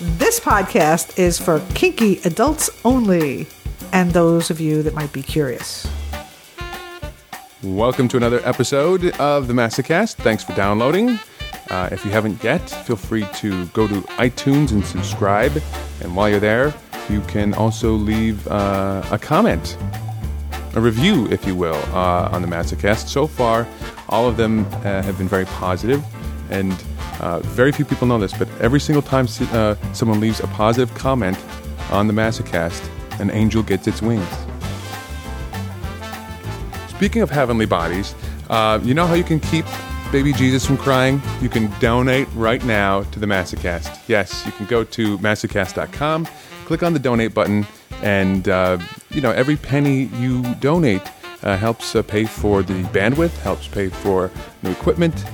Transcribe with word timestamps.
This 0.00 0.40
podcast 0.40 1.20
is 1.20 1.38
for 1.38 1.60
kinky 1.74 2.18
adults 2.24 2.68
only 2.84 3.46
and 3.92 4.10
those 4.10 4.50
of 4.50 4.60
you 4.60 4.82
that 4.82 4.92
might 4.92 5.12
be 5.12 5.22
curious. 5.22 5.86
Welcome 7.62 8.08
to 8.08 8.16
another 8.16 8.40
episode 8.44 9.16
of 9.20 9.46
the 9.46 9.54
Masocast. 9.54 10.16
Thanks 10.16 10.42
for 10.42 10.52
downloading. 10.56 11.20
Uh, 11.70 11.90
if 11.92 12.04
you 12.04 12.10
haven't 12.10 12.42
yet, 12.42 12.68
feel 12.68 12.96
free 12.96 13.24
to 13.34 13.66
go 13.66 13.86
to 13.86 14.00
iTunes 14.18 14.72
and 14.72 14.84
subscribe. 14.84 15.62
And 16.00 16.16
while 16.16 16.28
you're 16.28 16.40
there, 16.40 16.74
you 17.08 17.20
can 17.22 17.54
also 17.54 17.92
leave 17.92 18.48
uh, 18.48 19.06
a 19.12 19.18
comment, 19.18 19.78
a 20.74 20.80
review, 20.80 21.28
if 21.28 21.46
you 21.46 21.54
will, 21.54 21.80
uh, 21.94 22.30
on 22.32 22.42
the 22.42 22.48
Masocast. 22.48 23.06
So 23.06 23.28
far, 23.28 23.64
all 24.08 24.26
of 24.26 24.36
them 24.36 24.66
uh, 24.66 25.02
have 25.02 25.18
been 25.18 25.28
very 25.28 25.44
positive, 25.44 26.02
and 26.50 26.72
uh, 27.24 27.40
very 27.40 27.72
few 27.72 27.86
people 27.86 28.06
know 28.06 28.18
this, 28.18 28.34
but 28.34 28.46
every 28.60 28.78
single 28.78 29.00
time 29.00 29.26
uh, 29.52 29.74
someone 29.94 30.20
leaves 30.20 30.40
a 30.40 30.46
positive 30.48 30.94
comment 30.94 31.38
on 31.90 32.06
the 32.06 32.12
Masocast, 32.12 32.86
an 33.18 33.30
angel 33.30 33.62
gets 33.62 33.86
its 33.86 34.02
wings. 34.02 34.28
Speaking 36.88 37.22
of 37.22 37.30
heavenly 37.30 37.64
bodies, 37.64 38.14
uh, 38.50 38.78
you 38.82 38.92
know 38.92 39.06
how 39.06 39.14
you 39.14 39.24
can 39.24 39.40
keep 39.40 39.64
baby 40.12 40.34
Jesus 40.34 40.66
from 40.66 40.76
crying? 40.76 41.22
You 41.40 41.48
can 41.48 41.72
donate 41.80 42.28
right 42.34 42.62
now 42.62 43.04
to 43.04 43.18
the 43.18 43.26
Massacast. 43.26 44.06
Yes, 44.06 44.44
you 44.44 44.52
can 44.52 44.66
go 44.66 44.84
to 44.84 45.16
masocast.com, 45.18 46.28
click 46.66 46.82
on 46.82 46.92
the 46.92 46.98
donate 46.98 47.32
button, 47.32 47.66
and 48.02 48.50
uh, 48.50 48.76
you 49.08 49.22
know 49.22 49.30
every 49.30 49.56
penny 49.56 50.10
you 50.18 50.42
donate 50.56 51.02
uh, 51.42 51.56
helps 51.56 51.96
pay 52.06 52.26
for 52.26 52.62
the 52.62 52.82
bandwidth, 52.84 53.34
helps 53.38 53.66
pay 53.66 53.88
for 53.88 54.30
new 54.62 54.70
equipment. 54.70 55.24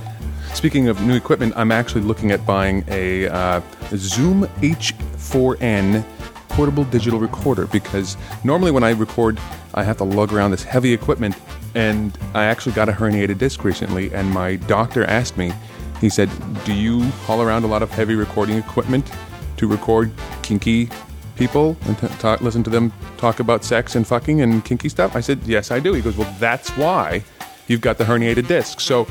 Speaking 0.55 0.89
of 0.89 1.01
new 1.03 1.17
equipment, 1.17 1.55
I'm 1.57 1.73
actually 1.73 2.03
looking 2.03 2.33
at 2.33 2.45
buying 2.45 2.85
a, 2.89 3.29
uh, 3.29 3.61
Zoom 3.97 4.45
H4n 4.61 6.05
portable 6.51 6.85
digital 6.85 7.19
recorder 7.19 7.67
because 7.67 8.17
normally 8.45 8.71
when 8.71 8.85
I 8.85 8.91
record, 8.91 9.41
I 9.75 9.85
have 9.85 9.97
to 9.99 10.05
lug 10.05 10.33
around 10.33 10.51
this 10.51 10.63
heavy 10.63 10.93
equipment. 10.93 11.35
And 11.75 12.17
I 12.35 12.45
actually 12.45 12.73
got 12.73 12.89
a 12.89 12.93
herniated 12.93 13.39
disc 13.39 13.63
recently, 13.65 14.13
and 14.13 14.29
my 14.31 14.57
doctor 14.57 15.05
asked 15.05 15.39
me, 15.39 15.53
he 16.01 16.09
said, 16.09 16.29
Do 16.65 16.75
you 16.75 17.03
haul 17.25 17.41
around 17.43 17.65
a 17.65 17.69
lot 17.69 17.83
of 17.83 17.91
heavy 17.91 18.15
recording 18.15 18.59
equipment 18.59 19.11
to 19.57 19.69
record 19.69 20.11
kinky 20.43 20.89
people 21.37 21.77
and 21.87 21.97
t- 21.99 22.45
listen 22.45 22.63
to 22.65 22.71
them 22.71 22.93
talk 23.17 23.39
about 23.41 23.65
sex 23.65 23.95
and 23.95 24.07
fucking 24.07 24.41
and 24.41 24.65
kinky 24.65 24.89
stuff? 24.89 25.15
I 25.15 25.21
said, 25.21 25.41
Yes, 25.45 25.71
I 25.71 25.79
do. 25.79 25.93
He 25.93 26.03
goes, 26.03 26.17
Well, 26.17 26.35
that's 26.39 26.71
why 26.71 27.23
you've 27.69 27.81
got 27.81 27.99
the 27.99 28.05
herniated 28.05 28.49
disc. 28.49 28.81
So 28.81 29.07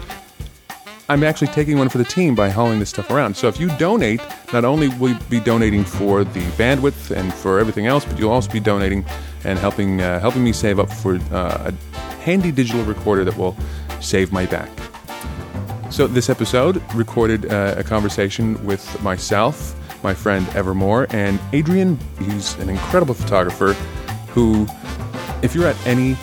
I'm 1.10 1.24
actually 1.24 1.48
taking 1.48 1.80
one 1.80 1.90
for 1.90 1.98
the 1.98 2.04
team 2.04 2.36
by 2.36 2.50
hauling 2.50 2.78
this 2.78 2.90
stuff 2.90 3.10
around. 3.10 3.36
So 3.36 3.48
if 3.48 3.60
you 3.60 3.76
donate, 3.78 4.22
not 4.54 4.64
only 4.64 4.90
will 4.90 5.10
you 5.10 5.20
be 5.28 5.40
donating 5.40 5.84
for 5.84 6.24
the 6.24 6.42
bandwidth 6.52 7.10
and 7.10 7.34
for 7.34 7.58
everything 7.58 7.88
else, 7.88 8.06
but 8.06 8.20
you'll 8.20 8.32
also 8.32 8.52
be 8.52 8.60
donating 8.60 9.04
and 9.44 9.58
helping 9.58 10.02
uh, 10.02 10.20
helping 10.20 10.44
me 10.44 10.54
save 10.54 10.78
up 10.80 10.92
for 10.94 11.16
uh, 11.32 11.72
a 11.72 11.98
handy 12.22 12.52
digital 12.52 12.84
recorder 12.84 13.26
that 13.26 13.36
will 13.36 13.58
save 14.00 14.32
my 14.32 14.46
back. 14.46 14.70
So 15.90 16.06
this 16.06 16.30
episode 16.30 16.80
recorded 16.94 17.52
uh, 17.52 17.74
a 17.76 17.84
conversation 17.84 18.64
with 18.64 19.02
myself, 19.02 19.76
my 20.04 20.14
friend 20.14 20.48
Evermore, 20.50 21.08
and 21.10 21.40
Adrian. 21.54 21.98
He's 22.20 22.54
an 22.60 22.70
incredible 22.70 23.16
photographer 23.16 23.74
who, 24.34 24.68
if 25.42 25.56
you're 25.56 25.66
at 25.66 25.88
any 25.88 26.16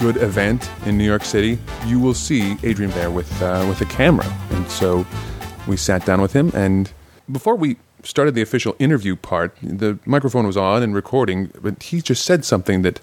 good 0.00 0.16
event 0.16 0.70
in 0.86 0.96
New 0.96 1.04
York 1.04 1.24
City, 1.24 1.58
you 1.84 2.00
will 2.00 2.14
see 2.14 2.56
Adrian 2.62 2.90
there 2.92 3.10
with 3.10 3.30
uh, 3.42 3.66
with 3.68 3.82
a 3.82 3.84
camera. 3.84 4.26
And 4.50 4.66
so 4.70 5.06
we 5.68 5.76
sat 5.76 6.06
down 6.06 6.22
with 6.22 6.32
him, 6.32 6.50
and 6.54 6.90
before 7.30 7.54
we 7.54 7.76
started 8.02 8.34
the 8.34 8.40
official 8.40 8.74
interview 8.78 9.14
part, 9.14 9.54
the 9.62 9.98
microphone 10.06 10.46
was 10.46 10.56
on 10.56 10.82
and 10.82 10.94
recording, 10.94 11.50
but 11.60 11.82
he 11.82 12.00
just 12.00 12.24
said 12.24 12.46
something 12.46 12.80
that, 12.80 12.98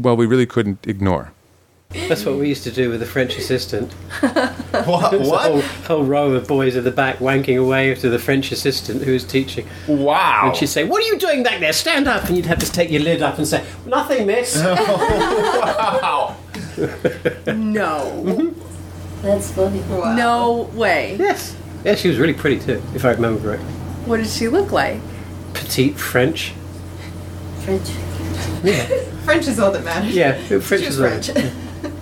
well, 0.00 0.16
we 0.16 0.24
really 0.24 0.46
couldn't 0.46 0.86
ignore. 0.86 1.33
That's 2.08 2.24
what 2.24 2.36
we 2.36 2.48
used 2.48 2.64
to 2.64 2.70
do 2.72 2.90
with 2.90 3.00
the 3.00 3.06
French 3.06 3.36
assistant. 3.36 3.92
What? 4.84 5.12
There's 5.12 5.28
a 5.28 5.30
what? 5.30 5.42
whole, 5.50 5.60
whole 5.60 6.04
row 6.04 6.32
of 6.32 6.48
boys 6.48 6.74
at 6.74 6.82
the 6.82 6.90
back 6.90 7.18
wanking 7.18 7.58
away 7.60 7.94
to 7.94 8.10
the 8.10 8.18
French 8.18 8.50
assistant 8.50 9.02
who 9.04 9.12
was 9.12 9.24
teaching. 9.24 9.66
Wow. 9.86 10.48
And 10.48 10.56
she'd 10.56 10.66
say, 10.66 10.82
What 10.82 11.00
are 11.02 11.06
you 11.06 11.16
doing 11.16 11.44
back 11.44 11.60
there? 11.60 11.72
Stand 11.72 12.08
up! 12.08 12.24
And 12.24 12.36
you'd 12.36 12.46
have 12.46 12.58
to 12.58 12.70
take 12.70 12.90
your 12.90 13.00
lid 13.02 13.22
up 13.22 13.38
and 13.38 13.46
say, 13.46 13.64
Nothing, 13.86 14.26
miss. 14.26 14.56
Oh, 14.66 16.36
wow. 16.76 16.84
No. 17.54 18.52
That's 19.22 19.52
funny. 19.52 19.78
No 20.16 20.68
way. 20.74 21.16
yes. 21.18 21.56
Yeah, 21.84 21.94
she 21.94 22.08
was 22.08 22.18
really 22.18 22.34
pretty 22.34 22.58
too, 22.58 22.82
if 22.94 23.04
I 23.04 23.12
remember 23.12 23.50
right. 23.50 23.60
What 24.06 24.16
did 24.18 24.26
she 24.26 24.48
look 24.48 24.72
like? 24.72 25.00
Petite 25.54 25.96
French. 25.96 26.52
French. 27.60 27.88
Yeah. 28.64 28.84
French 29.24 29.46
is 29.46 29.58
all 29.60 29.70
that 29.70 29.84
matters. 29.84 30.14
Yeah, 30.14 30.32
French 30.32 30.64
She 30.82 30.86
was 30.88 30.98
is 30.98 31.00
right. 31.00 31.24
French. 31.24 31.54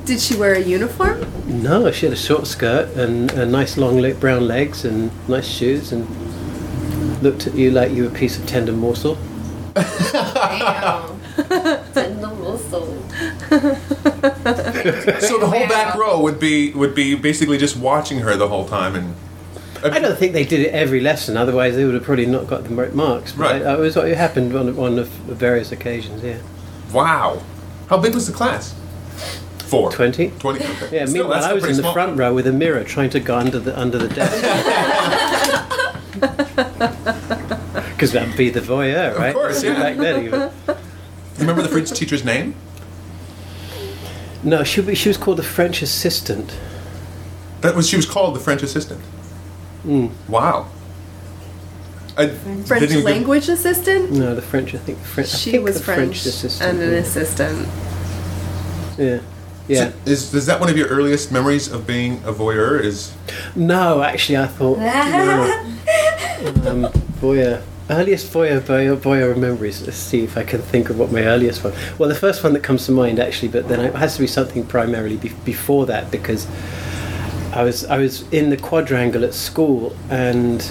Did 0.04 0.20
she 0.20 0.34
wear 0.36 0.54
a 0.54 0.60
uniform? 0.60 1.24
No, 1.62 1.90
she 1.92 2.06
had 2.06 2.12
a 2.12 2.16
short 2.16 2.46
skirt 2.46 2.88
and 2.96 3.30
a 3.32 3.46
nice 3.46 3.76
long 3.76 4.00
le- 4.00 4.14
brown 4.14 4.46
legs 4.48 4.84
and 4.84 5.10
nice 5.28 5.46
shoes 5.46 5.92
and 5.92 6.06
looked 7.22 7.46
at 7.46 7.54
you 7.54 7.70
like 7.70 7.92
you 7.92 8.02
were 8.04 8.08
a 8.08 8.12
piece 8.12 8.36
of 8.38 8.44
tender 8.46 8.72
morsel. 8.72 9.16
Damn. 9.74 11.20
Tender 11.94 12.26
also. 12.44 12.98
So 15.20 15.38
the 15.38 15.46
whole 15.46 15.66
back 15.68 15.94
row 15.94 16.20
would 16.20 16.38
be 16.40 16.72
would 16.72 16.94
be 16.94 17.14
basically 17.14 17.56
just 17.58 17.76
watching 17.76 18.18
her 18.20 18.36
the 18.36 18.48
whole 18.48 18.66
time 18.66 18.94
and. 18.96 19.14
Uh, 19.82 19.90
I 19.92 19.98
don't 19.98 20.18
think 20.18 20.32
they 20.32 20.44
did 20.44 20.60
it 20.60 20.70
every 20.72 21.00
lesson, 21.00 21.36
otherwise 21.36 21.74
they 21.76 21.84
would 21.84 21.94
have 21.94 22.02
probably 22.04 22.26
not 22.26 22.46
got 22.46 22.64
the 22.64 22.74
right 22.74 22.92
marks. 22.94 23.32
But 23.32 23.62
Right. 23.62 23.62
It 23.62 23.78
was 23.78 23.96
what 23.96 24.08
happened 24.08 24.54
on, 24.54 24.76
on 24.78 24.98
of 24.98 25.08
various 25.08 25.72
occasions, 25.72 26.22
yeah. 26.22 26.38
Wow. 26.92 27.42
How 27.88 27.98
big 27.98 28.14
was 28.14 28.26
the 28.26 28.32
class? 28.32 28.74
Four. 29.72 29.90
20? 29.90 30.28
20. 30.38 30.64
Okay. 30.64 30.70
Yeah, 30.96 31.06
Still, 31.06 31.22
meanwhile 31.24 31.44
I 31.44 31.52
was 31.54 31.64
in 31.64 31.70
the 31.76 31.82
small. 31.82 31.92
front 31.94 32.18
row 32.18 32.32
with 32.34 32.46
a 32.46 32.52
mirror 32.52 32.84
trying 32.84 33.10
to 33.10 33.20
go 33.20 33.36
under 33.38 33.58
the 33.58 33.76
under 33.78 33.98
the 33.98 34.08
desk. 34.08 34.42
Because 38.02 38.12
that'd 38.12 38.36
be 38.36 38.50
the 38.50 38.60
voyeur, 38.60 39.16
right? 39.16 39.28
Of 39.28 39.34
course, 39.34 39.62
yeah. 39.62 39.74
Back 39.80 39.96
then, 39.96 40.24
even. 40.24 40.50
Remember 41.38 41.62
the 41.62 41.68
French 41.68 41.90
teacher's 41.92 42.24
name? 42.24 42.54
No, 44.42 44.64
she, 44.64 44.80
was- 44.80 44.98
she 44.98 45.08
was 45.08 45.16
called 45.16 45.38
the 45.38 45.42
French 45.44 45.82
assistant. 45.82 46.58
That 47.60 47.76
was 47.76 47.88
she 47.88 47.94
was 47.96 48.06
called 48.06 48.34
the 48.34 48.40
French 48.40 48.62
assistant. 48.64 49.00
Hmm. 49.84 50.08
Wow. 50.28 50.66
I 52.18 52.26
French 52.28 52.68
didn't 52.68 52.90
even- 52.98 53.04
language 53.04 53.48
assistant? 53.48 54.10
No, 54.10 54.34
the 54.34 54.42
French. 54.42 54.74
I 54.74 54.78
think 54.78 54.98
the 54.98 55.04
French. 55.04 55.32
I 55.32 55.36
She 55.36 55.50
think 55.52 55.64
was 55.64 55.76
the 55.78 55.84
French, 55.84 56.26
assistant. 56.26 56.70
and 56.70 56.82
an 56.82 56.90
yeah. 56.92 56.98
assistant. 56.98 57.68
Yeah. 58.98 59.20
Yeah. 59.68 59.90
So 59.90 59.94
is 60.06 60.34
is 60.34 60.46
that 60.46 60.60
one 60.60 60.68
of 60.68 60.76
your 60.76 60.88
earliest 60.88 61.32
memories 61.32 61.70
of 61.70 61.86
being 61.86 62.18
a 62.24 62.32
voyeur? 62.32 62.80
Is 62.80 63.14
No, 63.54 64.02
actually, 64.02 64.38
I 64.38 64.46
thought. 64.46 64.78
no. 66.64 66.70
um, 66.70 66.92
voyeur. 67.20 67.62
Earliest 67.90 68.32
voyeur, 68.32 68.60
voyeur, 68.60 68.96
voyeur 68.96 69.36
memories. 69.36 69.82
Let's 69.82 69.96
see 69.96 70.24
if 70.24 70.36
I 70.36 70.44
can 70.44 70.62
think 70.62 70.88
of 70.90 70.98
what 70.98 71.12
my 71.12 71.22
earliest 71.24 71.62
one. 71.62 71.74
Well, 71.98 72.08
the 72.08 72.14
first 72.14 72.42
one 72.42 72.52
that 72.54 72.62
comes 72.62 72.86
to 72.86 72.92
mind, 72.92 73.18
actually, 73.18 73.48
but 73.48 73.68
then 73.68 73.80
it 73.80 73.94
has 73.94 74.14
to 74.14 74.20
be 74.20 74.26
something 74.26 74.64
primarily 74.66 75.16
be- 75.16 75.32
before 75.44 75.86
that 75.86 76.10
because 76.10 76.46
I 77.52 77.62
was 77.62 77.84
I 77.84 77.98
was 77.98 78.26
in 78.32 78.50
the 78.50 78.56
quadrangle 78.56 79.24
at 79.24 79.34
school 79.34 79.94
and 80.08 80.70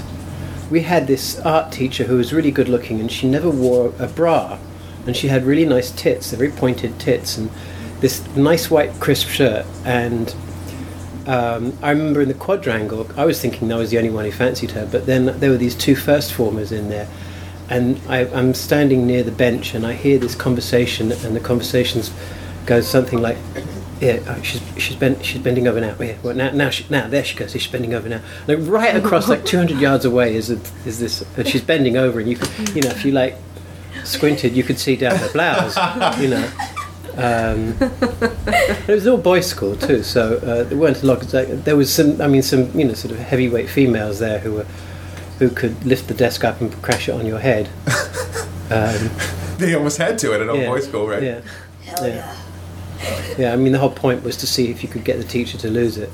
we 0.71 0.81
had 0.81 1.05
this 1.05 1.39
art 1.41 1.71
teacher 1.71 2.05
who 2.05 2.17
was 2.17 2.33
really 2.33 2.49
good 2.49 2.69
looking 2.69 2.99
and 2.99 3.11
she 3.11 3.27
never 3.27 3.49
wore 3.49 3.93
a 3.99 4.07
bra 4.07 4.57
and 5.05 5.15
she 5.15 5.27
had 5.27 5.45
really 5.45 5.65
nice 5.65 5.91
tits, 5.91 6.31
very 6.31 6.49
pointed 6.49 6.99
tits 6.99 7.37
and 7.37 7.51
this 8.01 8.25
nice 8.35 8.69
white 8.69 8.91
crisp 8.99 9.29
shirt 9.29 9.65
and 9.85 10.35
um, 11.27 11.77
I 11.81 11.91
remember 11.91 12.21
in 12.21 12.27
the 12.27 12.33
quadrangle, 12.33 13.07
I 13.15 13.25
was 13.25 13.39
thinking 13.39 13.71
I 13.71 13.77
was 13.77 13.91
the 13.91 13.97
only 13.97 14.09
one 14.09 14.25
who 14.25 14.31
fancied 14.31 14.71
her, 14.71 14.87
but 14.91 15.05
then 15.05 15.39
there 15.39 15.51
were 15.51 15.57
these 15.57 15.75
two 15.75 15.95
first 15.95 16.33
formers 16.33 16.71
in 16.71 16.89
there, 16.89 17.07
and 17.69 18.01
I, 18.09 18.25
I'm 18.33 18.53
standing 18.53 19.05
near 19.05 19.23
the 19.23 19.31
bench 19.31 19.73
and 19.73 19.85
I 19.85 19.93
hear 19.93 20.17
this 20.17 20.35
conversation, 20.35 21.11
and 21.11 21.35
the 21.35 21.39
conversations 21.39 22.11
goes 22.65 22.87
something 22.87 23.21
like, 23.21 23.37
"Yeah, 23.99 24.19
oh, 24.27 24.41
she's 24.41 24.61
she's 24.77 24.95
bent, 24.95 25.23
she's 25.23 25.41
bending 25.41 25.67
over 25.67 25.79
now. 25.79 25.95
Yeah, 25.99 26.17
well 26.23 26.35
now 26.35 26.51
now 26.51 26.71
she, 26.71 26.85
now 26.89 27.07
there 27.07 27.23
she 27.23 27.37
goes. 27.37 27.51
She's 27.51 27.67
bending 27.67 27.93
over 27.93 28.09
now. 28.09 28.21
Like 28.47 28.57
right 28.61 28.95
across 28.95 29.29
like 29.29 29.45
200 29.45 29.79
yards 29.79 30.05
away 30.05 30.35
is 30.35 30.49
a, 30.49 30.59
is 30.85 30.99
this, 30.99 31.23
and 31.37 31.47
she's 31.47 31.61
bending 31.61 31.97
over, 31.97 32.19
and 32.19 32.27
you 32.27 32.35
could, 32.35 32.75
you 32.75 32.81
know 32.81 32.89
if 32.89 33.05
you 33.05 33.11
like 33.11 33.35
squinted, 34.03 34.53
you 34.53 34.63
could 34.63 34.79
see 34.79 34.95
down 34.95 35.15
her 35.17 35.31
blouse, 35.31 35.77
you 36.19 36.29
know. 36.29 36.51
Um, 37.17 37.75
it 37.81 38.87
was 38.87 39.07
all 39.07 39.17
boys' 39.17 39.47
school 39.47 39.75
too, 39.75 40.03
so 40.03 40.37
uh, 40.37 40.63
there 40.63 40.77
weren't 40.77 41.03
a 41.03 41.05
lot. 41.05 41.19
There 41.21 41.75
was 41.75 41.93
some, 41.93 42.21
I 42.21 42.27
mean, 42.27 42.41
some 42.41 42.77
you 42.77 42.85
know, 42.85 42.93
sort 42.93 43.13
of 43.13 43.19
heavyweight 43.19 43.69
females 43.69 44.19
there 44.19 44.39
who 44.39 44.53
were 44.53 44.65
who 45.39 45.49
could 45.49 45.83
lift 45.85 46.07
the 46.07 46.13
desk 46.13 46.43
up 46.43 46.61
and 46.61 46.71
crash 46.81 47.09
it 47.09 47.13
on 47.13 47.25
your 47.25 47.39
head. 47.39 47.69
Um, 48.71 49.09
they 49.57 49.75
almost 49.75 49.97
had 49.97 50.17
to 50.19 50.33
at 50.33 50.39
an 50.41 50.49
old 50.49 50.59
yeah, 50.61 50.67
boys 50.67 50.87
school, 50.87 51.05
right? 51.05 51.21
Yeah, 51.21 51.41
Hell 51.83 52.07
Yeah. 52.07 52.35
yeah. 53.01 53.35
yeah. 53.37 53.51
I 53.53 53.57
mean, 53.57 53.73
the 53.73 53.79
whole 53.79 53.89
point 53.89 54.23
was 54.23 54.37
to 54.37 54.47
see 54.47 54.71
if 54.71 54.81
you 54.81 54.87
could 54.87 55.03
get 55.03 55.17
the 55.17 55.25
teacher 55.25 55.57
to 55.57 55.69
lose 55.69 55.97
it. 55.97 56.09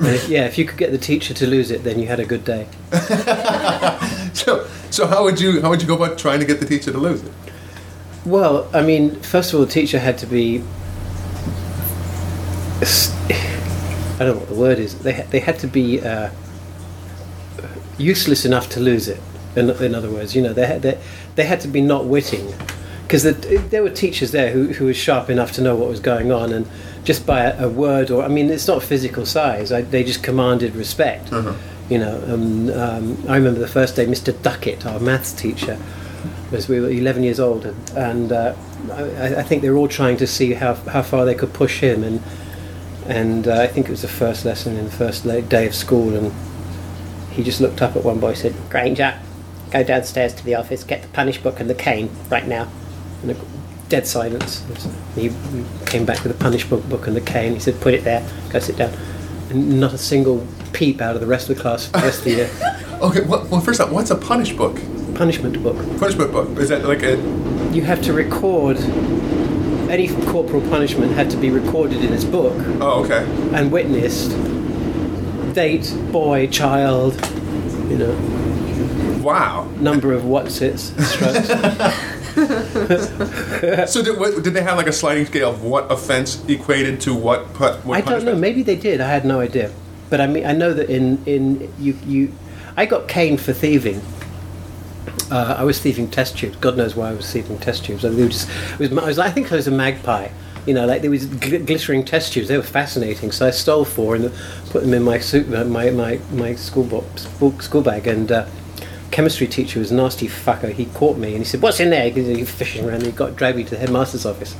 If, 0.00 0.28
yeah, 0.28 0.44
if 0.46 0.58
you 0.58 0.64
could 0.64 0.76
get 0.76 0.90
the 0.90 0.98
teacher 0.98 1.34
to 1.34 1.46
lose 1.46 1.70
it, 1.70 1.84
then 1.84 2.00
you 2.00 2.08
had 2.08 2.18
a 2.18 2.24
good 2.24 2.44
day. 2.44 2.66
So, 4.34 4.66
so 4.90 5.06
how 5.06 5.24
would 5.24 5.40
you 5.40 5.62
how 5.62 5.70
would 5.70 5.80
you 5.80 5.88
go 5.88 5.94
about 5.94 6.18
trying 6.18 6.40
to 6.40 6.44
get 6.46 6.60
the 6.60 6.66
teacher 6.66 6.92
to 6.92 6.98
lose 6.98 7.22
it? 7.22 7.32
Well, 8.26 8.68
I 8.74 8.82
mean, 8.82 9.20
first 9.20 9.52
of 9.52 9.60
all, 9.60 9.64
the 9.64 9.70
teacher 9.72 10.00
had 10.00 10.18
to 10.18 10.26
be. 10.26 10.64
I 14.18 14.18
don't 14.18 14.34
know 14.34 14.38
what 14.38 14.48
the 14.48 14.54
word 14.56 14.78
is. 14.80 14.98
They 14.98 15.24
they 15.30 15.38
had 15.38 15.60
to 15.60 15.68
be 15.68 16.00
uh, 16.00 16.30
useless 17.98 18.44
enough 18.44 18.68
to 18.70 18.80
lose 18.80 19.06
it. 19.06 19.20
In, 19.54 19.70
in 19.70 19.94
other 19.94 20.10
words, 20.10 20.34
you 20.34 20.42
know, 20.42 20.52
they 20.52 20.66
had 20.66 20.82
they, 20.82 21.00
they 21.36 21.44
had 21.44 21.60
to 21.60 21.68
be 21.68 21.80
not 21.80 22.06
witting, 22.06 22.52
because 23.04 23.22
the, 23.22 23.32
there 23.70 23.84
were 23.84 23.90
teachers 23.90 24.32
there 24.32 24.50
who 24.50 24.72
who 24.72 24.86
were 24.86 24.94
sharp 24.94 25.30
enough 25.30 25.52
to 25.52 25.62
know 25.62 25.76
what 25.76 25.88
was 25.88 26.00
going 26.00 26.32
on, 26.32 26.52
and 26.52 26.66
just 27.04 27.26
by 27.26 27.42
a, 27.42 27.66
a 27.66 27.68
word 27.68 28.10
or 28.10 28.24
I 28.24 28.28
mean, 28.28 28.50
it's 28.50 28.66
not 28.66 28.82
physical 28.82 29.24
size. 29.24 29.70
I, 29.70 29.82
they 29.82 30.02
just 30.02 30.24
commanded 30.24 30.74
respect. 30.74 31.30
You 31.88 31.98
know, 31.98 32.20
um, 32.26 32.70
um, 32.70 33.16
I 33.28 33.36
remember 33.36 33.60
the 33.60 33.68
first 33.68 33.94
day, 33.94 34.06
Mr. 34.06 34.32
Duckett, 34.42 34.84
our 34.84 34.98
maths 34.98 35.32
teacher, 35.32 35.78
was 36.50 36.68
we 36.68 36.80
were 36.80 36.90
11 36.90 37.22
years 37.22 37.40
old, 37.40 37.66
and, 37.66 37.90
and 37.90 38.32
uh, 38.32 38.54
I, 38.92 39.36
I 39.36 39.42
think 39.42 39.62
they 39.62 39.70
were 39.70 39.76
all 39.76 39.88
trying 39.88 40.16
to 40.18 40.26
see 40.26 40.54
how 40.54 40.74
how 40.74 41.02
far 41.02 41.24
they 41.24 41.34
could 41.34 41.52
push 41.52 41.80
him, 41.80 42.04
and 42.04 42.22
and 43.06 43.48
uh, 43.48 43.62
I 43.62 43.66
think 43.66 43.86
it 43.86 43.90
was 43.90 44.02
the 44.02 44.08
first 44.08 44.44
lesson 44.44 44.76
in 44.76 44.84
the 44.84 44.90
first 44.90 45.24
day 45.24 45.66
of 45.66 45.74
school, 45.74 46.14
and 46.14 46.32
he 47.30 47.42
just 47.42 47.60
looked 47.60 47.82
up 47.82 47.96
at 47.96 48.04
one 48.04 48.20
boy, 48.20 48.28
and 48.28 48.38
said, 48.38 48.54
"Granger, 48.70 49.18
go 49.70 49.82
downstairs 49.82 50.34
to 50.34 50.44
the 50.44 50.54
office, 50.54 50.84
get 50.84 51.02
the 51.02 51.08
punish 51.08 51.38
book 51.38 51.60
and 51.60 51.68
the 51.68 51.74
cane 51.74 52.10
right 52.30 52.46
now." 52.46 52.68
And 53.22 53.32
a 53.32 53.36
dead 53.88 54.06
silence. 54.06 54.64
He 55.14 55.32
came 55.86 56.04
back 56.04 56.22
with 56.22 56.36
the 56.36 56.42
punish 56.42 56.64
book, 56.68 56.88
book 56.88 57.06
and 57.06 57.16
the 57.16 57.20
cane. 57.20 57.54
He 57.54 57.60
said, 57.60 57.80
"Put 57.80 57.94
it 57.94 58.04
there. 58.04 58.26
Go 58.50 58.58
sit 58.58 58.76
down." 58.76 58.92
And 59.50 59.80
not 59.80 59.92
a 59.92 59.98
single 59.98 60.46
peep 60.72 61.00
out 61.00 61.14
of 61.14 61.20
the 61.20 61.26
rest 61.26 61.48
of 61.48 61.56
the 61.56 61.62
class 61.62 61.86
for 61.86 61.98
the 61.98 62.04
rest 62.04 62.18
of 62.18 62.24
the 62.24 62.30
year. 62.30 62.50
Okay, 62.96 63.20
well, 63.20 63.46
well 63.50 63.60
first 63.60 63.78
off, 63.78 63.90
what's 63.90 64.10
a 64.10 64.16
punish 64.16 64.54
book? 64.54 64.80
Punishment 65.16 65.62
book. 65.62 65.76
Punishment 65.98 66.30
book? 66.30 66.58
Is 66.58 66.68
that 66.68 66.84
like 66.84 67.02
a 67.02 67.16
you 67.72 67.82
have 67.82 68.02
to 68.02 68.12
record 68.12 68.76
any 69.88 70.08
corporal 70.26 70.60
punishment 70.68 71.12
had 71.12 71.30
to 71.30 71.38
be 71.38 71.48
recorded 71.48 72.04
in 72.04 72.12
his 72.12 72.24
book. 72.24 72.52
Oh 72.80 73.02
okay. 73.04 73.24
And 73.54 73.72
witnessed. 73.72 74.32
Date 75.54 75.94
boy 76.12 76.48
child 76.48 77.14
you 77.88 77.96
know. 77.96 79.22
Wow. 79.22 79.64
number 79.80 80.12
of 80.12 80.26
what's 80.26 80.60
its 80.60 80.92
strokes. 81.08 81.48
So 83.90 84.02
did, 84.02 84.18
what, 84.18 84.44
did 84.44 84.52
they 84.52 84.62
have 84.62 84.76
like 84.76 84.88
a 84.88 84.92
sliding 84.92 85.24
scale 85.24 85.48
of 85.48 85.62
what 85.62 85.90
offense 85.90 86.44
equated 86.46 87.00
to 87.00 87.14
what? 87.14 87.46
What 87.58 87.96
i 87.96 88.02
don't 88.02 88.24
know. 88.24 88.36
maybe 88.36 88.62
they 88.62 88.76
did. 88.76 89.00
I 89.00 89.08
had 89.08 89.24
no 89.24 89.40
idea. 89.40 89.72
But 90.10 90.20
i 90.20 90.26
mean 90.26 90.44
i 90.44 90.52
know 90.52 90.74
that 90.74 90.90
in 90.90 91.24
in 91.24 91.72
you 91.78 91.96
you 92.04 92.32
i 92.76 92.84
got 92.84 93.08
caned 93.08 93.40
for 93.40 93.54
thieving 93.54 94.02
uh, 95.30 95.56
I 95.58 95.64
was 95.64 95.78
thieving 95.78 96.10
test 96.10 96.38
tubes. 96.38 96.56
God 96.56 96.76
knows 96.76 96.94
why 96.94 97.10
I 97.10 97.14
was 97.14 97.30
thieving 97.30 97.58
test 97.58 97.84
tubes. 97.84 98.04
I, 98.04 98.10
was, 98.10 98.48
I 98.80 99.06
was, 99.06 99.18
I 99.18 99.30
think 99.30 99.52
I 99.52 99.56
was 99.56 99.66
a 99.66 99.70
magpie. 99.70 100.28
You 100.66 100.74
know, 100.74 100.86
like 100.86 101.02
there 101.02 101.10
was 101.10 101.26
gl- 101.26 101.64
glittering 101.64 102.04
test 102.04 102.32
tubes. 102.32 102.48
They 102.48 102.56
were 102.56 102.62
fascinating. 102.62 103.30
So 103.32 103.46
I 103.46 103.50
stole 103.50 103.84
four 103.84 104.16
and 104.16 104.32
put 104.70 104.82
them 104.82 104.94
in 104.94 105.02
my 105.02 105.18
suit, 105.18 105.52
uh, 105.54 105.64
my 105.64 105.90
my 105.90 106.20
my 106.32 106.54
school 106.54 107.04
school 107.60 107.82
bag. 107.82 108.06
And 108.06 108.30
uh, 108.32 108.46
chemistry 109.10 109.46
teacher 109.46 109.78
was 109.78 109.92
a 109.92 109.94
nasty 109.94 110.28
fucker. 110.28 110.72
He 110.72 110.86
caught 110.86 111.18
me 111.18 111.28
and 111.30 111.38
he 111.38 111.44
said, 111.44 111.62
"What's 111.62 111.78
in 111.78 111.90
there?" 111.90 112.10
He 112.10 112.40
was 112.40 112.50
fishing 112.50 112.84
around. 112.84 112.96
And 112.96 113.06
he 113.06 113.12
got 113.12 113.36
dragged 113.36 113.56
me 113.56 113.64
to 113.64 113.70
the 113.70 113.78
headmaster's 113.78 114.26
office. 114.26 114.56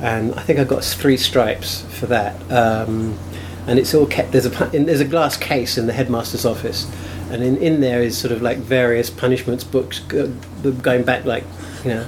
And 0.00 0.34
I 0.34 0.42
think 0.42 0.58
I 0.58 0.64
got 0.64 0.84
three 0.84 1.16
stripes 1.16 1.82
for 1.98 2.06
that. 2.06 2.34
Um, 2.50 3.18
and 3.66 3.78
it's 3.78 3.94
all 3.94 4.06
kept. 4.06 4.32
There's 4.32 4.46
a 4.46 4.50
there's 4.72 5.00
a 5.00 5.04
glass 5.04 5.36
case 5.36 5.78
in 5.78 5.86
the 5.86 5.92
headmaster's 5.92 6.44
office, 6.44 6.90
and 7.30 7.42
in, 7.42 7.56
in 7.58 7.80
there 7.80 8.02
is 8.02 8.16
sort 8.18 8.32
of 8.32 8.42
like 8.42 8.58
various 8.58 9.10
punishments 9.10 9.64
books 9.64 10.00
going 10.00 11.02
back 11.04 11.24
like 11.24 11.44
you 11.84 11.90
know, 11.94 12.06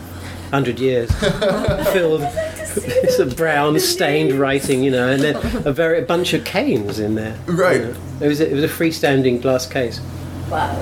hundred 0.50 0.78
years, 0.78 1.10
filled. 1.92 2.22
It's 2.74 3.18
a 3.18 3.26
brown 3.26 3.78
stained 3.80 4.32
writing, 4.32 4.82
you 4.82 4.90
know, 4.90 5.08
and 5.10 5.22
then 5.22 5.36
a 5.66 5.72
very 5.72 5.98
a 5.98 6.02
bunch 6.02 6.32
of 6.32 6.44
canes 6.44 6.98
in 6.98 7.14
there. 7.14 7.38
you 7.46 7.52
Right. 7.54 7.80
know. 7.82 7.94
It 8.20 8.28
was 8.28 8.40
a, 8.40 8.50
it 8.50 8.54
was 8.54 8.64
a 8.64 8.68
freestanding 8.68 9.42
glass 9.42 9.66
case. 9.66 10.00
Wow. 10.50 10.74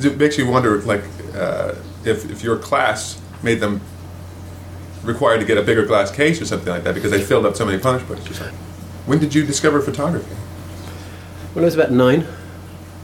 It 0.00 0.16
makes 0.18 0.38
you 0.38 0.48
wonder, 0.48 0.80
like, 0.82 1.02
uh, 1.34 1.74
if 2.04 2.28
if 2.30 2.42
your 2.42 2.56
class 2.58 3.20
made 3.42 3.60
them 3.60 3.80
required 5.02 5.38
to 5.40 5.44
get 5.44 5.58
a 5.58 5.62
bigger 5.62 5.84
glass 5.84 6.10
case 6.10 6.40
or 6.40 6.46
something 6.46 6.68
like 6.72 6.82
that 6.84 6.94
because 6.94 7.10
they 7.10 7.20
filled 7.22 7.44
up 7.46 7.54
so 7.56 7.64
many 7.66 7.78
punish 7.78 8.02
books 8.04 8.28
or 8.28 8.34
something. 8.34 8.56
When 9.06 9.18
did 9.18 9.34
you 9.34 9.44
discover 9.44 9.80
photography? 9.82 10.34
When 11.52 11.62
I 11.64 11.66
was 11.66 11.74
about 11.74 11.92
nine, 11.92 12.26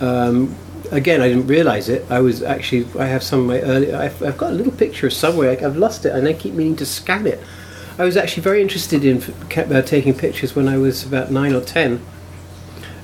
um, 0.00 0.56
again, 0.90 1.20
I 1.20 1.28
didn't 1.28 1.46
realise 1.46 1.88
it. 1.88 2.06
I 2.10 2.20
was 2.20 2.42
actually, 2.42 2.86
I 2.98 3.06
have 3.06 3.22
some 3.22 3.40
of 3.40 3.46
my 3.46 3.60
early, 3.60 3.92
I've, 3.94 4.22
I've 4.22 4.38
got 4.38 4.52
a 4.52 4.54
little 4.54 4.72
picture 4.72 5.10
somewhere, 5.10 5.50
I've 5.50 5.76
lost 5.76 6.04
it, 6.04 6.12
and 6.12 6.26
I 6.26 6.32
keep 6.32 6.54
meaning 6.54 6.76
to 6.76 6.86
scan 6.86 7.26
it. 7.26 7.40
I 7.98 8.04
was 8.04 8.16
actually 8.16 8.42
very 8.42 8.62
interested 8.62 9.04
in 9.04 9.22
uh, 9.56 9.82
taking 9.82 10.14
pictures 10.14 10.56
when 10.56 10.68
I 10.68 10.78
was 10.78 11.04
about 11.04 11.30
nine 11.30 11.54
or 11.54 11.60
ten, 11.60 12.00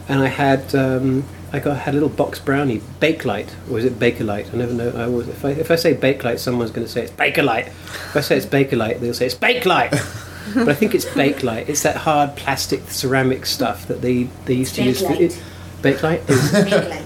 and 0.09 0.23
I 0.23 0.29
had, 0.29 0.75
um, 0.75 1.25
I 1.53 1.59
got 1.59 1.77
had 1.77 1.93
a 1.95 1.97
little 1.97 2.09
box 2.09 2.39
brownie, 2.39 2.81
Bakelite, 3.01 3.53
or 3.71 3.79
is 3.79 3.85
it 3.85 3.99
Bakelite? 3.99 4.53
I 4.55 4.57
never 4.57 4.73
know. 4.73 4.91
I 4.91 5.05
always, 5.05 5.29
if 5.29 5.45
I 5.45 5.51
if 5.51 5.71
I 5.71 5.77
say 5.77 5.95
Bakelite, 5.95 6.39
someone's 6.39 6.71
going 6.71 6.87
to 6.87 6.93
say 6.93 7.03
it's 7.03 7.13
Bakelite. 7.13 7.67
If 7.67 8.17
I 8.17 8.21
say 8.21 8.37
it's 8.37 8.47
Bakelite, 8.47 9.01
they'll 9.01 9.15
say 9.15 9.27
it's 9.27 9.35
Bakelite. 9.35 9.91
but 10.55 10.69
I 10.69 10.75
think 10.75 10.95
it's 10.95 11.05
Bakelite. 11.05 11.69
It's 11.69 11.83
that 11.83 11.97
hard 11.97 12.37
plastic 12.37 12.89
ceramic 12.89 13.45
stuff 13.45 13.87
that 13.89 14.01
they 14.01 14.25
they 14.47 14.55
used 14.55 14.77
to 14.77 14.83
use. 14.83 15.03
For, 15.03 15.13
it, 15.13 15.41
Bakelite 15.83 16.29
is 16.31 16.55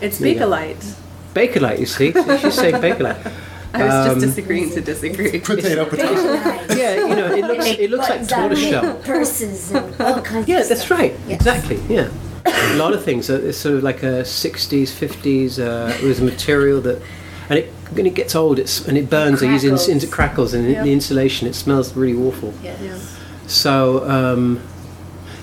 It's 0.03 0.19
There 0.19 0.29
you 0.29 0.39
go. 0.39 0.49
Bakelite. 0.51 0.95
Bakelite. 1.35 1.79
You 1.81 1.87
see, 1.87 2.13
she's 2.13 2.55
saying 2.55 2.77
Bakelite. 2.77 3.33
I 3.75 3.85
was 3.85 3.95
Um, 3.95 4.21
just 4.21 4.37
disagreeing 4.37 4.71
to 4.71 4.81
disagree. 4.81 5.39
Potato, 5.53 5.85
potato. 5.85 6.75
Yeah, 6.75 6.95
you 7.07 7.15
know, 7.15 7.33
it 7.33 7.45
looks 7.45 7.67
it 7.67 7.91
looks 7.91 8.09
like 8.09 8.19
buttons 8.29 8.33
tortoise 8.33 8.59
shell. 8.59 8.95
Purses 9.05 9.71
and 9.73 10.01
all 10.01 10.21
kinds 10.23 10.49
Yeah, 10.49 10.61
of 10.63 10.69
that's 10.69 10.85
stuff. 10.85 10.99
right. 10.99 11.15
Yes. 11.29 11.37
Exactly. 11.41 11.79
Yeah. 11.89 12.09
a 12.47 12.75
lot 12.77 12.93
of 12.95 13.05
things. 13.05 13.31
Uh, 13.31 13.35
It's 13.45 13.59
sort 13.59 13.77
of 13.77 13.85
like 13.85 14.03
a 14.03 14.25
'60s, 14.25 14.91
'50s. 14.91 15.59
Uh, 15.61 15.93
it 15.95 16.03
was 16.03 16.19
a 16.19 16.25
material 16.25 16.81
that, 16.81 17.01
and 17.49 17.59
it 17.61 17.67
when 17.93 18.07
it 18.07 18.15
gets 18.15 18.35
old, 18.35 18.59
it's 18.59 18.89
and 18.89 18.99
it 18.99 19.09
burns. 19.09 19.39
They 19.41 19.47
use 19.47 19.63
it 19.63 19.69
Crackles. 19.69 19.89
into 19.89 20.07
crackles 20.09 20.55
and 20.55 20.69
Yep. 20.69 20.85
the 20.85 20.93
insulation. 20.93 21.47
It 21.47 21.55
smells 21.55 21.95
really 21.95 22.19
awful. 22.27 22.53
Yes. 22.65 22.79
Yeah. 22.83 22.99
So 23.47 24.03
um, 24.11 24.61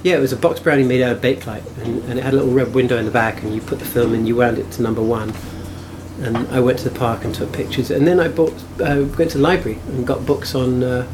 yeah, 0.07 0.15
it 0.15 0.21
was 0.21 0.31
a 0.31 0.37
box 0.37 0.59
brownie 0.61 0.83
made 0.83 1.01
out 1.01 1.11
of 1.17 1.21
Bakelite, 1.21 1.65
and, 1.83 2.01
and 2.05 2.17
it 2.17 2.23
had 2.23 2.33
a 2.33 2.37
little 2.37 2.53
red 2.53 2.73
window 2.73 2.97
in 2.97 3.03
the 3.05 3.11
back, 3.11 3.43
and 3.43 3.53
you 3.53 3.59
put 3.61 3.79
the 3.79 3.85
film 3.85 4.13
in, 4.15 4.25
you 4.25 4.35
wound 4.37 4.57
it 4.57 4.71
to 4.73 4.81
number 4.81 5.01
one. 5.01 5.33
And 6.21 6.37
I 6.47 6.59
went 6.61 6.79
to 6.79 6.89
the 6.89 6.97
park 6.97 7.25
and 7.25 7.35
took 7.35 7.51
pictures, 7.51 7.91
and 7.91 8.07
then 8.07 8.19
I 8.19 8.27
bought, 8.29 8.53
uh, 8.81 9.05
went 9.17 9.31
to 9.31 9.37
the 9.37 9.43
library 9.43 9.79
and 9.89 10.07
got 10.07 10.25
books 10.25 10.55
on 10.55 10.81
uh, 10.83 11.05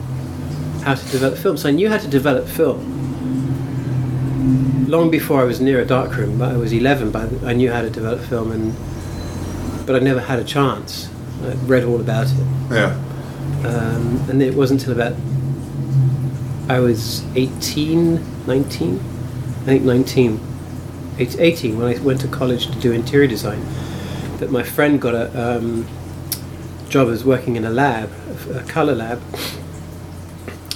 how 0.83 0.93
to 0.93 1.05
develop 1.11 1.37
film. 1.39 1.57
So 1.57 1.69
I 1.69 1.71
knew 1.71 1.89
how 1.89 1.97
to 1.97 2.07
develop 2.07 2.47
film 2.47 3.01
long 4.87 5.09
before 5.09 5.41
I 5.41 5.43
was 5.45 5.59
near 5.59 5.79
a 5.81 5.85
darkroom. 5.85 6.37
But 6.37 6.51
I 6.53 6.57
was 6.57 6.71
11, 6.71 7.09
but 7.11 7.43
I 7.43 7.53
knew 7.53 7.71
how 7.71 7.81
to 7.81 7.89
develop 7.89 8.21
film, 8.21 8.51
and 8.51 8.75
but 9.87 9.95
I 9.95 9.99
never 9.99 10.19
had 10.21 10.37
a 10.39 10.43
chance. 10.43 11.09
I 11.43 11.53
read 11.65 11.83
all 11.83 11.99
about 11.99 12.27
it 12.27 12.37
Yeah. 12.71 12.95
um, 13.65 14.23
and 14.29 14.41
it 14.41 14.53
wasn't 14.55 14.79
until 14.81 14.93
about 14.93 15.13
I 16.69 16.79
was 16.79 17.25
18, 17.35 18.47
19, 18.47 18.95
I 18.95 19.65
think 19.65 19.83
19, 19.83 20.39
18 21.19 21.77
when 21.77 21.95
I 21.95 21.99
went 22.01 22.21
to 22.21 22.27
college 22.27 22.67
to 22.67 22.79
do 22.79 22.93
interior 22.93 23.27
design. 23.27 23.65
That 24.37 24.49
my 24.49 24.63
friend 24.63 25.01
got 25.01 25.13
a 25.13 25.57
um, 25.57 25.87
job 26.89 27.09
as 27.09 27.25
working 27.25 27.57
in 27.57 27.65
a 27.65 27.69
lab, 27.69 28.09
a 28.53 28.63
color 28.63 28.95
lab, 28.95 29.21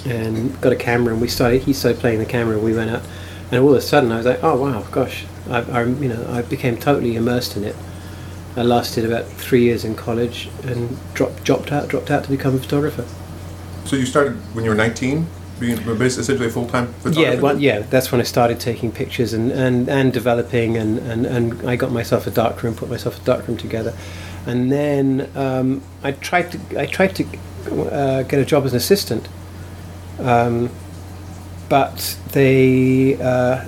and 0.04 0.60
got 0.60 0.72
a 0.72 0.76
camera 0.76 1.12
and 1.12 1.22
we 1.22 1.28
started, 1.28 1.62
he 1.62 1.72
started 1.72 2.00
playing 2.00 2.18
the 2.18 2.26
camera 2.26 2.56
and 2.56 2.64
we 2.64 2.74
went 2.74 2.90
out 2.90 3.02
and 3.50 3.62
all 3.62 3.70
of 3.70 3.76
a 3.76 3.80
sudden 3.80 4.12
I 4.12 4.18
was 4.18 4.26
like, 4.26 4.42
oh 4.42 4.60
wow, 4.60 4.82
gosh, 4.90 5.24
I, 5.48 5.60
I, 5.62 5.84
you 5.84 6.08
know, 6.08 6.26
I 6.30 6.42
became 6.42 6.76
totally 6.76 7.16
immersed 7.16 7.56
in 7.56 7.64
it. 7.64 7.76
I 8.56 8.62
lasted 8.62 9.04
about 9.04 9.26
three 9.26 9.62
years 9.62 9.84
in 9.84 9.94
college 9.94 10.50
and 10.64 10.98
dropped, 11.14 11.44
dropped 11.44 11.72
out, 11.72 11.88
dropped 11.88 12.10
out 12.10 12.24
to 12.24 12.30
become 12.30 12.56
a 12.56 12.58
photographer. 12.58 13.06
So 13.86 13.96
you 13.96 14.04
started 14.04 14.34
when 14.54 14.64
you 14.64 14.70
were 14.70 14.76
19, 14.76 15.26
being 15.60 15.78
essentially 16.00 16.50
full 16.50 16.66
time 16.66 16.92
photographer. 16.94 17.34
Yeah, 17.34 17.40
well, 17.40 17.58
yeah, 17.58 17.80
that's 17.80 18.12
when 18.12 18.20
I 18.20 18.24
started 18.24 18.60
taking 18.60 18.92
pictures 18.92 19.32
and, 19.32 19.50
and, 19.50 19.88
and 19.88 20.12
developing, 20.12 20.76
and, 20.76 20.98
and, 20.98 21.26
and 21.26 21.68
I 21.68 21.76
got 21.76 21.92
myself 21.92 22.26
a 22.26 22.30
darkroom, 22.30 22.74
put 22.74 22.88
myself 22.88 23.20
a 23.20 23.24
darkroom 23.24 23.56
together, 23.56 23.96
and 24.46 24.70
then 24.70 25.30
um, 25.34 25.82
I 26.02 26.12
tried 26.12 26.52
to 26.52 26.80
I 26.80 26.86
tried 26.86 27.14
to 27.16 27.24
uh, 27.90 28.22
get 28.22 28.40
a 28.40 28.44
job 28.44 28.64
as 28.64 28.72
an 28.72 28.78
assistant, 28.78 29.28
um, 30.18 30.70
but 31.68 32.18
they 32.32 33.20
uh, 33.20 33.66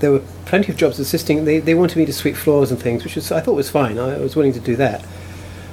there 0.00 0.10
were 0.10 0.22
plenty 0.46 0.72
of 0.72 0.76
jobs 0.76 0.98
assisting. 0.98 1.44
They, 1.44 1.60
they 1.60 1.74
wanted 1.74 1.96
me 1.96 2.06
to 2.06 2.12
sweep 2.12 2.34
floors 2.34 2.70
and 2.72 2.80
things, 2.80 3.04
which 3.04 3.14
was, 3.14 3.30
I 3.30 3.40
thought 3.40 3.54
was 3.54 3.70
fine. 3.70 3.98
I, 3.98 4.16
I 4.16 4.18
was 4.18 4.34
willing 4.34 4.52
to 4.54 4.60
do 4.60 4.74
that. 4.76 5.04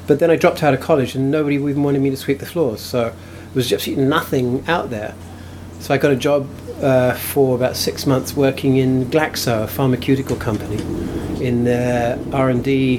But 0.06 0.20
then 0.20 0.29
I 0.29 0.36
dropped 0.36 0.62
out 0.62 0.74
of 0.74 0.79
college 0.79 1.15
and 1.15 1.32
nobody 1.32 1.56
even 1.56 1.84
wanted 1.84 2.01
me 2.01 2.12
to 2.12 2.17
sweep 2.17 2.39
the 2.39 2.46
floors. 2.46 2.79
So 2.79 3.10
there 3.10 3.15
was 3.56 3.74
absolutely 3.74 4.06
nothing 4.06 4.63
out 4.67 4.89
there. 4.89 5.15
So 5.80 5.94
I 5.94 5.98
got 5.98 6.12
a 6.12 6.16
job 6.16 6.48
uh, 6.82 7.14
for 7.14 7.56
about 7.56 7.76
six 7.76 8.06
months 8.06 8.36
working 8.36 8.78
in 8.78 9.06
Glaxo, 9.06 9.64
a 9.64 9.68
pharmaceutical 9.68 10.36
company, 10.36 10.78
in 11.46 11.64
their 11.64 12.20
R&D 12.34 12.98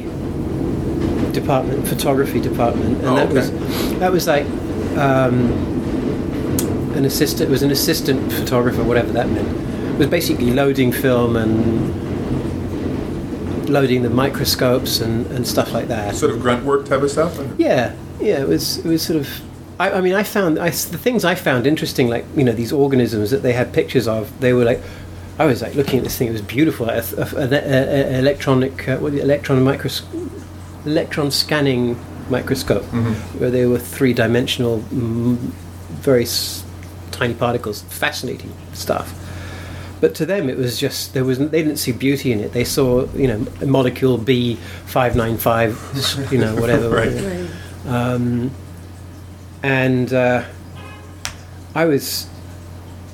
department, 1.33 1.87
photography 1.87 2.41
department, 2.41 2.99
and 2.99 3.07
Oh, 3.07 3.15
that 3.17 3.27
okay. 3.27 3.35
was 3.35 3.51
that 3.99 4.11
was 4.13 4.27
like 4.27 4.47
um, 4.97 5.53
an 6.97 7.05
assistant. 7.05 7.49
It 7.49 7.53
was 7.53 7.63
an 7.63 7.71
assistant 7.71 8.33
photographer, 8.33 8.83
whatever 8.83 9.13
that 9.13 9.29
meant. 9.29 9.49
It 9.95 9.99
was 9.99 10.07
basically 10.09 10.51
loading 10.53 10.91
film 10.93 11.37
and 11.37 12.09
loading 13.69 14.03
the 14.03 14.09
microscopes 14.11 15.01
and, 15.01 15.27
and 15.27 15.47
stuff 15.47 15.73
like 15.73 15.89
that. 15.89 16.15
Sort 16.17 16.31
of 16.33 16.41
grunt 16.41 16.65
work 16.65 16.87
type 16.87 17.03
of 17.03 17.11
stuff. 17.11 17.39
Yeah, 17.59 17.95
yeah. 18.21 18.41
It 18.41 18.49
was 18.49 18.79
it 18.79 18.87
was 18.87 19.03
sort 19.03 19.21
of. 19.21 19.29
I, 19.79 19.93
I 19.93 20.01
mean, 20.01 20.15
I 20.15 20.23
found 20.25 20.59
I, 20.59 20.71
the 20.71 20.99
things 20.99 21.25
I 21.25 21.35
found 21.35 21.67
interesting, 21.67 22.09
like 22.09 22.25
you 22.37 22.45
know 22.45 22.53
these 22.53 22.73
organisms 22.73 23.31
that 23.31 23.43
they 23.43 23.53
had 23.53 23.73
pictures 23.73 24.09
of. 24.09 24.41
They 24.41 24.53
were 24.53 24.65
like, 24.65 24.81
I 25.39 25.47
was 25.47 25.63
like 25.63 25.75
looking 25.75 25.99
at 25.99 26.05
this 26.05 26.17
thing. 26.19 26.29
It 26.29 26.33
was 26.33 26.43
beautiful. 26.43 26.87
Like 26.87 27.05
a, 27.13 27.21
a- 27.23 27.37
an 27.45 27.53
a- 27.53 27.57
a- 27.57 28.19
electronic, 28.19 28.89
uh, 28.89 28.97
what 28.99 29.13
the 29.13 29.21
electron 29.21 29.61
micros, 29.65 30.03
electron 30.85 31.31
scanning 31.31 31.97
microscope, 32.29 32.83
where 33.39 33.51
they 33.51 33.67
were 33.67 33.79
three 33.79 34.13
dimensional, 34.13 34.79
very 36.03 36.25
s- 36.25 36.65
tiny 37.13 37.35
particles. 37.35 37.83
Fascinating 37.83 38.53
stuff. 38.75 39.15
But 40.01 40.15
to 40.17 40.27
them, 40.27 40.49
it 40.49 40.57
was 40.57 40.79
just 40.79 41.15
there 41.15 41.25
was 41.25 41.39
they 41.39 41.63
didn't 41.63 41.79
see 41.79 41.93
beauty 41.93 42.33
in 42.33 42.41
it. 42.41 42.53
They 42.53 42.65
saw 42.65 43.07
you 43.15 43.27
know 43.29 43.47
molecule 43.65 44.19
B 44.19 44.57
five 44.87 45.15
nine 45.17 45.39
five, 45.39 45.77
you 46.33 46.39
know 46.39 46.55
whatever. 46.57 46.89
Right. 46.97 47.13
Right. 47.15 47.49
Um, 47.87 48.51
and 49.62 50.12
uh, 50.12 50.45
I 51.75 51.85
was, 51.85 52.29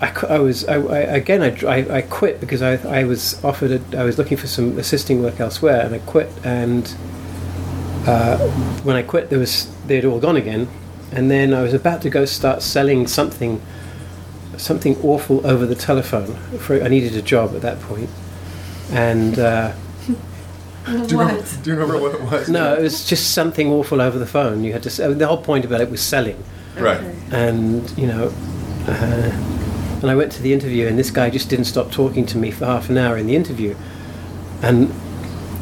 I, 0.00 0.12
I 0.28 0.38
was, 0.38 0.66
I, 0.66 0.76
I, 0.76 0.98
again, 0.98 1.42
I, 1.42 1.96
I, 1.96 2.02
quit 2.02 2.40
because 2.40 2.62
I, 2.62 2.74
I 2.88 3.04
was 3.04 3.42
offered, 3.44 3.70
a, 3.72 3.98
I 3.98 4.04
was 4.04 4.18
looking 4.18 4.36
for 4.36 4.46
some 4.46 4.78
assisting 4.78 5.22
work 5.22 5.40
elsewhere, 5.40 5.80
and 5.84 5.94
I 5.94 5.98
quit. 6.00 6.30
And 6.44 6.86
uh, 8.06 8.38
when 8.82 8.96
I 8.96 9.02
quit, 9.02 9.30
there 9.30 9.38
was 9.38 9.74
they'd 9.86 10.04
all 10.04 10.20
gone 10.20 10.36
again, 10.36 10.68
and 11.12 11.30
then 11.30 11.54
I 11.54 11.62
was 11.62 11.74
about 11.74 12.02
to 12.02 12.10
go 12.10 12.24
start 12.24 12.62
selling 12.62 13.06
something, 13.06 13.60
something 14.56 14.96
awful 15.02 15.46
over 15.46 15.66
the 15.66 15.74
telephone. 15.74 16.34
For 16.58 16.82
I 16.82 16.88
needed 16.88 17.16
a 17.16 17.22
job 17.22 17.54
at 17.54 17.62
that 17.62 17.80
point, 17.80 18.10
and. 18.90 19.38
Uh, 19.38 19.72
Do 20.86 20.92
you, 21.14 21.18
remember, 21.20 21.42
do 21.62 21.70
you 21.70 21.76
remember 21.76 21.98
what 21.98 22.14
it 22.14 22.20
was? 22.22 22.48
no, 22.48 22.74
it 22.74 22.82
was 22.82 23.06
just 23.06 23.32
something 23.32 23.70
awful 23.72 24.00
over 24.02 24.18
the 24.18 24.26
phone. 24.26 24.62
You 24.64 24.72
had 24.74 24.82
to. 24.82 24.88
s- 24.90 25.00
I 25.00 25.08
mean, 25.08 25.18
the 25.18 25.26
whole 25.26 25.42
point 25.42 25.64
about 25.64 25.80
it 25.80 25.90
was 25.90 26.02
selling. 26.02 26.42
Right. 26.76 27.00
and 27.32 27.88
you 27.96 28.06
know, 28.06 28.32
uh, 28.86 29.30
and 30.02 30.10
I 30.10 30.14
went 30.14 30.32
to 30.32 30.42
the 30.42 30.52
interview, 30.52 30.86
and 30.86 30.98
this 30.98 31.10
guy 31.10 31.30
just 31.30 31.48
didn't 31.48 31.66
stop 31.66 31.90
talking 31.90 32.26
to 32.26 32.36
me 32.38 32.50
for 32.50 32.66
half 32.66 32.90
an 32.90 32.98
hour 32.98 33.16
in 33.16 33.26
the 33.26 33.34
interview, 33.36 33.74
and 34.62 34.92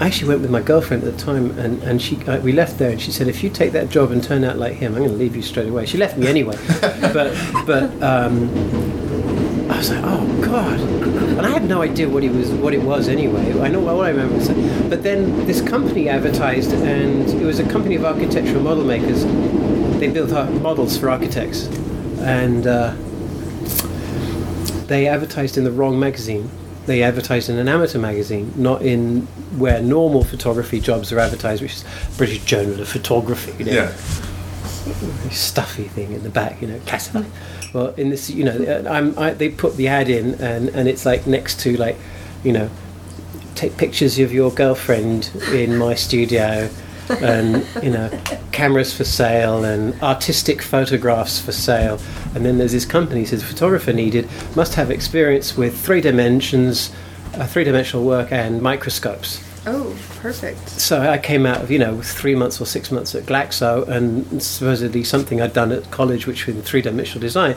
I 0.00 0.07
actually 0.07 0.29
went 0.31 0.41
with 0.41 0.50
my 0.50 0.61
girlfriend 0.62 1.05
at 1.05 1.17
the 1.17 1.23
time, 1.25 1.57
and 1.59 1.81
and 1.85 2.02
she 2.02 2.17
uh, 2.26 2.41
we 2.41 2.50
left 2.52 2.79
there, 2.79 2.91
and 2.91 3.00
she 3.00 3.12
said, 3.12 3.29
if 3.29 3.45
you 3.45 3.50
take 3.50 3.71
that 3.73 3.91
job 3.91 4.11
and 4.11 4.25
turn 4.25 4.43
out 4.43 4.59
like 4.59 4.75
him, 4.75 4.95
I'm 4.95 5.00
going 5.05 5.11
to 5.12 5.17
leave 5.17 5.37
you 5.37 5.43
straight 5.43 5.69
away. 5.69 5.87
She 5.87 5.99
left 5.99 6.17
me 6.19 6.26
anyway, 6.26 6.57
but 6.81 7.33
but. 7.67 8.02
Um, 8.02 8.50
I 8.50 9.02
was 9.83 9.91
like, 9.91 10.05
oh 10.05 10.43
god, 10.43 10.79
and 10.81 11.41
I 11.41 11.51
had 11.51 11.65
no 11.65 11.83
idea 11.83 12.09
what 12.09 12.23
he 12.23 12.29
was, 12.29 12.49
what 12.53 12.73
it 12.73 12.83
was 12.83 13.09
anyway. 13.09 13.59
I 13.61 13.67
know 13.69 13.81
what 13.81 13.97
I 14.07 14.11
remember. 14.11 14.39
But 14.89 15.03
then 15.03 15.45
this 15.47 15.61
company 15.61 16.09
advertised, 16.09 16.73
and 16.73 17.29
it 17.29 17.45
was 17.45 17.59
a 17.59 17.69
company 17.69 17.97
of 17.97 18.05
architectural 18.05 18.62
model 18.62 18.85
makers. 18.85 19.25
They 19.99 20.07
built 20.09 20.31
models 20.62 20.97
for 20.97 21.11
architects, 21.11 21.67
and 22.21 22.65
uh, 22.67 22.95
they 24.87 25.09
advertised 25.09 25.59
in 25.59 25.65
the 25.65 25.73
wrong 25.73 25.99
magazine. 25.99 26.49
They 26.87 27.03
advertised 27.03 27.49
in 27.51 27.59
an 27.59 27.69
amateur 27.69 27.99
magazine, 27.99 28.53
not 28.57 28.83
in 28.83 29.23
where 29.59 29.83
normal 29.83 30.23
photography 30.23 30.79
jobs 30.79 31.12
are 31.12 31.19
advertised, 31.19 31.61
which 31.61 31.75
is 31.75 31.85
British 32.17 32.45
Journal 32.45 32.81
of 32.81 32.89
Photography. 32.89 33.53
You 33.59 33.65
know, 33.65 33.73
Yeah. 33.73 33.93
stuffy 35.31 35.85
thing 35.85 36.12
in 36.12 36.23
the 36.23 36.31
back, 36.31 36.61
you 36.62 36.69
know, 36.69 36.79
classified. 36.87 37.27
Well, 37.73 37.95
in 37.97 38.11
this, 38.11 38.29
you 38.29 38.45
know, 38.45 38.85
I'm, 38.88 39.19
I, 39.19 39.31
they 39.31 39.49
put 39.49 39.76
the 39.76 39.88
ad 39.88 40.09
in, 40.09 40.35
and, 40.35 40.69
and 40.71 40.88
it's 40.88 41.07
like 41.07 41.26
next 41.26 41.61
to 41.61 41.76
like, 41.76 41.97
you 42.45 42.52
know, 42.52 42.71
take 43.55 43.76
pictures 43.76 44.19
of 44.19 44.33
your 44.33 44.50
girlfriend 44.50 45.31
in 45.52 45.76
my 45.76 45.95
studio, 45.95 46.69
and 47.09 47.67
you 47.83 47.91
know, 47.91 48.11
cameras 48.52 48.95
for 48.95 49.05
sale 49.05 49.64
and 49.64 50.00
artistic 50.02 50.62
photographs 50.62 51.41
for 51.41 51.52
sale. 51.52 51.99
And 52.35 52.45
then 52.45 52.59
there's 52.59 52.73
this 52.73 52.85
company 52.85 53.25
says 53.25 53.43
photographer 53.43 53.93
needed 53.93 54.29
must 54.55 54.75
have 54.75 54.91
experience 54.91 55.57
with 55.57 55.79
three 55.79 56.00
dimensions, 56.00 56.93
uh, 57.35 57.47
three 57.47 57.64
dimensional 57.64 58.05
work 58.05 58.33
and 58.33 58.62
microscopes 58.62 59.52
Oh, 59.64 59.97
perfect. 60.19 60.69
so 60.69 61.00
I 61.02 61.19
came 61.19 61.47
out 61.47 61.62
of 61.62 61.71
you 61.71 61.78
know 61.78 62.02
three 62.02 62.35
months 62.35 62.61
or 62.61 62.66
six 62.66 62.90
months 62.90 63.14
at 63.14 63.25
Glaxo 63.25 63.87
and 63.87 64.42
supposedly 64.42 65.04
something 65.04 65.40
I'd 65.40 65.52
done 65.52 65.71
at 65.71 65.88
college, 65.92 66.26
which 66.26 66.47
was 66.47 66.57
in 66.57 66.62
three 66.62 66.83
dimensional 66.83 67.21
design, 67.21 67.57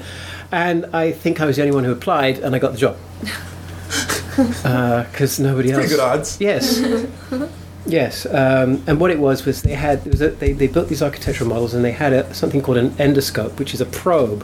and 0.51 0.85
I 0.93 1.12
think 1.12 1.41
I 1.41 1.45
was 1.45 1.55
the 1.55 1.63
only 1.63 1.74
one 1.74 1.83
who 1.83 1.91
applied, 1.91 2.38
and 2.39 2.55
I 2.55 2.59
got 2.59 2.74
the 2.74 2.77
job 2.77 2.97
because 5.12 5.39
nobody 5.39 5.71
else. 5.71 5.79
Pretty 5.79 5.95
good 5.95 6.00
odds. 6.03 6.39
Yes. 6.39 6.83
Yes, 7.88 8.25
um, 8.25 8.83
and 8.88 9.00
what 9.00 9.12
it 9.12 9.19
was 9.19 9.45
was 9.45 9.62
they 9.62 9.75
had 9.75 10.07
it 10.07 10.09
was 10.09 10.19
a, 10.19 10.31
they, 10.31 10.53
they 10.53 10.65
built 10.65 10.88
these 10.88 11.03
architectural 11.03 11.47
models 11.47 11.75
and 11.75 11.85
they 11.85 11.91
had 11.91 12.13
a, 12.13 12.33
something 12.33 12.59
called 12.63 12.77
an 12.77 12.89
endoscope, 12.93 13.59
which 13.59 13.75
is 13.75 13.79
a 13.81 13.85
probe 13.85 14.43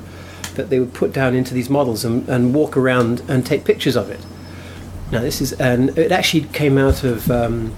that 0.53 0.69
they 0.69 0.79
would 0.79 0.93
put 0.93 1.11
down 1.11 1.33
into 1.33 1.51
these 1.55 1.67
models 1.67 2.05
and, 2.05 2.29
and 2.29 2.53
walk 2.53 2.77
around 2.77 3.23
and 3.27 3.43
take 3.43 3.65
pictures 3.65 3.95
of 3.95 4.11
it. 4.11 4.19
Now 5.11 5.19
this 5.21 5.41
is 5.41 5.53
and 5.53 5.97
it 5.97 6.11
actually 6.11 6.43
came 6.53 6.77
out 6.77 7.03
of 7.03 7.29
um, 7.29 7.73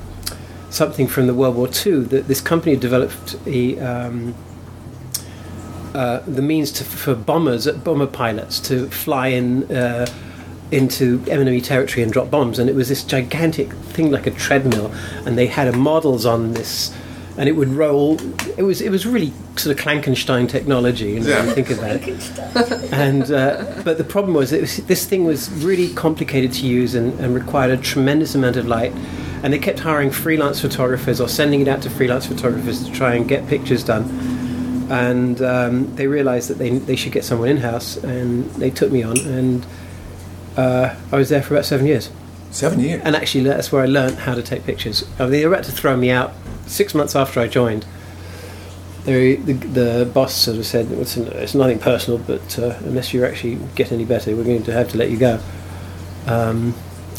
something 0.69 1.07
from 1.07 1.27
the 1.27 1.33
World 1.33 1.55
War 1.55 1.67
II. 1.67 2.01
That 2.01 2.27
this 2.27 2.41
company 2.41 2.75
developed 2.75 3.35
a, 3.45 3.79
um, 3.79 4.35
uh, 5.93 6.19
the 6.27 6.41
means 6.41 6.71
to, 6.73 6.83
for 6.83 7.15
bombers, 7.15 7.67
bomber 7.67 8.07
pilots, 8.07 8.59
to 8.61 8.87
fly 8.89 9.27
in 9.27 9.71
uh, 9.71 10.05
into 10.71 11.23
enemy 11.29 11.61
territory 11.61 12.03
and 12.03 12.11
drop 12.11 12.29
bombs. 12.31 12.59
And 12.59 12.69
it 12.69 12.75
was 12.75 12.89
this 12.89 13.03
gigantic 13.03 13.71
thing 13.71 14.11
like 14.11 14.27
a 14.27 14.31
treadmill, 14.31 14.91
and 15.25 15.37
they 15.37 15.47
had 15.47 15.73
models 15.75 16.25
on 16.25 16.53
this. 16.53 16.95
And 17.35 17.49
it 17.49 17.53
would 17.53 17.69
roll. 17.69 18.19
It 18.57 18.63
was 18.63 18.79
it 18.79 18.89
was 18.91 19.07
really 19.07 19.33
sort 19.55 19.75
of 19.75 19.81
Clankenstein 19.81 20.45
technology. 20.47 21.11
You 21.13 21.19
know, 21.21 21.27
Yeah. 21.29 21.39
when 21.39 21.47
you 21.47 21.53
think 21.63 21.69
about 21.71 21.95
it 21.95 22.93
and 22.93 23.31
uh, 23.31 23.81
but 23.83 23.97
the 23.97 24.03
problem 24.03 24.35
was, 24.35 24.51
it 24.53 24.61
was 24.61 24.77
this 24.85 25.05
thing 25.05 25.25
was 25.25 25.49
really 25.65 25.91
complicated 25.95 26.53
to 26.53 26.67
use 26.67 26.93
and, 26.93 27.19
and 27.19 27.33
required 27.33 27.71
a 27.71 27.77
tremendous 27.77 28.35
amount 28.35 28.55
of 28.57 28.67
light 28.67 28.91
and 29.41 29.51
they 29.51 29.57
kept 29.59 29.79
hiring 29.79 30.11
freelance 30.11 30.61
photographers 30.61 31.19
or 31.19 31.27
sending 31.27 31.59
it 31.61 31.67
out 31.67 31.81
to 31.81 31.89
freelance 31.89 32.27
photographers 32.27 32.85
to 32.85 32.91
try 32.91 33.15
and 33.15 33.27
get 33.27 33.47
pictures 33.47 33.83
done 33.83 34.03
and 34.89 35.41
um, 35.41 35.95
they 35.95 36.05
realized 36.07 36.49
that 36.49 36.59
they, 36.59 36.69
they 36.77 36.95
should 36.95 37.11
get 37.11 37.23
someone 37.25 37.49
in-house 37.49 37.97
and 38.03 38.45
they 38.55 38.69
took 38.69 38.91
me 38.91 39.01
on 39.01 39.17
and 39.17 39.65
uh, 40.55 40.93
I 41.11 41.15
was 41.17 41.29
there 41.29 41.41
for 41.41 41.55
about 41.55 41.65
seven 41.65 41.87
years 41.87 42.09
Seven 42.53 42.79
years. 42.79 43.01
and 43.03 43.15
actually 43.15 43.43
that's 43.43 43.71
where 43.71 43.83
I 43.83 43.87
learned 43.87 44.19
how 44.19 44.35
to 44.35 44.43
take 44.43 44.63
pictures 44.63 45.03
I 45.19 45.23
mean, 45.23 45.31
they 45.31 45.45
were 45.45 45.53
about 45.53 45.65
to 45.65 45.71
throw 45.71 45.97
me 45.97 46.11
out 46.11 46.33
six 46.67 46.93
months 46.93 47.15
after 47.15 47.39
I 47.39 47.47
joined 47.47 47.85
they, 49.05 49.35
the, 49.35 49.53
the 49.53 50.11
boss 50.13 50.33
sort 50.33 50.57
of 50.57 50.65
said, 50.65 50.91
it's, 50.91 51.17
it's 51.17 51.55
nothing 51.55 51.79
personal, 51.79 52.19
but 52.19 52.57
uh, 52.59 52.77
unless 52.81 53.13
you 53.13 53.25
actually 53.25 53.59
get 53.75 53.91
any 53.91 54.05
better, 54.05 54.35
we're 54.35 54.43
going 54.43 54.63
to 54.63 54.71
have 54.71 54.89
to 54.89 54.97
let 54.97 55.09
you 55.09 55.17
go. 55.17 55.39
Um, 56.25 56.73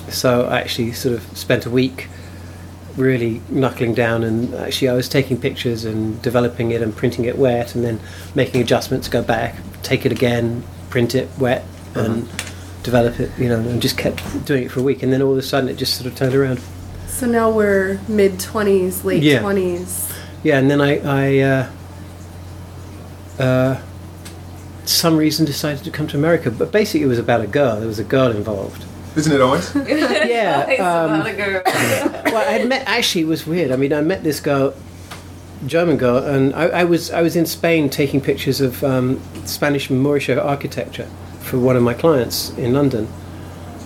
so 0.09 0.47
I 0.47 0.61
actually 0.61 0.93
sort 0.93 1.15
of 1.15 1.37
spent 1.37 1.67
a 1.67 1.71
week 1.71 2.09
really 2.97 3.43
knuckling 3.51 3.93
down, 3.93 4.23
and 4.23 4.55
actually 4.55 4.89
I 4.89 4.95
was 4.95 5.09
taking 5.09 5.39
pictures 5.39 5.85
and 5.85 6.21
developing 6.23 6.71
it 6.71 6.81
and 6.81 6.97
printing 6.97 7.27
it 7.27 7.37
wet, 7.37 7.75
and 7.75 7.85
then 7.85 8.01
making 8.35 8.63
adjustments, 8.63 9.09
go 9.09 9.23
back, 9.23 9.57
take 9.83 10.07
it 10.07 10.13
again, 10.13 10.65
print 10.91 11.15
it 11.15 11.29
wet, 11.39 11.65
and 11.95 12.29
develop 12.85 13.19
it, 13.19 13.31
you 13.37 13.49
know, 13.49 13.59
and 13.59 13.83
just 13.83 13.99
kept 13.99 14.23
doing 14.45 14.63
it 14.63 14.71
for 14.71 14.79
a 14.79 14.83
week, 14.83 15.03
and 15.03 15.13
then 15.13 15.21
all 15.21 15.33
of 15.33 15.39
a 15.39 15.43
sudden 15.43 15.69
it 15.69 15.77
just 15.77 15.95
sort 15.95 16.07
of 16.07 16.17
turned 16.17 16.35
around. 16.35 16.61
So 17.09 17.27
now 17.27 17.51
we're 17.51 17.99
mid 18.07 18.35
20s, 18.35 19.05
late 19.05 19.23
Yeah. 19.23 19.41
20s. 19.41 20.13
Yeah, 20.45 20.59
and 20.59 20.71
then 20.71 20.81
I, 20.81 20.99
I 20.99 21.39
uh, 21.41 21.71
uh, 23.43 23.83
some 24.85 25.17
reason 25.17 25.47
decided 25.47 25.83
to 25.85 25.91
come 25.91 26.07
to 26.09 26.17
America. 26.17 26.51
But 26.51 26.71
basically, 26.71 27.03
it 27.03 27.07
was 27.09 27.19
about 27.19 27.41
a 27.41 27.47
girl. 27.47 27.79
There 27.79 27.89
was 27.89 27.99
a 27.99 28.05
girl 28.05 28.31
involved. 28.31 28.85
Isn't 29.17 29.33
it 29.33 29.41
always? 29.41 29.75
Yeah. 30.35 30.67
Um, 30.81 31.37
girl. 31.37 31.63
well, 31.65 32.37
I 32.37 32.53
had 32.53 32.69
met. 32.69 32.87
Actually, 32.87 33.23
it 33.23 33.29
was 33.29 33.47
weird. 33.47 33.71
I 33.71 33.77
mean, 33.77 33.93
I 33.93 34.01
met 34.03 34.23
this 34.23 34.41
girl, 34.41 34.75
German 35.67 35.97
girl, 35.97 36.19
and 36.19 36.55
I, 36.55 36.67
I 36.81 36.85
was 36.85 37.11
I 37.11 37.23
was 37.23 37.37
in 37.37 37.47
Spain 37.47 37.89
taking 37.89 38.21
pictures 38.21 38.61
of 38.61 38.85
um, 38.85 39.21
Spanish 39.47 39.89
Mauricio 39.89 40.45
architecture 40.45 41.09
for 41.45 41.59
one 41.59 41.77
of 41.77 41.83
my 41.83 41.95
clients 41.95 42.51
in 42.59 42.73
London. 42.73 43.07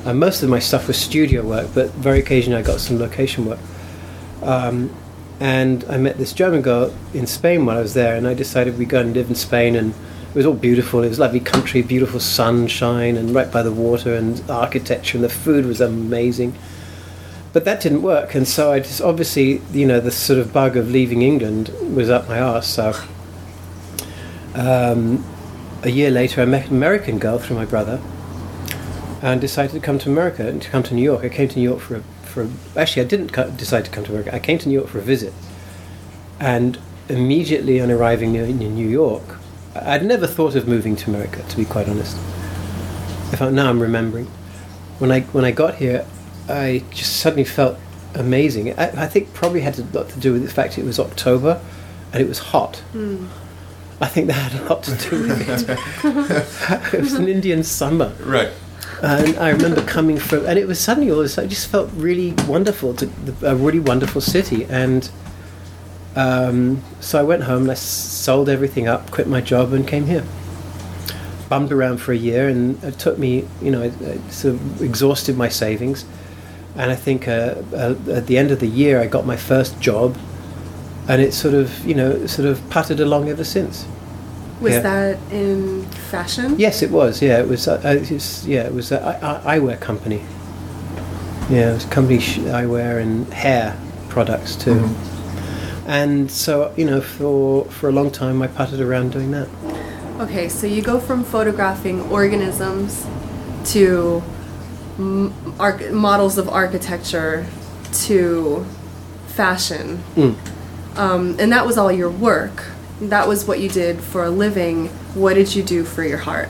Uh, 0.05 0.15
most 0.15 0.43
of 0.43 0.49
my 0.49 0.61
stuff 0.61 0.87
was 0.87 0.97
studio 0.97 1.43
work, 1.43 1.69
but 1.75 1.91
very 1.91 2.21
occasionally 2.21 2.59
I 2.59 2.62
got 2.62 2.81
some 2.81 2.99
location 2.99 3.45
work. 3.47 3.59
Um, 4.43 4.95
and 5.41 5.85
I 5.88 5.99
met 5.99 6.19
this 6.19 6.33
German 6.33 6.62
girl 6.62 6.95
in 7.12 7.27
Spain 7.27 7.67
while 7.67 7.79
I 7.79 7.83
was 7.83 7.95
there, 7.95 8.17
and 8.17 8.27
I 8.27 8.35
decided 8.35 8.79
we'd 8.79 8.88
go 8.88 9.00
and 9.00 9.15
live 9.15 9.29
in 9.29 9.35
Spain, 9.35 9.77
and 9.77 9.91
it 9.93 10.35
was 10.35 10.47
all 10.47 10.55
beautiful. 10.55 11.03
It 11.03 11.09
was 11.09 11.19
lovely 11.19 11.41
country, 11.41 11.83
beautiful 11.83 12.21
sunshine, 12.21 13.17
and 13.17 13.35
right 13.35 13.50
by 13.50 13.62
the 13.62 13.73
water, 13.73 14.15
and 14.15 14.43
architecture, 14.50 15.17
and 15.19 15.25
the 15.25 15.29
food 15.29 15.67
was 15.67 15.81
amazing. 15.81 16.55
but 17.53 17.65
that 17.65 17.81
didn't 17.81 18.03
work, 18.03 18.35
and 18.35 18.47
so 18.47 18.73
I 18.73 18.81
just 18.81 19.00
obviously, 19.00 19.62
you 19.73 19.87
know, 19.87 20.00
the 20.00 20.11
sort 20.11 20.38
of 20.38 20.53
bug 20.53 20.77
of 20.77 20.91
leaving 20.91 21.23
England 21.23 21.71
was 21.95 22.11
up 22.11 22.29
my 22.29 22.41
arse. 22.41 22.67
So 22.69 22.95
um, 24.55 25.25
a 25.82 25.90
year 25.90 26.11
later, 26.11 26.42
I 26.42 26.44
met 26.44 26.68
an 26.68 26.76
American 26.76 27.18
girl 27.18 27.38
through 27.38 27.56
my 27.56 27.64
brother, 27.64 28.00
and 29.20 29.40
decided 29.40 29.73
to 29.73 29.80
come 29.80 29.99
to 29.99 30.08
America 30.08 30.47
and 30.47 30.62
to 30.62 30.70
come 30.70 30.82
to 30.85 30.94
New 30.94 31.02
York. 31.02 31.25
I 31.25 31.28
came 31.28 31.49
to 31.49 31.58
New 31.58 31.64
York 31.68 31.80
for 31.80 31.97
a, 31.97 32.02
for 32.23 32.42
a, 32.44 32.49
actually 32.76 33.02
I 33.02 33.06
didn't 33.06 33.32
decide 33.56 33.85
to 33.85 33.90
come 33.90 34.04
to 34.04 34.11
America. 34.11 34.35
I 34.35 34.38
came 34.38 34.58
to 34.58 34.68
New 34.68 34.75
York 34.75 34.88
for 34.88 34.99
a 34.99 35.02
visit, 35.02 35.32
and 36.38 36.78
immediately 37.08 37.80
on 37.80 37.90
arriving 37.90 38.35
in 38.35 38.58
New 38.58 38.88
York, 38.88 39.38
I'd 39.75 40.04
never 40.04 40.26
thought 40.26 40.54
of 40.54 40.68
moving 40.68 40.94
to 40.97 41.11
America. 41.11 41.42
To 41.42 41.56
be 41.56 41.64
quite 41.64 41.88
honest, 41.88 42.16
I, 43.40 43.50
now 43.50 43.68
I'm 43.68 43.80
remembering, 43.80 44.26
when 44.99 45.11
I 45.11 45.20
when 45.20 45.44
I 45.44 45.50
got 45.50 45.76
here, 45.76 46.06
I 46.49 46.85
just 46.90 47.16
suddenly 47.16 47.44
felt 47.44 47.78
amazing. 48.14 48.78
I, 48.78 49.04
I 49.04 49.06
think 49.06 49.35
probably 49.35 49.61
had 49.61 49.78
a 49.78 49.85
lot 49.85 50.08
to 50.11 50.20
do 50.20 50.32
with 50.32 50.42
the 50.42 50.50
fact 50.50 50.78
it 50.78 50.85
was 50.85 50.99
October, 50.99 51.61
and 52.12 52.23
it 52.23 52.28
was 52.28 52.38
hot. 52.38 52.76
Hmm. 52.92 53.26
I 54.00 54.07
think 54.07 54.28
that 54.28 54.35
had 54.35 54.61
a 54.61 54.64
lot 54.69 54.83
to 54.85 54.95
do 54.97 55.23
with 55.23 55.49
it. 55.49 56.95
it 56.95 57.00
was 57.00 57.14
an 57.14 57.28
Indian 57.28 57.64
summer. 57.64 58.12
Right. 58.21 58.50
And 59.02 59.37
I 59.38 59.50
remember 59.50 59.83
coming 59.83 60.19
from, 60.19 60.47
and 60.47 60.59
it 60.59 60.67
was 60.67 60.81
suddenly 60.81 61.11
all 61.11 61.26
sudden, 61.28 61.49
it 61.49 61.55
just 61.55 61.69
felt 61.69 61.90
really 61.95 62.33
wonderful, 62.47 62.95
to, 62.95 63.11
a 63.43 63.55
really 63.55 63.81
wonderful 63.81 64.21
city. 64.21 64.64
And 64.64 65.09
um, 66.17 66.83
so 67.00 67.19
I 67.19 67.23
went 67.23 67.45
home, 67.45 67.62
and 67.62 67.71
I 67.71 67.75
sold 67.75 68.49
everything 68.49 68.88
up, 68.88 69.11
quit 69.11 69.28
my 69.28 69.40
job, 69.40 69.73
and 69.73 69.87
came 69.87 70.07
here. 70.07 70.25
Bummed 71.49 71.73
around 71.73 71.99
for 71.99 72.12
a 72.12 72.17
year, 72.17 72.49
and 72.49 72.83
it 72.83 72.99
took 72.99 73.19
me, 73.19 73.47
you 73.62 73.71
know, 73.71 73.83
I, 73.83 73.87
I 73.87 74.19
sort 74.31 74.55
of 74.55 74.83
exhausted 74.83 75.37
my 75.37 75.49
savings. 75.49 76.05
And 76.76 76.90
I 76.90 76.97
think 76.97 77.26
uh, 77.26 77.62
uh, 77.73 77.95
at 78.11 78.26
the 78.26 78.37
end 78.37 78.50
of 78.50 78.61
the 78.61 78.67
year, 78.67 79.00
I 79.00 79.07
got 79.07 79.26
my 79.26 79.37
first 79.37 79.81
job, 79.81 80.17
and 81.09 81.23
it 81.23 81.33
sort 81.33 81.55
of, 81.55 81.85
you 81.87 81.95
know, 81.95 82.27
sort 82.27 82.47
of 82.49 82.61
puttered 82.71 83.00
along 83.00 83.29
ever 83.29 83.45
since. 83.45 83.87
Was 84.61 84.75
Yeah. 84.75 84.81
that 84.81 85.19
in 85.33 85.85
fashion? 86.11 86.57
Yes, 86.59 86.83
it 86.83 86.91
was. 86.91 87.23
Yeah, 87.23 87.38
it 87.41 87.49
was. 87.49 87.67
Uh, 87.69 87.81
uh, 87.85 87.88
it 87.91 88.11
was 88.11 88.47
yeah, 88.47 88.62
it 88.62 88.75
was 88.75 88.91
an 88.93 89.00
eyewear 89.45 89.79
company. 89.81 90.21
Yeah, 91.50 91.71
it 91.71 91.75
was 91.75 91.85
a 91.85 91.88
company 91.88 92.19
sh- 92.21 92.38
eyewear 92.41 93.00
and 93.00 93.33
hair 93.33 93.77
products 94.09 94.57
too. 94.57 94.88
And 95.87 96.31
so 96.31 96.73
you 96.77 96.85
know, 96.85 97.00
for 97.00 97.65
for 97.67 97.88
a 97.88 97.93
long 97.93 98.11
time, 98.11 98.43
I 98.43 98.49
pattered 98.49 98.81
around 98.81 99.12
doing 99.12 99.31
that. 99.31 99.49
Okay, 100.21 100.49
so 100.49 100.67
you 100.67 100.83
go 100.83 100.99
from 100.99 101.23
photographing 101.25 102.00
organisms 102.11 103.07
to 103.73 104.23
m- 104.99 105.33
arch- 105.61 105.91
models 105.93 106.37
of 106.37 106.49
architecture 106.49 107.47
to 108.07 108.67
fashion. 109.29 110.03
Mm. 110.17 110.35
Um, 110.99 111.37
and 111.38 111.52
that 111.52 111.64
was 111.64 111.78
all 111.78 111.90
your 111.93 112.11
work. 112.11 112.67
That 113.00 113.28
was 113.28 113.47
what 113.47 113.61
you 113.61 113.69
did 113.69 114.00
for 114.00 114.25
a 114.25 114.31
living. 114.31 114.88
What 115.14 115.35
did 115.35 115.55
you 115.55 115.62
do 115.62 115.85
for 115.85 116.02
your 116.02 116.19
heart? 116.19 116.49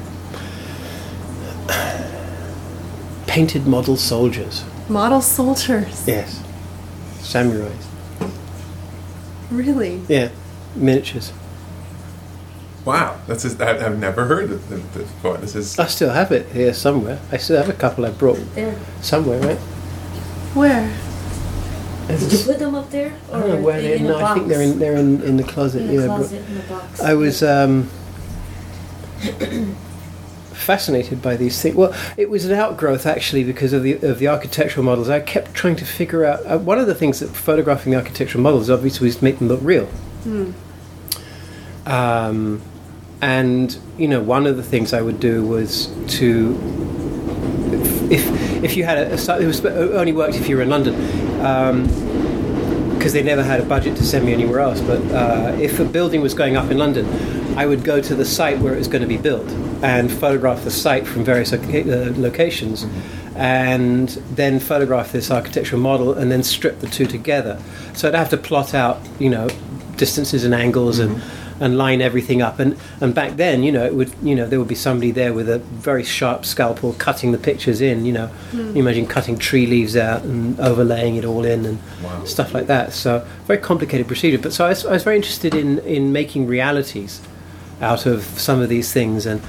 Painted 3.27 3.67
model 3.67 3.97
soldiers. 3.97 4.65
Model 4.89 5.21
soldiers. 5.21 6.09
Yes, 6.09 6.43
samurais. 7.21 7.85
Really? 9.51 10.01
Yeah, 10.09 10.31
miniatures. 10.75 11.33
Wow. 12.87 13.21
That's 13.27 13.43
just, 13.43 13.61
I, 13.61 13.85
I've 13.85 13.99
never 13.99 14.25
heard 14.25 14.51
of 14.51 14.67
this 14.71 14.81
before. 14.95 15.37
This 15.37 15.55
is 15.55 15.79
I 15.79 15.87
still 15.89 16.09
have 16.11 16.33
it 16.33 16.51
here 16.53 16.73
somewhere. 16.73 17.21
I 17.31 17.37
still 17.37 17.59
have 17.59 17.69
a 17.69 17.75
couple 17.75 18.07
I 18.07 18.11
brought 18.11 18.39
There. 18.55 18.79
somewhere, 19.03 19.39
right? 19.41 19.59
Where? 20.55 20.91
Did 22.09 22.33
you 22.33 22.39
put 22.45 22.59
them 22.59 22.75
up 22.75 22.91
there? 22.91 23.13
I 23.31 23.41
don't 23.41 23.49
know 23.49 23.61
where 23.61 23.79
are 23.79 23.83
they're. 23.83 23.97
in 23.97 24.05
No, 24.05 24.19
I 24.19 24.35
think 24.35 24.49
they're 24.49 24.63
in 24.63 24.79
they're 24.79 24.97
in, 24.97 25.23
in 25.23 25.37
the 25.37 25.45
closet. 25.45 25.83
in 25.83 25.91
a 25.91 25.93
yeah, 25.93 26.07
closet 26.07 26.49
in 26.49 26.57
a 26.57 26.61
box. 26.63 27.01
I 27.01 27.15
was 27.15 27.43
um, 27.43 27.91
fascinated 30.53 31.21
by 31.21 31.37
these 31.37 31.61
things. 31.61 31.75
Well, 31.75 31.95
it 32.17 32.31
was 32.31 32.45
an 32.47 32.53
outgrowth 32.53 33.07
actually 33.07 33.45
because 33.45 33.73
of 33.73 33.83
the 33.83 33.95
of 33.95 34.19
the 34.19 34.29
architectural 34.29 34.85
models. 34.85 35.09
I 35.09 35.21
kept 35.21 35.55
trying 35.55 35.77
to 35.77 35.85
figure 35.85 36.25
out 36.25 36.45
uh, 36.47 36.59
one 36.59 36.79
of 36.79 36.87
the 36.87 36.95
things 36.95 37.21
that 37.21 37.29
photographing 37.29 37.93
the 37.93 37.99
architectural 37.99 38.43
models 38.43 38.71
obviously 38.71 39.07
was 39.07 39.17
to 39.17 39.25
make 39.25 39.39
them 39.39 39.49
look 39.49 39.61
real. 39.63 39.89
Um, 41.87 42.63
and 43.21 43.77
you 43.97 44.09
know, 44.09 44.21
one 44.23 44.47
of 44.47 44.57
the 44.57 44.63
things 44.63 44.93
I 44.93 45.03
would 45.03 45.21
do 45.21 45.47
was 45.47 45.87
to 46.19 46.59
if 47.73 48.11
if 48.11 48.48
you 48.77 48.85
had 48.85 48.99
a, 48.99 49.15
a 49.15 49.19
site- 49.19 49.43
it 49.43 49.47
was 49.47 49.65
only 49.65 50.13
worked 50.13 50.37
if 50.37 50.49
you 50.49 50.57
were 50.57 50.63
in 50.63 50.71
London. 50.71 50.95
Um, 51.45 51.89
because 52.99 53.13
they 53.13 53.23
never 53.23 53.45
had 53.45 53.61
a 53.61 53.65
budget 53.65 53.97
to 53.97 54.05
send 54.05 54.27
me 54.27 54.33
anywhere 54.33 54.59
else. 54.59 54.81
But 54.81 55.01
uh, 55.13 55.57
if 55.61 55.79
a 55.79 55.85
building 55.85 56.21
was 56.21 56.35
going 56.35 56.57
up 56.57 56.69
in 56.69 56.79
London, 56.79 57.07
I 57.57 57.65
would 57.65 57.85
go 57.85 58.01
to 58.01 58.15
the 58.15 58.25
site 58.25 58.59
where 58.59 58.75
it 58.75 58.79
was 58.79 58.89
going 58.89 59.03
to 59.03 59.09
be 59.09 59.17
built 59.17 59.49
and 59.83 60.11
photograph 60.11 60.65
the 60.65 60.71
site 60.73 61.07
from 61.07 61.25
various 61.25 61.53
uh, 61.53 62.13
locations, 62.17 62.85
and 63.37 64.09
then 64.09 64.59
photograph 64.59 65.13
this 65.13 65.31
architectural 65.31 65.81
model 65.81 66.13
and 66.13 66.33
then 66.33 66.43
strip 66.43 66.81
the 66.81 66.89
two 66.89 67.07
together. 67.07 67.63
So 67.95 68.09
I'd 68.09 68.15
have 68.15 68.31
to 68.31 68.37
plot 68.37 68.75
out, 68.75 69.01
you 69.21 69.31
know, 69.31 69.49
distances 69.97 70.45
and 70.45 70.53
angles 70.53 70.99
and. 70.99 71.23
And 71.61 71.77
line 71.77 72.01
everything 72.01 72.41
up, 72.41 72.61
and 72.61 72.77
and 73.01 73.13
back 73.13 73.37
then, 73.37 73.65
you 73.65 73.73
know, 73.73 73.85
it 73.85 73.93
would, 73.95 74.13
you 74.23 74.37
know, 74.37 74.47
there 74.47 74.61
would 74.61 74.69
be 74.69 74.77
somebody 74.77 75.11
there 75.11 75.33
with 75.33 75.49
a 75.49 75.59
very 75.59 76.05
sharp 76.05 76.45
scalpel 76.45 76.93
cutting 76.99 77.33
the 77.33 77.39
pictures 77.39 77.81
in. 77.81 78.07
You 78.07 78.13
know, 78.13 78.31
you 78.53 78.77
imagine 78.77 79.07
cutting 79.07 79.37
tree 79.39 79.67
leaves 79.67 79.97
out 79.97 80.23
and 80.23 80.59
overlaying 80.61 81.17
it 81.17 81.25
all 81.25 81.45
in, 81.45 81.67
and 81.67 81.79
Wow. 82.05 82.25
stuff 82.25 82.55
like 82.55 82.69
that. 82.69 82.93
So 82.93 83.27
very 83.49 83.59
complicated 83.59 84.07
procedure. 84.07 84.39
But 84.39 84.53
so 84.53 84.67
I 84.67 84.69
was, 84.69 84.87
I 84.87 84.93
was 84.93 85.03
very 85.03 85.17
interested 85.17 85.53
in 85.53 85.81
in 85.81 86.13
making 86.13 86.47
realities 86.47 87.21
out 87.83 88.07
of 88.07 88.23
some 88.39 88.61
of 88.63 88.69
these 88.69 88.93
things, 88.93 89.27
and 89.27 89.41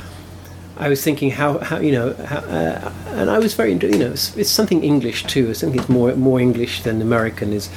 I 0.80 0.88
was 0.88 1.04
thinking 1.04 1.30
how, 1.30 1.58
how 1.58 1.80
you 1.80 1.92
know, 1.92 2.14
how, 2.14 2.38
uh, 2.38 2.94
and 3.08 3.30
I 3.30 3.38
was 3.38 3.54
very 3.54 3.74
you 3.74 3.98
know 3.98 4.12
it's, 4.12 4.36
it's 4.38 4.50
something 4.50 4.82
English 4.82 5.26
too. 5.26 5.50
It's 5.50 5.60
something 5.60 5.78
that's 5.78 5.90
more 5.90 6.16
more 6.16 6.40
English 6.40 6.84
than 6.84 7.02
American 7.02 7.52
is 7.52 7.70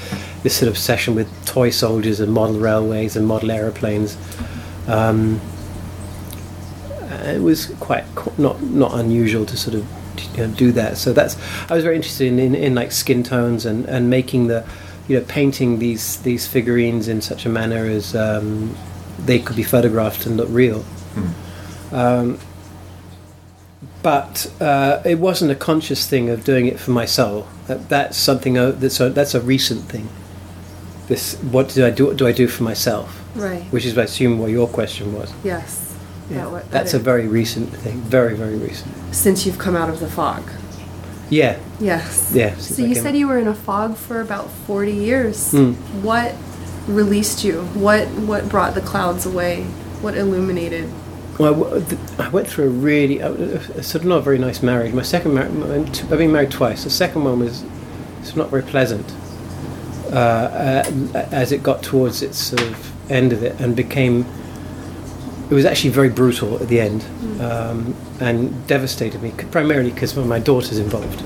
this 0.44 0.56
sort 0.56 0.68
of 0.68 0.74
obsession 0.74 1.16
with 1.16 1.28
toy 1.44 1.70
soldiers 1.70 2.20
and 2.20 2.32
model 2.32 2.60
railways 2.60 3.16
and 3.16 3.26
model 3.26 3.50
aeroplanes. 3.50 4.16
Um, 4.86 5.40
it 7.24 7.42
was 7.42 7.66
quite 7.80 8.04
not 8.38 8.62
not 8.62 8.94
unusual 8.94 9.46
to 9.46 9.56
sort 9.56 9.74
of 9.74 9.84
you 10.36 10.46
know, 10.46 10.54
do 10.54 10.70
that. 10.72 10.96
So 10.96 11.12
that's 11.12 11.36
I 11.68 11.74
was 11.74 11.82
very 11.82 11.96
interested 11.96 12.28
in, 12.28 12.38
in, 12.38 12.54
in 12.54 12.74
like 12.76 12.92
skin 12.92 13.24
tones 13.24 13.66
and, 13.66 13.84
and 13.86 14.10
making 14.10 14.46
the 14.46 14.64
you 15.08 15.18
know 15.18 15.24
painting 15.26 15.80
these 15.80 16.18
these 16.22 16.46
figurines 16.46 17.08
in 17.08 17.20
such 17.20 17.46
a 17.46 17.48
manner 17.48 17.84
as 17.84 18.14
um, 18.14 18.76
they 19.18 19.40
could 19.40 19.56
be 19.56 19.64
photographed 19.64 20.24
and 20.24 20.36
look 20.36 20.48
real. 20.50 20.84
Um, 21.90 22.38
but 24.02 24.52
uh, 24.60 25.00
it 25.04 25.18
wasn't 25.18 25.50
a 25.50 25.54
conscious 25.54 26.06
thing 26.08 26.28
of 26.28 26.44
doing 26.44 26.66
it 26.66 26.78
for 26.80 26.90
my 26.90 27.04
soul. 27.04 27.46
That, 27.66 27.88
that's 27.88 28.16
something 28.16 28.58
uh, 28.58 28.72
that's 28.72 29.00
a, 29.00 29.10
that's 29.10 29.34
a 29.34 29.40
recent 29.40 29.82
thing. 29.84 30.08
This 31.08 31.34
what 31.42 31.68
do 31.70 31.86
I 31.86 31.90
do? 31.90 32.06
What 32.06 32.16
do 32.16 32.26
I 32.26 32.32
do 32.32 32.48
for 32.48 32.62
myself? 32.62 33.20
Right. 33.34 33.62
Which 33.72 33.84
is, 33.86 33.96
I 33.96 34.02
assume, 34.02 34.38
what 34.38 34.50
your 34.50 34.68
question 34.68 35.14
was. 35.14 35.32
Yes. 35.42 35.94
That 36.28 36.50
that 36.50 36.70
That's 36.70 36.94
a 36.94 36.98
very 36.98 37.26
recent 37.28 37.70
thing. 37.70 38.00
Very, 38.02 38.34
very 38.36 38.56
recent. 38.56 38.92
Since 39.14 39.44
you've 39.44 39.58
come 39.58 39.76
out 39.76 39.88
of 39.88 40.00
the 40.00 40.08
fog. 40.08 40.42
Yeah, 41.28 41.58
Yes. 41.80 42.30
yeah. 42.34 42.56
So 42.56 42.84
you 42.84 42.94
said 42.94 43.16
you 43.16 43.26
were 43.26 43.38
in 43.38 43.48
a 43.48 43.54
fog 43.54 43.96
for 43.96 44.20
about 44.20 44.50
40 44.50 44.92
years. 44.92 45.50
Hmm. 45.50 45.72
What 46.02 46.34
released 46.86 47.42
you? 47.42 47.62
What 47.74 48.06
what 48.08 48.48
brought 48.48 48.74
the 48.74 48.80
clouds 48.82 49.24
away? 49.24 49.64
What 50.02 50.16
illuminated? 50.16 50.90
Well, 51.38 51.54
I 51.54 51.58
w- 51.58 51.84
th- 51.84 52.00
I 52.18 52.28
went 52.28 52.46
through 52.46 52.66
a 52.66 52.68
really, 52.68 53.18
sort 53.82 53.94
of 53.96 54.04
not 54.04 54.18
a 54.18 54.20
very 54.22 54.38
nice 54.38 54.62
marriage. 54.62 54.92
My 54.92 55.02
second 55.02 55.34
marriage, 55.34 56.02
I've 56.02 56.10
been 56.10 56.32
married 56.32 56.50
twice. 56.50 56.84
The 56.84 56.90
second 56.90 57.24
one 57.24 57.40
was 57.40 57.64
it's 58.20 58.36
not 58.36 58.50
very 58.50 58.62
pleasant. 58.62 59.10
Uh, 60.12 60.14
uh, 60.14 61.18
as 61.32 61.52
it 61.52 61.62
got 61.62 61.82
towards 61.82 62.22
its 62.22 62.36
sort 62.38 62.60
of 62.62 63.10
end 63.10 63.32
of 63.32 63.42
it 63.42 63.58
and 63.60 63.74
became, 63.74 64.26
it 65.50 65.54
was 65.54 65.64
actually 65.64 65.90
very 65.90 66.10
brutal 66.10 66.60
at 66.62 66.68
the 66.68 66.80
end 66.80 67.02
um, 67.40 67.94
and 68.20 68.66
devastated 68.66 69.22
me, 69.22 69.32
primarily 69.50 69.90
because 69.90 70.16
of 70.16 70.26
my 70.26 70.38
daughter's 70.38 70.78
involved. 70.78 71.22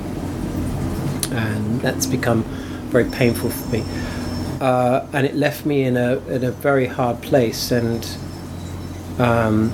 And 1.33 1.81
that's 1.81 2.07
become 2.07 2.45
very 2.91 3.05
painful 3.11 3.51
for 3.51 3.73
me. 3.73 3.85
Uh, 4.61 5.05
and 5.13 5.27
it 5.27 5.35
left 5.35 5.67
me 5.67 5.83
in 5.83 5.97
a, 5.97 6.19
in 6.29 6.45
a 6.45 6.53
very 6.53 6.87
hard 6.87 7.21
place 7.23 7.73
and 7.73 8.09
um, 9.19 9.73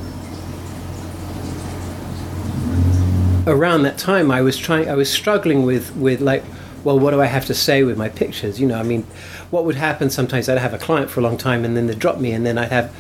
around 3.47 3.83
that 3.83 3.99
time 3.99 4.31
I 4.31 4.43
was 4.43 4.57
trying 4.57 4.89
I 4.89 4.95
was 4.95 5.11
struggling 5.11 5.65
with 5.65 5.95
with 5.97 6.21
like 6.21 6.45
well 6.85 6.99
what 6.99 7.11
do 7.11 7.21
I 7.21 7.27
have 7.27 7.47
to 7.47 7.55
say 7.55 7.83
with 7.83 7.97
my 7.99 8.09
pictures 8.09 8.61
you 8.61 8.67
know 8.67 8.79
I 8.79 8.83
mean 8.83 9.05
what 9.51 9.65
would 9.65 9.77
happen 9.77 10.11
sometimes 10.11 10.49
I'd 10.49 10.59
have 10.59 10.75
a 10.75 10.79
client 10.79 11.11
for 11.11 11.21
a 11.21 11.23
long 11.23 11.37
time 11.37 11.65
and 11.65 11.77
then 11.77 11.87
they'd 11.87 11.99
drop 11.99 12.19
me 12.19 12.33
and 12.33 12.47
then 12.47 12.59
I'd 12.59 12.73
have 12.73 12.95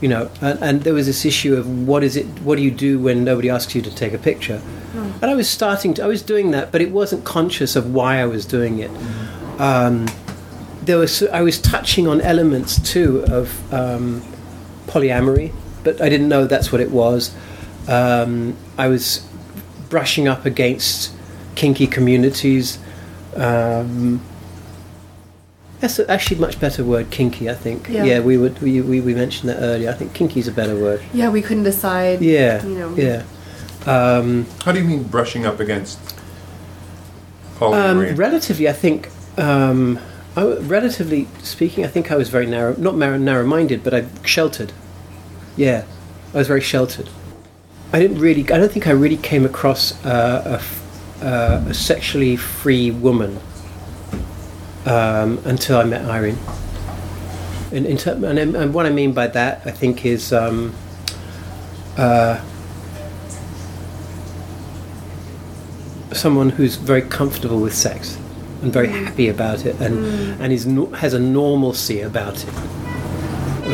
you 0.00 0.08
know 0.08 0.30
and, 0.40 0.58
and 0.62 0.82
there 0.82 0.94
was 0.94 1.06
this 1.06 1.24
issue 1.24 1.56
of 1.56 1.86
what 1.86 2.02
is 2.04 2.16
it 2.16 2.26
what 2.40 2.56
do 2.56 2.62
you 2.62 2.70
do 2.70 2.98
when 2.98 3.24
nobody 3.24 3.50
asks 3.50 3.74
you 3.74 3.82
to 3.82 3.94
take 3.94 4.12
a 4.12 4.18
picture 4.18 4.60
And 4.94 5.24
I 5.24 5.34
was 5.34 5.48
starting 5.48 5.94
to, 5.94 6.04
I 6.04 6.06
was 6.06 6.22
doing 6.22 6.50
that, 6.52 6.72
but 6.72 6.80
it 6.80 6.90
wasn't 6.90 7.24
conscious 7.24 7.76
of 7.76 7.92
why 7.92 8.20
I 8.20 8.26
was 8.26 8.46
doing 8.46 8.78
it. 8.78 8.90
Um, 9.60 10.08
there 10.82 10.98
was, 10.98 11.22
I 11.24 11.42
was 11.42 11.60
touching 11.60 12.08
on 12.08 12.20
elements 12.20 12.80
too 12.80 13.24
of 13.28 13.72
um, 13.72 14.22
polyamory, 14.86 15.52
but 15.84 16.00
I 16.00 16.08
didn't 16.08 16.28
know 16.28 16.46
that's 16.46 16.72
what 16.72 16.80
it 16.80 16.90
was. 16.90 17.34
Um, 17.86 18.56
I 18.78 18.88
was 18.88 19.27
brushing 19.88 20.28
up 20.28 20.44
against 20.44 21.12
kinky 21.54 21.86
communities. 21.86 22.78
Um, 23.36 24.20
that's 25.80 26.00
actually 26.00 26.38
a 26.38 26.40
much 26.40 26.58
better 26.60 26.84
word, 26.84 27.10
kinky. 27.10 27.48
I 27.48 27.54
think. 27.54 27.88
Yeah. 27.88 28.20
we 28.20 28.36
would 28.36 28.60
we, 28.60 28.80
we, 28.80 29.00
we 29.00 29.14
mentioned 29.14 29.48
that 29.50 29.60
earlier. 29.60 29.90
I 29.90 29.94
think 29.94 30.12
kinky 30.12 30.40
is 30.40 30.48
a 30.48 30.52
better 30.52 30.74
word. 30.74 31.00
Yeah, 31.12 31.30
we 31.30 31.40
couldn't 31.42 31.62
decide. 31.64 32.20
Yeah, 32.20 32.64
You 32.66 32.74
know. 32.78 32.94
yeah. 32.96 33.22
Um, 33.86 34.46
How 34.64 34.72
do 34.72 34.80
you 34.80 34.84
mean 34.84 35.04
brushing 35.04 35.46
up 35.46 35.60
against 35.60 35.98
um, 37.60 38.14
relatively, 38.16 38.68
I 38.68 38.72
think. 38.72 39.10
Um, 39.36 39.98
I, 40.36 40.42
w- 40.42 40.60
relatively 40.60 41.26
speaking, 41.42 41.84
I 41.84 41.88
think 41.88 42.10
I 42.12 42.16
was 42.16 42.28
very 42.28 42.46
narrow, 42.46 42.74
not 42.76 42.96
narrow, 42.96 43.18
narrow-minded, 43.18 43.82
but 43.82 43.94
I 43.94 44.06
sheltered. 44.24 44.72
Yeah, 45.56 45.84
I 46.34 46.38
was 46.38 46.46
very 46.46 46.60
sheltered. 46.60 47.08
I 47.92 47.98
didn't 48.00 48.18
really. 48.18 48.42
I 48.42 48.58
don't 48.58 48.70
think 48.70 48.86
I 48.86 48.90
really 48.90 49.16
came 49.16 49.46
across 49.46 50.04
uh, 50.04 50.60
a, 51.22 51.24
uh, 51.24 51.64
a 51.68 51.74
sexually 51.74 52.36
free 52.36 52.90
woman 52.90 53.40
um, 54.84 55.40
until 55.44 55.78
I 55.78 55.84
met 55.84 56.04
Irene. 56.04 56.38
In, 57.72 57.86
in 57.86 57.96
ter- 57.96 58.12
and, 58.12 58.38
and 58.38 58.74
what 58.74 58.86
I 58.86 58.90
mean 58.90 59.12
by 59.12 59.26
that, 59.28 59.62
I 59.64 59.70
think, 59.70 60.04
is 60.04 60.32
um, 60.32 60.74
uh, 61.96 62.42
someone 66.12 66.50
who's 66.50 66.76
very 66.76 67.02
comfortable 67.02 67.60
with 67.60 67.74
sex 67.74 68.18
and 68.62 68.72
very 68.72 68.88
happy 68.88 69.28
about 69.28 69.64
it, 69.64 69.80
and 69.80 69.98
and 70.42 70.52
is 70.52 70.66
no, 70.66 70.86
has 70.86 71.14
a 71.14 71.18
normalcy 71.18 72.02
about 72.02 72.44
it. 72.44 72.54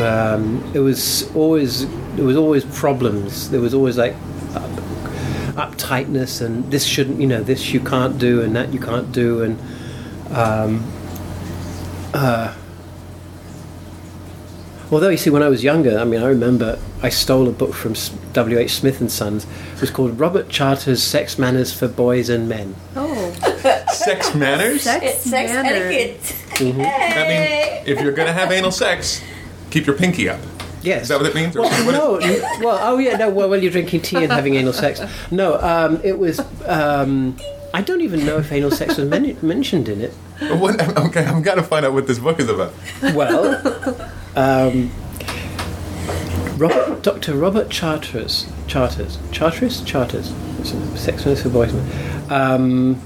Um, 0.01 0.63
it 0.73 0.79
was 0.79 1.33
always 1.35 1.85
there 2.15 2.25
was 2.25 2.37
always 2.37 2.63
problems. 2.65 3.49
There 3.49 3.61
was 3.61 3.73
always 3.73 3.97
like 3.97 4.13
up, 4.55 4.69
uptightness, 5.71 6.41
and 6.45 6.69
this 6.71 6.85
shouldn't, 6.85 7.19
you 7.21 7.27
know, 7.27 7.43
this 7.43 7.73
you 7.73 7.79
can't 7.79 8.17
do, 8.17 8.41
and 8.41 8.55
that 8.55 8.73
you 8.73 8.79
can't 8.79 9.11
do, 9.11 9.43
and 9.43 9.59
um, 10.35 10.83
uh, 12.13 12.53
although 14.91 15.09
you 15.09 15.17
see, 15.17 15.29
when 15.29 15.43
I 15.43 15.49
was 15.49 15.63
younger, 15.63 15.97
I 15.97 16.03
mean, 16.03 16.21
I 16.21 16.27
remember 16.27 16.79
I 17.01 17.09
stole 17.09 17.47
a 17.47 17.51
book 17.51 17.73
from 17.73 17.93
W. 18.33 18.57
H. 18.57 18.71
Smith 18.75 19.01
and 19.01 19.11
Sons. 19.11 19.45
It 19.75 19.81
was 19.81 19.91
called 19.91 20.19
Robert 20.19 20.49
Charter's 20.49 21.03
Sex 21.03 21.37
Manners 21.37 21.73
for 21.73 21.87
Boys 21.87 22.29
and 22.29 22.47
Men. 22.49 22.75
Oh, 22.95 23.31
sex 23.93 24.33
manners? 24.35 24.81
sex, 24.83 25.03
It's 25.05 25.29
sex 25.29 25.51
manner. 25.51 25.69
etiquette. 25.69 26.35
That 26.59 27.27
means 27.27 27.87
if 27.87 28.01
you're 28.01 28.13
going 28.13 28.27
to 28.27 28.33
have 28.33 28.51
anal 28.51 28.71
sex, 28.71 29.21
keep 29.71 29.85
your 29.85 29.95
pinky 29.97 30.29
up. 30.29 30.39
Yes. 30.85 31.03
Is 31.03 31.07
that 31.09 31.19
what 31.19 31.27
it 31.27 31.35
means? 31.35 31.55
Well, 31.55 31.91
no, 31.91 32.19
well, 32.63 32.79
oh 32.81 32.97
yeah, 32.97 33.17
no. 33.17 33.29
Well, 33.29 33.49
when 33.49 33.61
you're 33.61 33.71
drinking 33.71 34.01
tea 34.01 34.23
and 34.23 34.31
having 34.31 34.55
anal 34.55 34.73
sex, 34.73 35.01
no. 35.31 35.59
Um, 35.59 35.99
it 36.03 36.17
was. 36.17 36.39
Um, 36.65 37.37
I 37.73 37.81
don't 37.81 38.01
even 38.01 38.25
know 38.25 38.37
if 38.37 38.51
anal 38.51 38.71
sex 38.71 38.97
was 38.97 39.09
men- 39.09 39.37
mentioned 39.41 39.89
in 39.89 39.99
it. 40.01 40.13
What, 40.59 40.79
okay, 40.97 41.25
I'm 41.25 41.41
got 41.41 41.55
to 41.55 41.63
find 41.63 41.85
out 41.85 41.93
what 41.93 42.07
this 42.07 42.19
book 42.19 42.39
is 42.39 42.47
about. 42.49 42.73
Well, 43.13 43.61
um, 44.35 44.91
Robert, 46.57 47.01
Dr. 47.03 47.35
Robert 47.35 47.69
Charters, 47.69 48.47
Charters, 48.67 49.17
Charters, 49.31 49.81
Charters, 49.83 50.33
sex 50.95 51.25
minister 51.25 51.49
for 51.49 51.53
boys. 51.53 52.31
Um, 52.31 53.01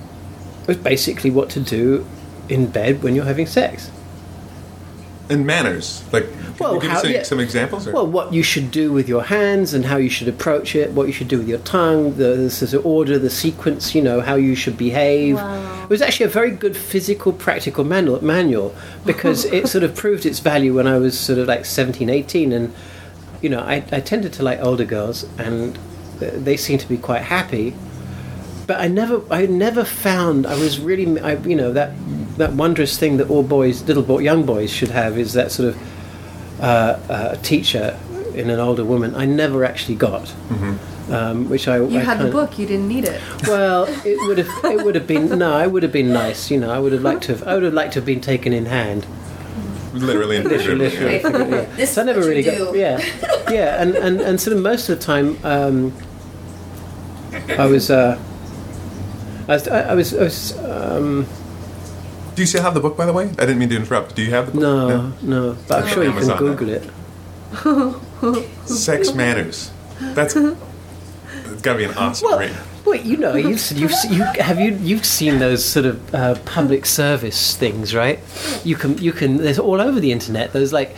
was 0.67 0.77
basically 0.77 1.31
what 1.31 1.49
to 1.51 1.59
do 1.59 2.05
in 2.47 2.67
bed 2.67 3.01
when 3.01 3.15
you're 3.15 3.25
having 3.25 3.47
sex. 3.47 3.89
And 5.29 5.45
manners. 5.45 6.03
Like, 6.11 6.23
can 6.23 6.55
Well, 6.59 6.73
you 6.75 6.81
give 6.81 6.89
how- 6.91 6.97
us 6.97 7.05
any, 7.05 7.13
yeah. 7.13 7.23
some 7.23 7.39
examples? 7.39 7.87
Or? 7.87 7.93
Well, 7.93 8.07
what 8.07 8.33
you 8.33 8.41
should 8.41 8.71
do 8.71 8.91
with 8.91 9.07
your 9.07 9.23
hands 9.23 9.75
and 9.75 9.85
how 9.85 9.97
you 9.97 10.09
should 10.09 10.27
approach 10.27 10.75
it, 10.75 10.91
what 10.91 11.05
you 11.05 11.13
should 11.13 11.27
do 11.27 11.37
with 11.37 11.47
your 11.47 11.59
tongue, 11.59 12.15
the, 12.15 12.35
the 12.35 12.49
sort 12.49 12.73
of 12.73 12.83
order, 12.85 13.19
the 13.19 13.29
sequence, 13.29 13.93
you 13.93 14.01
know, 14.01 14.21
how 14.21 14.33
you 14.35 14.55
should 14.55 14.75
behave. 14.77 15.35
Wow. 15.35 15.83
It 15.83 15.89
was 15.89 16.01
actually 16.01 16.25
a 16.25 16.29
very 16.29 16.49
good 16.51 16.75
physical, 16.75 17.31
practical 17.31 17.83
manual, 17.83 18.23
manual 18.23 18.73
because 19.05 19.45
it 19.45 19.67
sort 19.67 19.83
of 19.83 19.95
proved 19.95 20.25
its 20.25 20.39
value 20.39 20.73
when 20.73 20.87
I 20.87 20.97
was 20.97 21.17
sort 21.17 21.37
of 21.37 21.47
like 21.47 21.63
17, 21.65 22.09
18. 22.09 22.51
And, 22.51 22.73
you 23.41 23.49
know, 23.49 23.59
I, 23.59 23.83
I 23.91 23.99
tended 23.99 24.33
to 24.33 24.43
like 24.43 24.59
older 24.61 24.85
girls 24.85 25.25
and 25.37 25.77
they 26.19 26.57
seemed 26.57 26.81
to 26.81 26.89
be 26.89 26.97
quite 26.97 27.21
happy. 27.21 27.75
But 28.65 28.79
I 28.81 28.87
never, 28.87 29.21
I 29.31 29.45
never 29.45 29.83
found. 29.83 30.45
I 30.47 30.55
was 30.55 30.79
really, 30.79 31.19
I, 31.21 31.33
you 31.37 31.55
know, 31.55 31.71
that 31.73 31.91
that 32.39 32.53
wondrous 32.53 32.97
thing 32.97 33.17
that 33.17 33.29
all 33.29 33.43
boys, 33.43 33.83
little 33.83 34.03
boy, 34.03 34.19
young 34.19 34.45
boys 34.45 34.71
should 34.71 34.89
have 34.91 35.17
is 35.17 35.33
that 35.33 35.51
sort 35.51 35.69
of 35.69 36.61
uh, 36.61 36.63
uh, 37.09 37.35
teacher 37.37 37.97
in 38.33 38.49
an 38.49 38.59
older 38.59 38.83
woman. 38.83 39.13
I 39.15 39.25
never 39.25 39.63
actually 39.63 39.95
got, 39.95 40.33
um, 41.09 41.49
which 41.49 41.67
I 41.67 41.77
You 41.77 41.99
I 41.99 42.03
had 42.03 42.17
the 42.19 42.23
kind 42.23 42.27
of- 42.27 42.31
book. 42.33 42.57
You 42.59 42.65
didn't 42.65 42.87
need 42.87 43.05
it. 43.05 43.21
Well, 43.47 43.85
it 44.05 44.17
would 44.27 44.37
have 44.39 44.49
it 44.65 44.83
would 44.83 44.95
have 44.95 45.05
been 45.07 45.37
no, 45.37 45.59
it 45.61 45.71
would 45.71 45.83
have 45.83 45.91
been 45.91 46.11
nice. 46.11 46.49
You 46.51 46.59
know, 46.59 46.71
I 46.71 46.79
would 46.79 46.91
have 46.93 47.01
liked 47.03 47.23
to 47.23 47.33
have 47.33 47.47
I 47.47 47.53
would 47.53 47.63
have 47.63 47.73
liked 47.73 47.93
to 47.93 47.99
have 47.99 48.05
been 48.05 48.21
taken 48.21 48.53
in 48.53 48.65
hand. 48.65 49.05
literally 49.93 50.37
and 50.37 50.47
Literally, 50.47 50.89
figuratively. 50.89 51.29
literally. 51.29 51.57
yeah. 51.69 51.75
This 51.75 51.91
So 51.93 52.01
I 52.01 52.03
is 52.03 52.15
never 52.15 52.27
really 52.27 52.43
got 52.43 52.75
yeah, 52.75 52.97
yeah, 53.51 53.81
and, 53.81 53.95
and 53.95 54.21
and 54.21 54.39
sort 54.39 54.55
of 54.55 54.63
most 54.63 54.87
of 54.89 54.97
the 54.99 55.03
time, 55.05 55.37
um, 55.43 55.93
I 57.57 57.65
was. 57.65 57.89
Uh, 57.91 58.17
I 59.47 59.53
was, 59.53 59.67
I 59.67 59.93
was, 59.95 60.13
I 60.13 60.23
was 60.23 60.57
um, 60.59 61.25
Do 62.39 62.43
you 62.43 62.47
still 62.47 62.61
have 62.61 62.73
the 62.73 62.79
book, 62.79 62.95
by 62.95 63.05
the 63.05 63.11
way? 63.11 63.25
I 63.25 63.45
didn't 63.45 63.59
mean 63.59 63.67
to 63.67 63.75
interrupt. 63.75 64.15
Do 64.15 64.21
you 64.21 64.29
have 64.29 64.45
the 64.45 64.51
book? 64.53 64.61
no, 64.61 65.11
no, 65.21 65.57
but 65.67 65.83
I'm 65.83 65.89
sure 65.89 66.05
you 66.05 66.11
can 66.11 66.19
Amazon. 66.19 66.37
Google 66.37 66.69
it. 66.69 68.65
Sex 68.65 69.13
manners. 69.13 69.71
That's 69.99 70.37
it's 70.37 71.61
got 71.61 71.73
to 71.73 71.77
be 71.79 71.83
an 71.83 71.95
awesome 71.95 72.29
Well, 72.29 72.39
read. 72.39 72.55
wait, 72.85 73.03
you 73.03 73.17
know, 73.17 73.35
you've, 73.35 73.59
you've 73.71 73.91
you 74.09 74.23
have 74.23 74.57
you 74.57 74.71
you've 74.75 75.05
seen 75.05 75.39
those 75.39 75.65
sort 75.65 75.85
of 75.85 76.15
uh, 76.15 76.35
public 76.45 76.85
service 76.85 77.57
things, 77.57 77.93
right? 77.93 78.21
You 78.63 78.77
can 78.77 78.97
you 78.99 79.11
can 79.11 79.35
there's 79.35 79.59
all 79.59 79.81
over 79.81 79.99
the 79.99 80.13
internet. 80.13 80.53
There's 80.53 80.71
like 80.71 80.95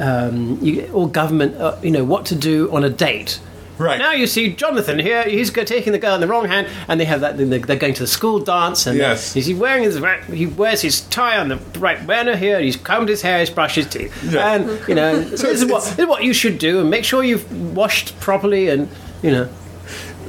um, 0.00 0.58
you, 0.62 0.90
all 0.94 1.06
government, 1.06 1.56
uh, 1.56 1.76
you 1.82 1.90
know, 1.90 2.04
what 2.04 2.24
to 2.26 2.34
do 2.34 2.72
on 2.72 2.82
a 2.82 2.88
date. 2.88 3.40
Right. 3.78 3.98
Now 3.98 4.12
you 4.12 4.26
see 4.26 4.52
Jonathan 4.54 4.98
here. 4.98 5.22
He's 5.22 5.50
taking 5.52 5.92
the 5.92 5.98
girl 5.98 6.14
in 6.14 6.20
the 6.20 6.26
wrong 6.26 6.46
hand, 6.46 6.66
and 6.88 6.98
they 7.00 7.04
have 7.04 7.20
that. 7.20 7.36
They're 7.36 7.46
they're 7.60 7.76
going 7.76 7.94
to 7.94 8.02
the 8.02 8.06
school 8.08 8.38
dance, 8.40 8.86
and 8.86 8.98
Yes. 8.98 9.32
he's 9.34 9.52
wearing 9.54 9.84
his. 9.84 10.00
He 10.32 10.46
wears 10.46 10.82
his 10.82 11.02
tie 11.02 11.38
on 11.38 11.48
the 11.48 11.56
right 11.78 12.04
manner 12.06 12.36
here. 12.36 12.60
He's 12.60 12.76
combed 12.76 13.08
his 13.08 13.22
hair. 13.22 13.38
He's 13.40 13.50
brushed 13.50 13.76
his 13.76 13.86
teeth, 13.86 14.12
Yeah. 14.32 14.54
and 14.54 14.88
you 14.88 14.94
know 14.94 15.20
this 15.20 15.44
is 15.44 15.64
what 15.64 15.84
this 15.84 15.98
is 15.98 16.06
what 16.06 16.22
you 16.24 16.32
should 16.32 16.58
do, 16.58 16.80
and 16.80 16.90
make 16.90 17.04
sure 17.04 17.22
you've 17.22 17.76
washed 17.76 18.18
properly, 18.20 18.68
and 18.68 18.88
you 19.22 19.30
know. 19.30 19.48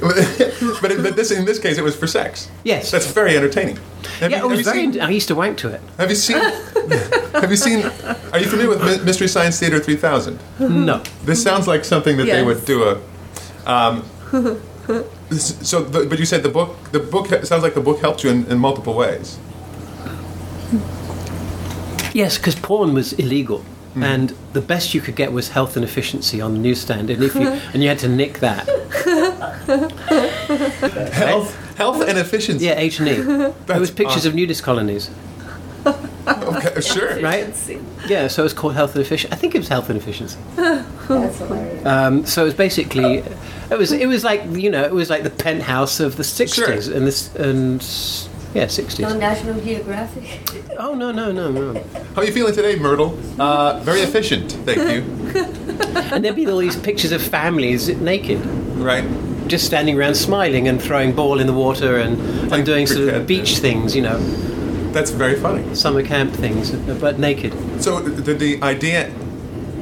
but 0.00 0.16
it, 0.90 1.02
but 1.02 1.14
this, 1.14 1.30
in 1.30 1.44
this 1.44 1.58
case, 1.58 1.76
it 1.76 1.84
was 1.84 1.94
for 1.94 2.06
sex. 2.06 2.48
Yes. 2.64 2.90
That's 2.90 3.04
very 3.12 3.36
entertaining. 3.36 3.76
Have 4.20 4.30
Yeah, 4.30 4.38
you, 4.38 4.44
it 4.44 4.48
was 4.48 4.64
have 4.66 4.74
you 4.76 4.82
very. 4.82 4.92
Seen, 4.94 5.00
I 5.02 5.10
used 5.10 5.28
to 5.28 5.34
wank 5.34 5.58
to 5.58 5.68
it. 5.68 5.80
have 5.98 6.08
you 6.08 6.16
seen? 6.16 6.38
have 7.34 7.50
you 7.50 7.56
seen? 7.56 7.84
Are 8.32 8.38
you 8.38 8.46
familiar 8.48 8.70
with 8.70 9.04
Mystery 9.04 9.28
Science 9.28 9.60
Theater 9.60 9.78
3000? 9.78 10.38
No. 10.60 11.02
This 11.24 11.42
sounds 11.42 11.66
like 11.68 11.84
something 11.84 12.16
that 12.16 12.24
they 12.26 12.42
would 12.42 12.64
do 12.64 12.84
a. 12.84 12.98
Um, 13.66 14.04
so, 15.38 15.84
but 15.84 16.08
but 16.08 16.18
you 16.18 16.24
said 16.26 16.42
the 16.42 16.48
book. 16.48 16.76
The 16.92 17.00
book 17.00 17.28
sounds 17.44 17.62
like 17.62 17.74
the 17.74 17.80
book 17.80 18.00
helped 18.00 18.24
you 18.24 18.30
in, 18.30 18.46
in 18.46 18.58
multiple 18.58 18.94
ways. 18.94 19.38
Yes, 22.12 22.38
because 22.38 22.56
porn 22.56 22.94
was 22.94 23.12
illegal, 23.14 23.64
Hmm. 23.94 24.02
and 24.04 24.34
the 24.52 24.60
best 24.60 24.94
you 24.94 25.00
could 25.00 25.16
get 25.16 25.32
was 25.32 25.48
health 25.50 25.76
and 25.76 25.84
efficiency 25.84 26.40
on 26.40 26.52
the 26.54 26.58
newsstand, 26.60 27.10
and 27.10 27.22
if 27.22 27.34
you 27.34 27.48
and 27.72 27.82
you 27.82 27.88
had 27.88 27.98
to 28.00 28.08
nick 28.08 28.38
that. 28.40 28.66
Health, 31.12 31.76
health, 31.76 32.00
and 32.08 32.18
efficiency. 32.18 32.66
Yeah, 32.66 32.78
H 32.78 33.00
and 33.00 33.08
E. 33.08 33.14
There 33.66 33.80
was 33.80 33.90
pictures 33.90 34.18
awesome. 34.18 34.30
of 34.30 34.34
nudist 34.34 34.62
colonies, 34.62 35.10
Okay, 36.26 36.80
sure. 36.92 37.20
right? 37.20 37.52
Yeah, 38.08 38.28
so 38.28 38.42
it 38.42 38.44
was 38.44 38.52
called 38.52 38.74
health 38.74 38.94
and 38.96 39.04
efficiency. 39.04 39.32
I 39.32 39.36
think 39.36 39.54
it 39.54 39.58
was 39.58 39.68
health 39.68 39.88
and 39.90 39.98
efficiency. 39.98 40.38
That's 40.56 41.38
hilarious. 41.38 41.86
Um, 41.86 42.26
so 42.26 42.42
it 42.42 42.46
was 42.46 42.54
basically, 42.54 43.22
it 43.70 43.78
was 43.78 43.92
it 43.92 44.06
was 44.06 44.24
like 44.24 44.42
you 44.50 44.70
know 44.70 44.84
it 44.84 44.92
was 44.92 45.10
like 45.10 45.22
the 45.22 45.30
penthouse 45.30 46.00
of 46.00 46.16
the 46.16 46.24
sixties 46.24 46.88
and 46.88 47.06
this 47.06 47.34
and 47.36 47.80
yeah 48.54 48.66
sixties. 48.66 49.00
No 49.00 49.16
National 49.16 49.60
Geographic. 49.60 50.40
Oh 50.78 50.94
no 50.94 51.10
no 51.12 51.30
no 51.32 51.50
no! 51.50 51.82
How 52.14 52.22
are 52.22 52.24
you 52.24 52.32
feeling 52.32 52.54
today, 52.54 52.76
Myrtle? 52.76 53.18
Uh, 53.40 53.80
very 53.80 54.00
efficient, 54.00 54.52
thank 54.66 54.78
you. 54.78 55.02
And 56.12 56.24
there'd 56.24 56.36
be 56.36 56.46
all 56.46 56.58
these 56.58 56.76
pictures 56.76 57.12
of 57.12 57.22
families 57.22 57.88
naked. 57.88 58.44
Right. 58.80 59.04
just 59.46 59.66
standing 59.66 59.96
around 59.98 60.14
smiling 60.14 60.68
and 60.68 60.80
throwing 60.82 61.12
ball 61.14 61.38
in 61.40 61.46
the 61.46 61.52
water 61.52 61.98
and, 61.98 62.18
Like 62.50 62.58
and 62.58 62.66
doing 62.66 62.86
sort 62.86 63.00
of 63.02 63.08
cricket, 63.10 63.26
beach 63.26 63.58
things, 63.58 63.94
you 63.94 64.02
know, 64.02 64.18
That's 64.92 65.10
very 65.10 65.36
funny. 65.38 65.74
summer 65.74 66.02
camp 66.02 66.32
things, 66.32 66.70
but 67.00 67.18
naked. 67.18 67.52
So 67.82 68.00
the, 68.00 68.32
the 68.34 68.62
idea, 68.62 69.06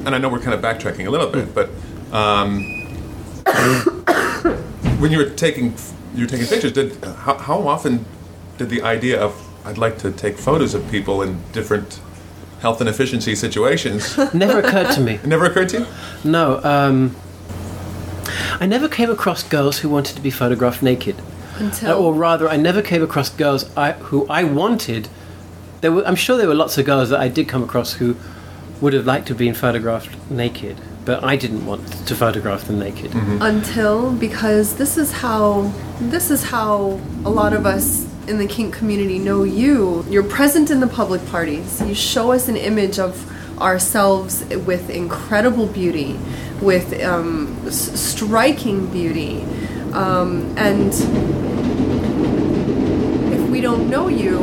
and 0.05 0.15
I 0.15 0.19
know 0.19 0.29
we're 0.29 0.41
kind 0.41 0.55
of 0.55 0.61
backtracking 0.61 1.07
a 1.07 1.11
little 1.11 1.29
bit, 1.31 1.55
but 1.55 1.71
um, 2.13 2.65
when 4.99 5.13
you 5.13 5.19
were 5.19 5.31
taking 5.31 5.75
you 6.15 6.25
were 6.25 6.29
taking 6.29 6.47
pictures. 6.47 6.73
Did 6.73 7.03
how, 7.05 7.39
how 7.39 7.69
often 7.69 8.05
did 8.57 8.71
the 8.71 8.83
idea 8.83 9.21
of 9.21 9.33
I'd 9.65 9.79
like 9.79 9.99
to 9.99 10.11
take 10.11 10.39
photos 10.39 10.75
of 10.75 10.89
people 10.91 11.23
in 11.23 11.41
different 11.53 12.01
health 12.61 12.81
and 12.81 12.89
efficiency 12.89 13.35
situations 13.35 14.17
Never 14.35 14.59
occurred 14.59 14.93
to 14.93 15.01
me. 15.01 15.15
it 15.15 15.27
never 15.27 15.45
occurred 15.45 15.69
to 15.71 15.81
you? 15.81 15.87
No, 16.25 16.61
um, 16.65 17.15
I 18.61 18.67
never 18.67 18.89
came 18.89 19.11
across 19.11 19.43
girls 19.43 19.79
who 19.79 19.89
wanted 19.89 20.17
to 20.17 20.23
be 20.23 20.31
photographed 20.31 20.83
naked. 20.83 21.17
Until 21.57 21.91
Uh, 21.91 21.99
or 21.99 22.15
rather, 22.15 22.49
I 22.49 22.57
never 22.57 22.83
came 22.83 23.03
across 23.03 23.31
girls 23.31 23.69
I, 23.77 23.93
who 23.93 24.27
I 24.29 24.45
wanted. 24.45 25.09
There 25.81 25.93
were, 25.93 26.05
I'm 26.07 26.17
sure 26.17 26.37
there 26.37 26.49
were 26.49 26.55
lots 26.55 26.79
of 26.79 26.85
girls 26.85 27.11
that 27.11 27.21
I 27.21 27.29
did 27.29 27.49
come 27.49 27.63
across 27.63 27.95
who 27.95 28.17
would 28.81 28.93
have 28.93 29.07
liked 29.07 29.27
to 29.27 29.33
have 29.33 29.39
been 29.39 29.55
photographed 29.55 30.17
naked, 30.31 30.81
but 31.09 31.25
I 31.25 31.37
didn't 31.37 31.65
want 31.65 31.87
to 32.09 32.15
photograph 32.15 32.65
them 32.67 32.79
naked. 32.81 33.15
until 33.41 34.13
because 34.13 34.77
this 34.77 34.99
is 34.99 35.11
how 35.11 35.73
this 36.01 36.31
is 36.31 36.45
how 36.45 37.01
a 37.25 37.31
lot 37.31 37.55
of 37.55 37.65
us 37.65 38.07
in 38.27 38.37
the 38.37 38.47
kink 38.47 38.75
community 38.75 39.19
know 39.19 39.43
you. 39.43 40.05
You're 40.11 40.23
present 40.39 40.71
in 40.71 40.81
the 40.81 40.87
public 40.87 41.25
parties. 41.29 41.81
You 41.81 41.95
show 41.95 42.33
us 42.33 42.47
an 42.49 42.59
image 42.59 42.99
of 42.99 43.13
ourselves 43.59 44.45
with 44.67 44.91
incredible 44.91 45.67
beauty 45.67 46.13
with 46.61 47.03
um, 47.03 47.57
s- 47.67 47.99
striking 47.99 48.87
beauty 48.93 49.43
um, 49.95 50.31
and 50.59 50.93
if 53.33 53.49
we 53.49 53.63
don't 53.63 53.89
know 53.89 54.09
you 54.09 54.37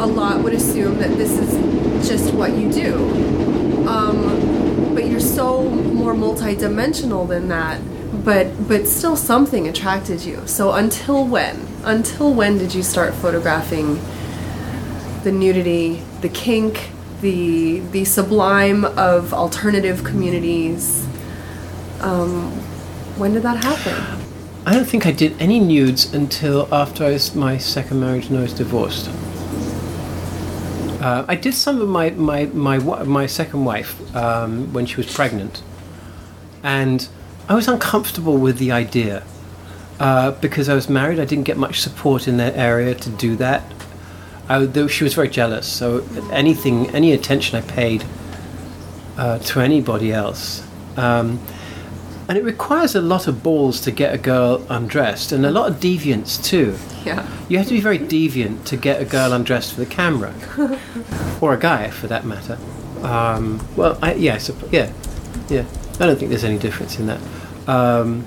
a 0.00 0.06
lot 0.06 0.42
would 0.42 0.54
assume 0.54 0.96
that 0.98 1.10
this 1.18 1.32
is 1.38 2.08
just 2.08 2.32
what 2.32 2.52
you 2.56 2.72
do. 2.72 2.94
Um, 3.86 4.22
but 4.22 4.50
you're 4.50 4.61
so 5.22 5.62
more 5.62 6.14
multidimensional 6.14 7.26
than 7.26 7.48
that 7.48 7.80
but 8.24 8.68
but 8.68 8.86
still 8.86 9.16
something 9.16 9.66
attracted 9.66 10.24
you. 10.24 10.46
So 10.46 10.72
until 10.72 11.26
when? 11.26 11.66
Until 11.82 12.32
when 12.32 12.58
did 12.58 12.74
you 12.74 12.82
start 12.82 13.14
photographing 13.14 14.00
the 15.24 15.32
nudity 15.32 16.02
the 16.20 16.28
kink 16.28 16.90
the 17.20 17.80
the 17.90 18.04
sublime 18.04 18.84
of 18.84 19.32
alternative 19.32 20.04
communities? 20.04 21.06
Um, 22.00 22.50
when 23.18 23.32
did 23.34 23.42
that 23.42 23.62
happen? 23.64 24.20
I 24.64 24.74
don't 24.74 24.84
think 24.84 25.06
I 25.06 25.12
did 25.12 25.40
any 25.40 25.58
nudes 25.58 26.12
until 26.14 26.72
after 26.72 27.04
I 27.04 27.10
was, 27.10 27.34
my 27.34 27.58
second 27.58 27.98
marriage 28.00 28.28
and 28.28 28.38
I 28.38 28.42
was 28.42 28.52
divorced. 28.52 29.08
Uh, 31.02 31.24
I 31.26 31.34
did 31.34 31.54
some 31.54 31.80
of 31.80 31.88
my 31.88 32.10
my 32.10 32.46
my 32.46 32.78
my 32.78 33.26
second 33.26 33.64
wife 33.64 33.92
um, 34.14 34.72
when 34.72 34.86
she 34.86 34.96
was 34.96 35.12
pregnant, 35.12 35.60
and 36.62 37.08
I 37.48 37.54
was 37.54 37.66
uncomfortable 37.66 38.36
with 38.36 38.58
the 38.58 38.70
idea 38.70 39.24
uh, 39.98 40.30
because 40.30 40.68
I 40.68 40.74
was 40.74 40.88
married. 40.88 41.18
I 41.18 41.24
didn't 41.24 41.44
get 41.44 41.56
much 41.56 41.80
support 41.80 42.28
in 42.28 42.36
that 42.36 42.54
area 42.56 42.94
to 42.94 43.10
do 43.10 43.34
that. 43.36 43.64
I, 44.48 44.64
though 44.64 44.86
she 44.86 45.02
was 45.02 45.14
very 45.14 45.28
jealous, 45.28 45.66
so 45.66 46.06
anything, 46.30 46.88
any 46.90 47.10
attention 47.10 47.58
I 47.58 47.62
paid 47.62 48.04
uh, 49.16 49.40
to 49.40 49.60
anybody 49.60 50.12
else. 50.12 50.64
Um, 50.96 51.40
and 52.28 52.38
it 52.38 52.44
requires 52.44 52.94
a 52.94 53.00
lot 53.00 53.26
of 53.26 53.42
balls 53.42 53.80
to 53.82 53.90
get 53.90 54.14
a 54.14 54.18
girl 54.18 54.64
undressed, 54.68 55.32
and 55.32 55.44
a 55.44 55.50
lot 55.50 55.70
of 55.70 55.80
deviance 55.80 56.42
too. 56.42 56.76
yeah 57.04 57.28
You 57.48 57.58
have 57.58 57.66
to 57.68 57.74
be 57.74 57.80
very 57.80 57.98
deviant 57.98 58.64
to 58.66 58.76
get 58.76 59.00
a 59.00 59.04
girl 59.04 59.32
undressed 59.32 59.74
for 59.74 59.80
the 59.80 59.86
camera, 59.86 60.34
or 61.40 61.52
a 61.52 61.58
guy 61.58 61.90
for 61.90 62.06
that 62.06 62.24
matter. 62.24 62.58
Um, 63.02 63.66
well, 63.76 63.98
I, 64.02 64.14
yeah, 64.14 64.38
yeah, 64.70 64.92
yeah. 65.48 65.64
I 66.00 66.06
don't 66.06 66.16
think 66.18 66.30
there's 66.30 66.44
any 66.44 66.58
difference 66.58 66.98
in 66.98 67.06
that. 67.06 67.20
Um, 67.66 68.24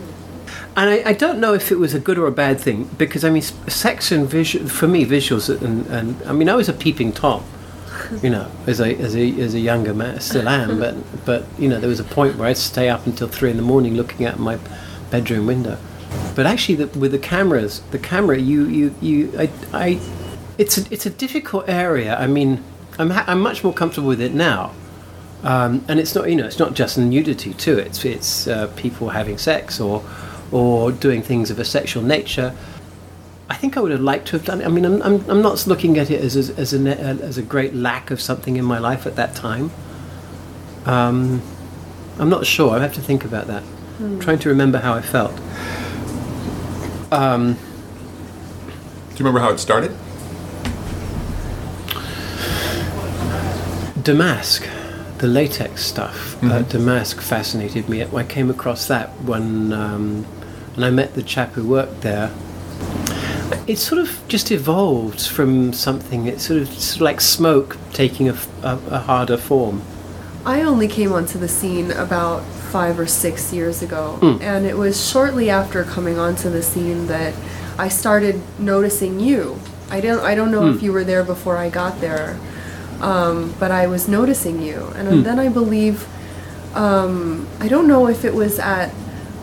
and 0.78 0.90
I, 0.90 1.10
I 1.10 1.14
don't 1.14 1.40
know 1.40 1.54
if 1.54 1.72
it 1.72 1.80
was 1.80 1.94
a 1.94 2.00
good 2.00 2.18
or 2.18 2.28
a 2.28 2.32
bad 2.32 2.60
thing 2.60 2.90
because 2.98 3.24
I 3.24 3.30
mean, 3.30 3.42
sex 3.42 4.12
and 4.12 4.28
visual 4.28 4.68
for 4.68 4.88
me, 4.88 5.06
visuals 5.06 5.50
and, 5.62 5.88
and 5.88 6.22
I 6.24 6.34
mean, 6.34 6.50
I 6.50 6.56
was 6.56 6.68
a 6.68 6.74
peeping 6.74 7.14
tom, 7.14 7.44
you 8.22 8.30
know, 8.30 8.50
as 8.68 8.80
a 8.80 8.96
as 8.96 9.16
a 9.16 9.42
as 9.42 9.54
a 9.54 9.60
younger 9.60 9.94
man, 9.94 10.20
still 10.20 10.48
am, 10.48 10.80
but 10.80 10.96
but 11.26 11.46
you 11.58 11.70
know, 11.70 11.80
there 11.80 11.90
was 11.90 12.00
a 12.00 12.04
point 12.04 12.38
where 12.38 12.48
I'd 12.48 12.58
stay 12.58 12.90
up 12.90 13.06
until 13.06 13.28
three 13.28 13.52
in 13.52 13.58
the 13.58 13.64
morning 13.64 13.96
looking 13.96 14.26
out 14.26 14.40
my 14.40 14.58
bedroom 15.12 15.46
window. 15.48 15.78
But 16.36 16.46
actually, 16.46 16.76
the, 16.76 17.00
with 17.00 17.12
the 17.12 17.20
cameras, 17.20 17.82
the 17.92 18.00
camera, 18.00 18.38
you 18.38 18.66
you 18.68 18.96
you, 19.02 19.34
I, 19.38 19.50
I 19.74 20.00
it's 20.58 20.78
a, 20.78 20.94
it's 20.94 21.06
a 21.06 21.10
difficult 21.10 21.68
area. 21.68 22.16
I 22.18 22.28
mean, 22.28 22.64
I'm 22.98 23.10
ha- 23.10 23.26
I'm 23.28 23.42
much 23.42 23.64
more 23.64 23.74
comfortable 23.74 24.08
with 24.08 24.22
it 24.22 24.34
now. 24.34 24.74
Um, 25.44 25.86
and 25.88 26.00
it's 26.00 26.16
not, 26.16 26.28
you 26.28 26.36
know, 26.36 26.46
it's 26.46 26.58
not 26.58 26.74
just 26.74 26.98
nudity 26.98 27.54
too. 27.54 27.78
It's 27.78 28.04
it's 28.04 28.48
uh, 28.48 28.68
people 28.76 29.10
having 29.10 29.38
sex 29.38 29.80
or 29.80 30.04
or 30.52 30.92
doing 30.92 31.22
things 31.22 31.52
of 31.52 31.60
a 31.60 31.66
sexual 31.66 32.04
nature. 32.04 32.56
I 33.50 33.56
think 33.56 33.78
I 33.78 33.80
would 33.80 33.92
have 33.92 34.02
liked 34.02 34.28
to 34.30 34.38
have 34.38 34.46
done 34.46 34.62
it. 34.62 34.66
I 34.66 34.70
mean, 34.70 34.86
I'm, 34.86 35.02
I'm, 35.04 35.30
I'm 35.30 35.42
not 35.42 35.68
looking 35.68 35.98
at 35.98 36.10
it 36.10 36.20
as 36.22 36.36
a, 36.50 36.56
as 36.60 36.74
a 36.74 36.78
as 36.90 37.38
a 37.38 37.44
great 37.44 37.76
lack 37.76 38.10
of 38.10 38.20
something 38.20 38.58
in 38.58 38.66
my 38.66 38.80
life 38.80 39.06
at 39.06 39.16
that 39.18 39.36
time. 39.36 39.72
Um, 40.86 41.42
I'm 42.18 42.30
not 42.30 42.46
sure. 42.46 42.76
I 42.76 42.80
have 42.80 42.94
to 42.94 43.02
think 43.02 43.24
about 43.24 43.48
that. 43.48 43.64
I'm 44.00 44.20
trying 44.20 44.40
to 44.40 44.50
remember 44.50 44.80
how 44.80 44.94
I 44.94 45.02
felt. 45.02 45.32
Um, 47.12 47.54
Do 47.54 47.60
you 49.18 49.26
remember 49.26 49.40
how 49.40 49.52
it 49.52 49.60
started? 49.60 49.92
Demask, 54.04 54.68
the 55.20 55.28
latex 55.28 55.84
stuff. 55.84 56.36
Uh, 56.44 56.62
Demask 56.64 57.22
fascinated 57.22 57.90
me. 57.90 58.04
I 58.04 58.24
came 58.24 58.50
across 58.50 58.88
that 58.88 59.10
when, 59.22 59.72
um, 59.74 60.24
when 60.76 60.84
I 60.84 60.90
met 60.90 61.14
the 61.16 61.24
chap 61.24 61.54
who 61.54 61.68
worked 61.68 62.02
there. 62.02 62.32
It 63.68 63.78
sort 63.78 64.02
of 64.02 64.20
just 64.28 64.52
evolved 64.52 65.22
from 65.22 65.74
something. 65.74 66.28
It's 66.28 66.44
sort 66.48 66.62
of, 66.62 66.68
sort 66.70 66.96
of 66.98 67.02
like 67.02 67.22
smoke 67.22 67.78
taking 67.94 68.30
a 68.30 69.00
harder 69.00 69.38
form. 69.38 69.82
I 70.46 70.62
only 70.62 70.88
came 70.88 71.12
onto 71.12 71.40
the 71.40 71.48
scene 71.48 71.92
about 71.92 72.44
five 72.44 73.00
or 73.00 73.08
six 73.08 73.52
years 73.52 73.82
ago, 73.82 74.20
and 74.42 74.66
it 74.66 74.78
was 74.78 75.10
shortly 75.10 75.50
after 75.50 75.84
coming 75.84 76.20
onto 76.20 76.50
the 76.50 76.62
scene 76.62 77.08
that 77.08 77.34
I 77.80 77.88
started 77.88 78.42
noticing 78.60 79.20
you. 79.20 79.60
I 79.90 80.02
don't, 80.02 80.24
I 80.24 80.36
don't 80.36 80.52
know 80.52 80.68
if 80.76 80.84
you 80.84 80.92
were 80.92 81.04
there 81.04 81.24
before 81.24 81.58
I 81.58 81.70
got 81.70 82.00
there, 82.02 82.38
um, 83.02 83.54
but 83.60 83.72
I 83.72 83.88
was 83.88 84.08
noticing 84.08 84.62
you, 84.62 84.92
and 84.96 85.08
then 85.26 85.40
I 85.40 85.50
believe, 85.50 86.08
um, 86.76 87.48
I 87.60 87.68
don't 87.68 87.88
know 87.88 88.08
if 88.08 88.26
it 88.26 88.34
was 88.34 88.60
at 88.60 88.94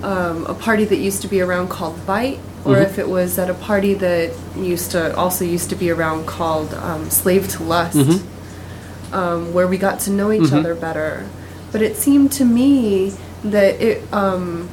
um, 0.03 0.47
a 0.47 0.55
party 0.55 0.85
that 0.85 0.97
used 0.97 1.23
to 1.23 1.29
be 1.29 1.41
around 1.41 1.69
called 1.69 2.05
Bite, 2.07 2.39
or 2.65 2.79
if 2.79 2.99
it 2.99 3.09
was 3.09 3.39
at 3.39 3.51
a 3.51 3.55
party 3.55 3.95
that 3.95 4.33
used 4.57 4.93
to 4.93 5.15
also 5.17 5.45
used 5.45 5.69
to 5.71 5.77
be 5.77 5.91
around 5.91 6.27
called 6.27 6.73
um, 6.75 7.11
Slave 7.11 7.49
to 7.49 7.63
Lust 7.63 7.97
um, 9.13 9.53
where 9.53 9.67
we 9.67 9.77
got 9.79 10.01
to 10.01 10.11
know 10.11 10.31
each 10.33 10.53
other 10.53 10.75
better. 10.75 11.29
But 11.73 11.83
it 11.83 11.97
seemed 11.97 12.33
to 12.33 12.45
me 12.45 13.13
that 13.45 13.81
it 13.81 14.13
um, 14.13 14.69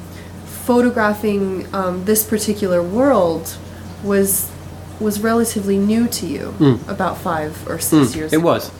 photographing 0.46 1.68
um, 1.74 2.06
this 2.06 2.24
particular 2.24 2.82
world 2.84 3.58
was 4.04 4.52
was 5.00 5.22
relatively 5.22 5.78
new 5.78 6.08
to 6.10 6.28
you 6.28 6.54
about 6.88 7.18
five 7.18 7.66
or 7.70 7.80
six 7.80 8.16
years 8.16 8.34
It 8.34 8.38
ago. 8.38 8.46
was. 8.46 8.72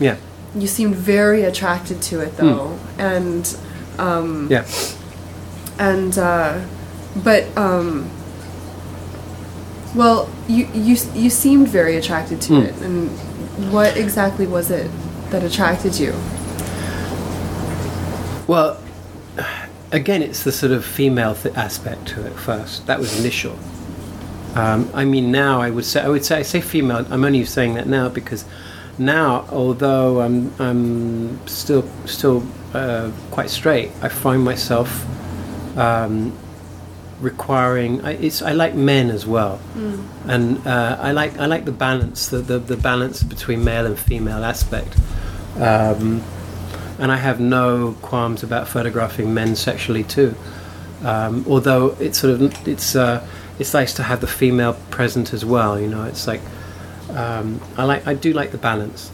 Yeah. 0.00 0.16
You 0.54 0.66
seemed 0.66 0.94
very 0.96 1.42
attracted 1.42 2.00
to 2.02 2.20
it 2.20 2.36
though, 2.38 2.78
and 2.98 3.44
Yeah. 4.50 4.64
and 5.78 6.16
uh, 6.18 6.60
but 7.22 7.44
um, 7.56 8.10
well, 9.94 10.28
you 10.48 10.66
you 10.74 10.96
you 11.14 11.30
seemed 11.30 11.68
very 11.68 11.96
attracted 11.96 12.40
to 12.42 12.62
it, 12.62 12.74
and 12.82 13.10
what 13.72 13.96
exactly 13.96 14.46
was 14.46 14.70
it 14.70 14.90
that 15.30 15.42
attracted 15.42 15.98
you? 15.98 16.12
Well, 18.46 18.80
again, 19.92 20.22
it's 20.22 20.42
the 20.42 20.52
sort 20.52 20.72
of 20.72 20.84
female 20.84 21.34
th- 21.34 21.54
aspect 21.54 22.06
to 22.08 22.26
it 22.26 22.32
first. 22.32 22.86
That 22.86 22.98
was 22.98 23.18
initial. 23.18 23.56
Um, 24.54 24.90
I 24.94 25.04
mean, 25.04 25.30
now 25.30 25.60
I 25.60 25.70
would 25.70 25.84
say 25.84 26.02
I 26.02 26.08
would 26.08 26.24
say 26.24 26.38
I 26.38 26.42
say 26.42 26.60
female. 26.60 27.06
I'm 27.10 27.24
only 27.24 27.44
saying 27.44 27.74
that 27.74 27.86
now 27.86 28.08
because 28.08 28.44
now, 28.98 29.46
although 29.50 30.20
I'm 30.20 30.52
I'm 30.60 31.46
still 31.46 31.88
still 32.06 32.44
uh, 32.72 33.10
quite 33.30 33.50
straight, 33.50 33.90
I 34.02 34.08
find 34.08 34.44
myself 34.44 35.04
um, 35.76 36.36
requiring. 37.24 38.04
I, 38.04 38.12
it's 38.12 38.42
I 38.42 38.52
like 38.52 38.74
men 38.74 39.10
as 39.10 39.26
well, 39.26 39.60
and 40.28 40.64
uh, 40.66 40.98
I 41.00 41.12
like 41.12 41.38
I 41.38 41.46
like 41.46 41.64
the 41.64 41.72
balance 41.72 42.28
the, 42.28 42.38
the 42.38 42.58
the 42.58 42.76
balance 42.76 43.22
between 43.22 43.64
male 43.64 43.86
and 43.86 43.98
female 43.98 44.44
aspect. 44.44 44.96
Um, 45.56 46.22
and 46.98 47.10
I 47.10 47.16
have 47.16 47.40
no 47.40 47.96
qualms 48.02 48.42
about 48.42 48.68
photographing 48.68 49.34
men 49.34 49.56
sexually 49.56 50.04
too. 50.04 50.34
Um, 51.02 51.44
although 51.48 51.96
it's 52.00 52.18
sort 52.18 52.40
of 52.40 52.68
it's 52.68 52.94
uh, 52.94 53.26
it's 53.58 53.74
nice 53.74 53.94
to 53.94 54.02
have 54.02 54.20
the 54.20 54.26
female 54.26 54.74
present 54.90 55.32
as 55.32 55.44
well. 55.44 55.80
You 55.80 55.88
know, 55.88 56.04
it's 56.04 56.26
like 56.26 56.40
um, 57.10 57.60
I 57.76 57.84
like 57.84 58.06
I 58.06 58.14
do 58.14 58.32
like 58.32 58.52
the 58.52 58.58
balance. 58.58 59.10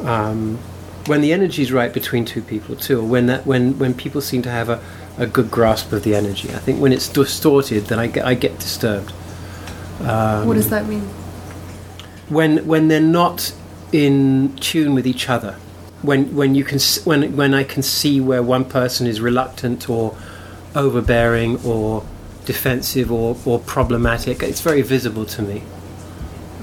Um, 0.00 0.58
when 1.06 1.22
the 1.22 1.32
energy's 1.32 1.72
right 1.72 1.92
between 1.92 2.24
two 2.24 2.42
people 2.42 2.76
too, 2.76 3.00
or 3.00 3.04
when 3.04 3.26
that 3.26 3.46
when 3.46 3.78
when 3.78 3.94
people 3.94 4.20
seem 4.20 4.42
to 4.42 4.50
have 4.50 4.68
a, 4.68 4.80
a 5.18 5.26
good 5.26 5.50
grasp 5.50 5.92
of 5.92 6.04
the 6.04 6.14
energy. 6.14 6.50
I 6.50 6.58
think 6.58 6.80
when 6.80 6.92
it's 6.92 7.08
distorted, 7.08 7.86
then 7.86 7.98
I 7.98 8.06
get 8.06 8.24
I 8.24 8.34
get 8.34 8.58
disturbed. 8.58 9.10
what 10.00 10.54
does 10.54 10.70
that 10.70 10.86
mean? 10.86 11.08
when 12.28 12.66
when 12.66 12.88
they're 12.88 13.00
not 13.00 13.54
in 13.92 14.54
tune 14.56 14.94
with 14.94 15.06
each 15.06 15.28
other 15.28 15.52
when 16.02 16.34
when 16.34 16.54
you 16.54 16.64
can 16.64 16.78
when 17.04 17.36
when 17.36 17.54
I 17.54 17.64
can 17.64 17.82
see 17.82 18.20
where 18.20 18.42
one 18.42 18.64
person 18.64 19.06
is 19.06 19.20
reluctant 19.20 19.88
or 19.88 20.16
overbearing 20.74 21.64
or 21.64 22.04
defensive 22.44 23.10
or, 23.10 23.36
or 23.44 23.58
problematic 23.58 24.42
it's 24.42 24.60
very 24.60 24.82
visible 24.82 25.24
to 25.24 25.42
me 25.42 25.62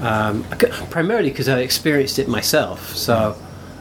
um, 0.00 0.44
primarily 0.90 1.30
because 1.30 1.48
I 1.48 1.60
experienced 1.60 2.18
it 2.18 2.28
myself 2.28 2.94
so 2.94 3.36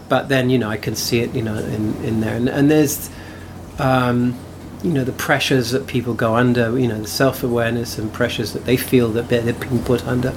but 0.09 0.27
then 0.27 0.49
you 0.49 0.57
know 0.57 0.69
I 0.69 0.77
can 0.77 0.95
see 0.95 1.19
it 1.19 1.33
you 1.35 1.41
know 1.41 1.55
in, 1.55 1.95
in 2.03 2.21
there 2.21 2.35
and, 2.35 2.49
and 2.49 2.69
there's 2.69 3.09
um, 3.77 4.37
you 4.83 4.91
know 4.91 5.03
the 5.03 5.11
pressures 5.11 5.71
that 5.71 5.87
people 5.87 6.13
go 6.13 6.35
under 6.35 6.77
you 6.77 6.87
know 6.87 6.99
the 6.99 7.07
self-awareness 7.07 7.97
and 7.97 8.11
pressures 8.13 8.53
that 8.53 8.65
they 8.65 8.77
feel 8.77 9.09
that 9.09 9.29
they're, 9.29 9.53
being 9.53 9.83
put 9.83 10.05
under 10.05 10.31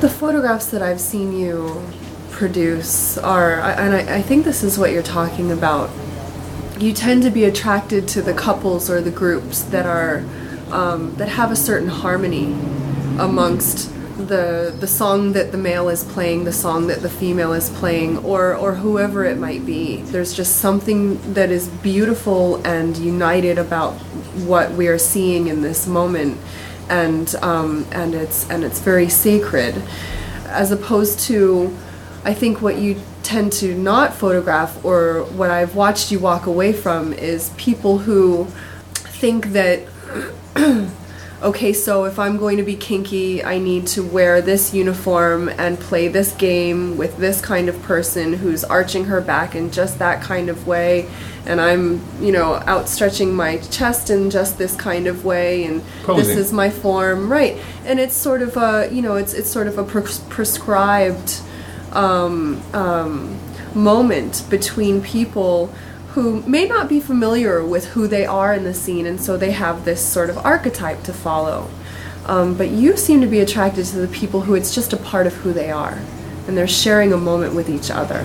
The 0.00 0.08
photographs 0.08 0.66
that 0.66 0.82
I've 0.82 1.00
seen 1.00 1.32
you 1.32 1.82
produce 2.30 3.18
are, 3.18 3.60
and 3.60 3.96
I, 3.96 4.18
I 4.18 4.22
think 4.22 4.44
this 4.44 4.62
is 4.62 4.78
what 4.78 4.92
you're 4.92 5.02
talking 5.02 5.50
about. 5.50 5.90
You 6.78 6.92
tend 6.92 7.24
to 7.24 7.30
be 7.30 7.44
attracted 7.44 8.06
to 8.08 8.22
the 8.22 8.32
couples 8.32 8.88
or 8.88 9.00
the 9.00 9.10
groups 9.10 9.62
that 9.62 9.86
are 9.86 10.24
um, 10.70 11.16
that 11.16 11.28
have 11.28 11.50
a 11.50 11.56
certain 11.56 11.88
harmony 11.88 12.52
amongst 13.18 13.92
the 14.26 14.74
the 14.78 14.86
song 14.86 15.32
that 15.32 15.52
the 15.52 15.58
male 15.58 15.88
is 15.88 16.04
playing, 16.04 16.44
the 16.44 16.52
song 16.52 16.88
that 16.88 17.02
the 17.02 17.10
female 17.10 17.52
is 17.52 17.70
playing, 17.70 18.18
or 18.18 18.54
or 18.54 18.74
whoever 18.74 19.24
it 19.24 19.38
might 19.38 19.64
be. 19.64 20.02
There's 20.02 20.34
just 20.34 20.56
something 20.56 21.34
that 21.34 21.50
is 21.50 21.68
beautiful 21.68 22.56
and 22.66 22.96
united 22.96 23.58
about 23.58 23.92
what 24.46 24.72
we 24.72 24.88
are 24.88 24.98
seeing 24.98 25.48
in 25.48 25.62
this 25.62 25.86
moment 25.86 26.38
and 26.88 27.34
um, 27.36 27.86
and 27.92 28.14
it's 28.14 28.48
and 28.50 28.64
it's 28.64 28.80
very 28.80 29.08
sacred, 29.08 29.80
as 30.46 30.70
opposed 30.70 31.20
to, 31.20 31.76
I 32.24 32.34
think 32.34 32.62
what 32.62 32.78
you 32.78 33.00
tend 33.22 33.52
to 33.52 33.74
not 33.74 34.14
photograph 34.14 34.84
or 34.84 35.24
what 35.24 35.50
I've 35.50 35.74
watched 35.74 36.10
you 36.10 36.18
walk 36.18 36.46
away 36.46 36.72
from 36.72 37.12
is 37.12 37.50
people 37.56 37.98
who 37.98 38.46
think 38.94 39.48
that. 39.48 39.86
Okay, 41.40 41.72
so 41.72 42.04
if 42.04 42.18
I'm 42.18 42.36
going 42.36 42.56
to 42.56 42.64
be 42.64 42.74
kinky, 42.74 43.44
I 43.44 43.58
need 43.58 43.86
to 43.88 44.02
wear 44.02 44.42
this 44.42 44.74
uniform 44.74 45.48
and 45.50 45.78
play 45.78 46.08
this 46.08 46.32
game 46.32 46.96
with 46.96 47.16
this 47.16 47.40
kind 47.40 47.68
of 47.68 47.80
person 47.82 48.32
who's 48.32 48.64
arching 48.64 49.04
her 49.04 49.20
back 49.20 49.54
in 49.54 49.70
just 49.70 50.00
that 50.00 50.20
kind 50.20 50.48
of 50.48 50.66
way, 50.66 51.08
and 51.46 51.60
I'm, 51.60 52.02
you 52.20 52.32
know, 52.32 52.54
outstretching 52.66 53.32
my 53.32 53.58
chest 53.58 54.10
in 54.10 54.30
just 54.30 54.58
this 54.58 54.74
kind 54.74 55.06
of 55.06 55.24
way, 55.24 55.62
and 55.64 55.80
this 56.16 56.26
is 56.38 56.52
my 56.52 56.70
form, 56.70 57.30
right? 57.30 57.56
And 57.84 58.00
it's 58.00 58.16
sort 58.16 58.42
of 58.42 58.56
a, 58.56 58.88
you 58.90 59.00
know, 59.00 59.14
it's 59.14 59.32
it's 59.32 59.48
sort 59.48 59.68
of 59.68 59.78
a 59.78 59.84
pres- 59.84 60.18
prescribed 60.28 61.40
um, 61.92 62.60
um, 62.74 63.38
moment 63.76 64.42
between 64.50 65.00
people 65.02 65.72
who 66.10 66.42
may 66.42 66.66
not 66.66 66.88
be 66.88 67.00
familiar 67.00 67.64
with 67.64 67.88
who 67.88 68.06
they 68.06 68.24
are 68.24 68.54
in 68.54 68.64
the 68.64 68.74
scene, 68.74 69.06
and 69.06 69.20
so 69.20 69.36
they 69.36 69.52
have 69.52 69.84
this 69.84 70.04
sort 70.04 70.30
of 70.30 70.38
archetype 70.38 71.02
to 71.04 71.12
follow. 71.12 71.70
Um, 72.26 72.56
but 72.56 72.70
you 72.70 72.96
seem 72.96 73.20
to 73.20 73.26
be 73.26 73.40
attracted 73.40 73.86
to 73.86 73.98
the 73.98 74.08
people 74.08 74.42
who 74.42 74.54
it's 74.54 74.74
just 74.74 74.92
a 74.92 74.96
part 74.96 75.26
of 75.26 75.34
who 75.34 75.52
they 75.52 75.70
are, 75.70 75.98
and 76.46 76.56
they're 76.56 76.66
sharing 76.66 77.12
a 77.12 77.16
moment 77.16 77.54
with 77.54 77.68
each 77.68 77.90
other, 77.90 78.20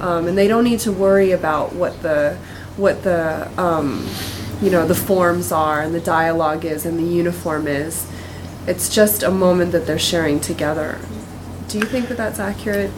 um, 0.00 0.26
and 0.26 0.36
they 0.36 0.48
don't 0.48 0.64
need 0.64 0.80
to 0.80 0.92
worry 0.92 1.32
about 1.32 1.74
what 1.74 2.02
the 2.02 2.38
what 2.76 3.02
the 3.02 3.50
um, 3.60 4.06
you 4.60 4.70
know 4.70 4.86
the 4.86 4.94
forms 4.94 5.52
are 5.52 5.80
and 5.82 5.94
the 5.94 6.00
dialogue 6.00 6.64
is 6.64 6.86
and 6.86 6.98
the 6.98 7.04
uniform 7.04 7.66
is. 7.66 8.10
It's 8.66 8.88
just 8.88 9.22
a 9.22 9.30
moment 9.30 9.72
that 9.72 9.86
they're 9.86 9.98
sharing 9.98 10.40
together. 10.40 10.98
Do 11.68 11.78
you 11.78 11.84
think 11.84 12.08
that 12.08 12.16
that's 12.16 12.38
accurate? 12.38 12.90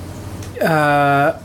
Uh, 0.60 1.40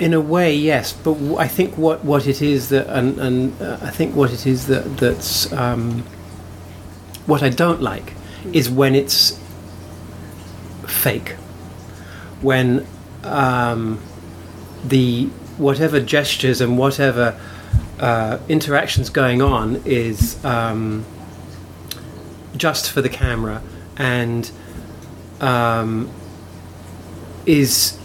in 0.00 0.14
a 0.14 0.20
way, 0.20 0.54
yes, 0.54 0.94
but 0.94 1.12
w- 1.12 1.36
I 1.36 1.46
think 1.46 1.76
what, 1.76 2.02
what 2.04 2.26
it 2.26 2.40
is 2.40 2.70
that, 2.70 2.86
and, 2.88 3.18
and 3.20 3.62
uh, 3.62 3.78
I 3.82 3.90
think 3.90 4.16
what 4.16 4.32
it 4.32 4.46
is 4.46 4.66
that 4.68 4.96
that's 4.96 5.52
um, 5.52 6.00
what 7.26 7.42
I 7.42 7.50
don't 7.50 7.82
like 7.82 8.14
is 8.54 8.70
when 8.70 8.94
it's 8.94 9.38
fake, 10.86 11.32
when 12.40 12.86
um, 13.24 14.00
the 14.82 15.26
whatever 15.58 16.00
gestures 16.00 16.62
and 16.62 16.78
whatever 16.78 17.38
uh, 17.98 18.38
interactions 18.48 19.10
going 19.10 19.42
on 19.42 19.82
is 19.84 20.42
um, 20.42 21.04
just 22.56 22.90
for 22.90 23.02
the 23.02 23.10
camera 23.10 23.62
and 23.98 24.50
um, 25.42 26.10
is 27.44 27.99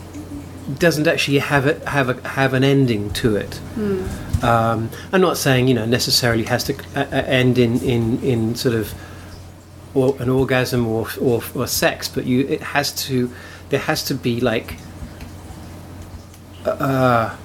doesn't 0.80 1.08
actually 1.08 1.40
have 1.40 1.68
it 1.68 1.84
have 1.84 2.10
a 2.10 2.28
have 2.30 2.54
an 2.54 2.64
ending 2.64 3.12
to 3.14 3.36
it. 3.36 3.60
Um, 4.44 4.90
I'm 5.12 5.22
not 5.22 5.38
saying 5.38 5.68
you 5.68 5.74
know 5.74 5.86
necessarily 5.86 6.44
has 6.44 6.64
to 6.66 6.74
uh, 6.96 7.00
uh, 7.00 7.24
end 7.26 7.58
in, 7.58 7.80
in, 7.82 8.20
in 8.22 8.56
sort 8.56 8.76
of 8.76 8.94
or 9.94 10.16
an 10.20 10.30
orgasm 10.30 10.88
or, 10.88 11.08
or 11.22 11.42
or 11.54 11.68
sex, 11.68 12.08
but 12.08 12.26
you 12.26 12.48
it 12.48 12.62
has 12.62 12.92
to 13.06 13.32
there 13.70 13.80
has 13.80 14.04
to 14.06 14.16
be 14.16 14.42
like 14.42 14.76
uh, 16.66 17.36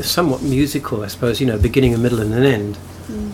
somewhat 0.00 0.42
musical, 0.42 1.02
I 1.02 1.08
suppose. 1.08 1.40
You 1.40 1.46
know, 1.46 1.58
beginning, 1.58 1.94
a 1.94 1.98
middle, 1.98 2.20
and 2.20 2.34
an 2.34 2.44
end 2.44 2.78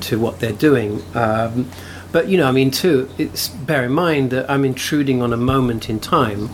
to 0.03 0.18
what 0.18 0.40
they're 0.40 0.53
doing. 0.53 1.03
Um, 1.14 1.70
but 2.12 2.29
you 2.29 2.37
know, 2.37 2.46
I 2.48 2.53
mean, 2.53 2.70
too, 2.70 3.09
it's 3.18 3.48
bear 3.48 3.85
in 3.85 3.92
mind 3.92 4.31
that 4.33 4.50
I'm 4.50 4.64
intruding 4.64 5.22
on 5.22 5.33
a 5.33 5.37
moment 5.37 5.88
in 5.88 6.00
time. 6.00 6.48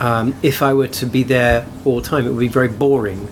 Um, 0.00 0.34
if 0.42 0.62
I 0.62 0.72
were 0.72 0.88
to 0.88 1.06
be 1.06 1.22
there 1.22 1.66
all 1.84 2.00
the 2.00 2.08
time, 2.08 2.26
it 2.26 2.30
would 2.30 2.40
be 2.40 2.48
very 2.48 2.68
boring. 2.68 3.28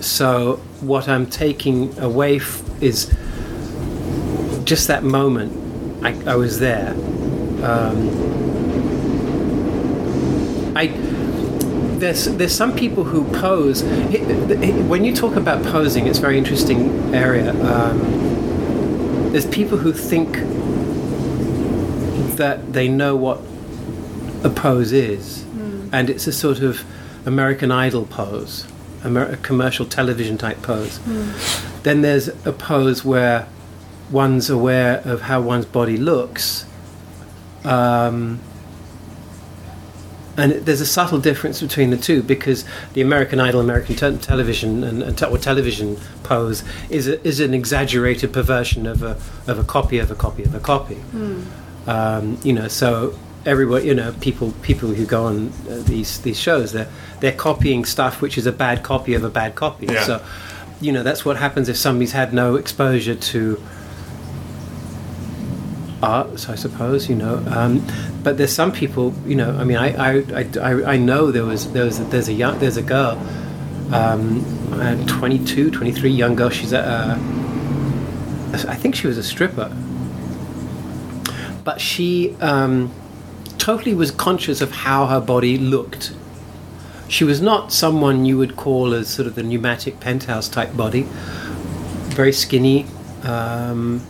So 0.00 0.56
what 0.80 1.08
I'm 1.08 1.26
taking 1.26 1.98
away 1.98 2.36
f- 2.36 2.62
is 2.82 3.14
just 4.64 4.88
that 4.88 5.04
moment. 5.04 5.52
I, 6.04 6.32
I 6.32 6.36
was 6.36 6.58
there. 6.58 6.90
Um, 7.62 8.36
I 10.76 10.88
there's 11.98 12.26
there's 12.36 12.54
some 12.54 12.74
people 12.74 13.04
who 13.04 13.24
pose. 13.38 13.82
When 13.82 15.04
you 15.04 15.14
talk 15.14 15.36
about 15.36 15.62
posing, 15.64 16.06
it's 16.06 16.18
a 16.18 16.22
very 16.22 16.38
interesting 16.38 17.14
area. 17.14 17.50
Um, 17.62 19.32
there's 19.32 19.46
people 19.46 19.78
who 19.78 19.92
think 19.92 20.32
that 22.36 22.72
they 22.72 22.88
know 22.88 23.16
what 23.16 23.40
a 24.46 24.50
pose 24.50 24.92
is, 24.92 25.44
and 25.92 26.08
it's 26.10 26.26
a 26.26 26.32
sort 26.32 26.60
of 26.60 26.84
American 27.26 27.70
Idol 27.70 28.04
pose, 28.06 28.66
Amer- 29.04 29.30
a 29.32 29.36
commercial 29.48 29.84
television 29.86 30.36
type 30.38 30.60
pose. 30.62 30.98
Then 31.82 32.02
there's 32.02 32.28
a 32.46 32.52
pose 32.52 33.04
where 33.04 33.46
one's 34.10 34.48
aware 34.50 35.02
of 35.04 35.22
how 35.22 35.40
one's 35.40 35.66
body 35.66 35.96
looks. 35.96 36.64
Um, 37.64 38.40
and 40.38 40.52
there's 40.66 40.82
a 40.82 40.86
subtle 40.86 41.18
difference 41.18 41.62
between 41.62 41.90
the 41.90 41.96
two 41.96 42.22
because 42.22 42.64
the 42.92 43.00
American 43.00 43.40
Idol, 43.40 43.60
American 43.60 43.96
te- 43.96 44.18
television, 44.18 44.84
and, 44.84 45.02
and 45.02 45.16
te- 45.16 45.24
or 45.26 45.38
television 45.38 45.96
pose 46.24 46.62
is 46.90 47.08
a, 47.08 47.26
is 47.26 47.40
an 47.40 47.54
exaggerated 47.54 48.32
perversion 48.34 48.86
of 48.86 49.02
a 49.02 49.16
of 49.50 49.58
a 49.58 49.64
copy 49.64 49.98
of 49.98 50.10
a 50.10 50.14
copy 50.14 50.44
of 50.44 50.54
a 50.54 50.60
copy. 50.60 50.98
Um, 51.86 52.38
you 52.44 52.52
know, 52.52 52.68
so 52.68 53.18
everyone, 53.46 53.84
you 53.86 53.94
know, 53.94 54.12
people 54.20 54.52
people 54.62 54.90
who 54.90 55.06
go 55.06 55.24
on 55.24 55.52
uh, 55.70 55.82
these 55.84 56.20
these 56.20 56.38
shows, 56.38 56.72
they're 56.72 56.88
they're 57.20 57.32
copying 57.32 57.84
stuff 57.84 58.20
which 58.20 58.36
is 58.36 58.46
a 58.46 58.52
bad 58.52 58.82
copy 58.82 59.14
of 59.14 59.24
a 59.24 59.30
bad 59.30 59.54
copy. 59.54 59.86
Yeah. 59.86 60.04
So, 60.04 60.24
you 60.80 60.92
know, 60.92 61.02
that's 61.02 61.24
what 61.24 61.36
happens 61.36 61.68
if 61.68 61.76
somebody's 61.76 62.12
had 62.12 62.34
no 62.34 62.56
exposure 62.56 63.14
to 63.14 63.62
arts, 66.02 66.48
I 66.48 66.56
suppose. 66.56 67.08
You 67.08 67.16
know, 67.16 67.42
um, 67.48 67.86
but 68.22 68.36
there's 68.36 68.52
some 68.52 68.72
people. 68.72 69.14
You 69.24 69.36
know, 69.36 69.56
I 69.56 69.64
mean, 69.64 69.78
I 69.78 69.88
I, 69.96 70.24
I, 70.34 70.48
I 70.60 70.92
I 70.92 70.96
know 70.96 71.30
there 71.30 71.44
was 71.44 71.72
there 71.72 71.84
was 71.84 72.06
there's 72.10 72.28
a 72.28 72.34
young 72.34 72.58
there's 72.58 72.76
a 72.76 72.82
girl, 72.82 73.16
um, 73.92 74.44
uh, 74.72 74.96
22, 75.06 75.70
23, 75.70 76.10
young 76.10 76.34
girl. 76.34 76.50
She's 76.50 76.72
a, 76.72 76.80
uh, 76.80 77.18
think 78.74 78.94
she 78.94 79.08
was 79.08 79.18
a 79.18 79.22
stripper, 79.22 79.74
but 81.64 81.80
she 81.80 82.36
um, 82.40 82.92
totally 83.66 83.92
was 83.92 84.12
conscious 84.12 84.60
of 84.60 84.70
how 84.70 85.06
her 85.06 85.20
body 85.20 85.58
looked. 85.58 86.14
She 87.08 87.24
was 87.24 87.40
not 87.40 87.72
someone 87.72 88.24
you 88.24 88.38
would 88.38 88.54
call 88.54 88.94
as 88.94 89.08
sort 89.08 89.26
of 89.26 89.34
the 89.34 89.42
pneumatic 89.42 89.98
penthouse 89.98 90.48
type 90.48 90.76
body, 90.76 91.04
very 92.14 92.32
skinny. 92.32 92.86
Um, 93.24 94.06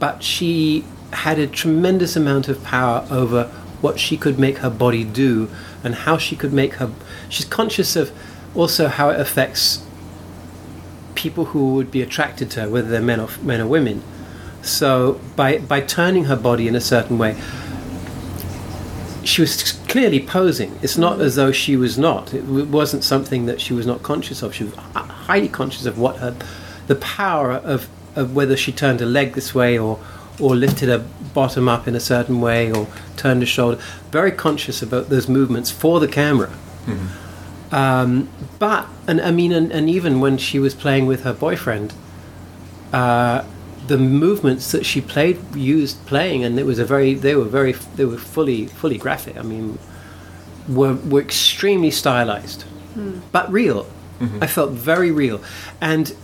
but 0.00 0.24
she 0.24 0.84
had 1.12 1.38
a 1.38 1.46
tremendous 1.46 2.16
amount 2.16 2.48
of 2.48 2.64
power 2.64 3.06
over 3.08 3.44
what 3.82 4.00
she 4.00 4.16
could 4.16 4.36
make 4.36 4.58
her 4.58 4.70
body 4.70 5.04
do 5.04 5.48
and 5.84 5.94
how 5.94 6.18
she 6.18 6.34
could 6.34 6.52
make 6.52 6.74
her. 6.74 6.90
She's 7.28 7.46
conscious 7.46 7.94
of 7.94 8.10
also 8.56 8.88
how 8.88 9.10
it 9.10 9.20
affects 9.20 9.84
people 11.14 11.44
who 11.44 11.74
would 11.74 11.92
be 11.92 12.02
attracted 12.02 12.50
to 12.50 12.62
her, 12.62 12.68
whether 12.68 12.88
they're 12.88 13.00
men 13.00 13.20
or 13.20 13.28
men 13.42 13.60
or 13.60 13.68
women. 13.68 14.02
So 14.60 15.20
by 15.36 15.58
by 15.58 15.82
turning 15.82 16.24
her 16.24 16.36
body 16.36 16.66
in 16.66 16.74
a 16.74 16.80
certain 16.80 17.16
way, 17.16 17.36
she 19.30 19.40
was 19.40 19.72
clearly 19.88 20.20
posing. 20.20 20.76
It's 20.82 20.98
not 20.98 21.20
as 21.20 21.36
though 21.36 21.52
she 21.52 21.76
was 21.76 21.96
not. 21.96 22.34
It 22.34 22.44
wasn't 22.44 23.04
something 23.04 23.46
that 23.46 23.60
she 23.60 23.72
was 23.72 23.86
not 23.86 24.02
conscious 24.02 24.42
of. 24.42 24.54
She 24.54 24.64
was 24.64 24.74
highly 24.74 25.48
conscious 25.48 25.86
of 25.86 25.98
what 25.98 26.16
her, 26.16 26.34
the 26.88 26.96
power 26.96 27.52
of, 27.52 27.88
of 28.16 28.34
whether 28.34 28.56
she 28.56 28.72
turned 28.72 29.00
her 29.00 29.06
leg 29.06 29.34
this 29.34 29.54
way 29.54 29.78
or 29.78 29.98
or 30.40 30.56
lifted 30.56 30.88
her 30.88 31.04
bottom 31.34 31.68
up 31.68 31.86
in 31.86 31.94
a 31.94 32.00
certain 32.00 32.40
way 32.40 32.72
or 32.72 32.88
turned 33.16 33.42
her 33.42 33.46
shoulder. 33.46 33.78
Very 34.10 34.32
conscious 34.32 34.80
about 34.80 35.10
those 35.10 35.28
movements 35.28 35.70
for 35.70 36.00
the 36.00 36.08
camera. 36.08 36.50
Um, 37.70 38.28
but 38.58 38.88
and 39.06 39.20
I 39.20 39.30
mean, 39.30 39.52
and, 39.52 39.70
and 39.70 39.88
even 39.88 40.18
when 40.20 40.38
she 40.38 40.58
was 40.58 40.74
playing 40.74 41.06
with 41.06 41.22
her 41.22 41.32
boyfriend, 41.34 41.92
uh, 42.92 43.44
the 43.90 43.98
movements 43.98 44.70
that 44.70 44.86
she 44.86 45.00
played 45.00 45.36
used 45.54 45.96
playing, 46.06 46.44
and 46.44 46.58
it 46.58 46.66
was 46.72 46.78
a 46.78 46.84
very 46.84 47.14
they 47.26 47.34
were 47.34 47.50
very 47.58 47.72
they 47.96 48.06
were 48.12 48.22
fully 48.34 48.66
fully 48.80 48.98
graphic. 49.04 49.36
I 49.36 49.42
mean, 49.42 49.78
were 50.78 50.94
were 51.12 51.20
extremely 51.20 51.90
stylized, 51.90 52.64
but 53.32 53.50
real. 53.52 53.86
I 54.44 54.46
felt 54.46 54.70
very 54.72 55.10
real, 55.10 55.38
and 55.80 56.14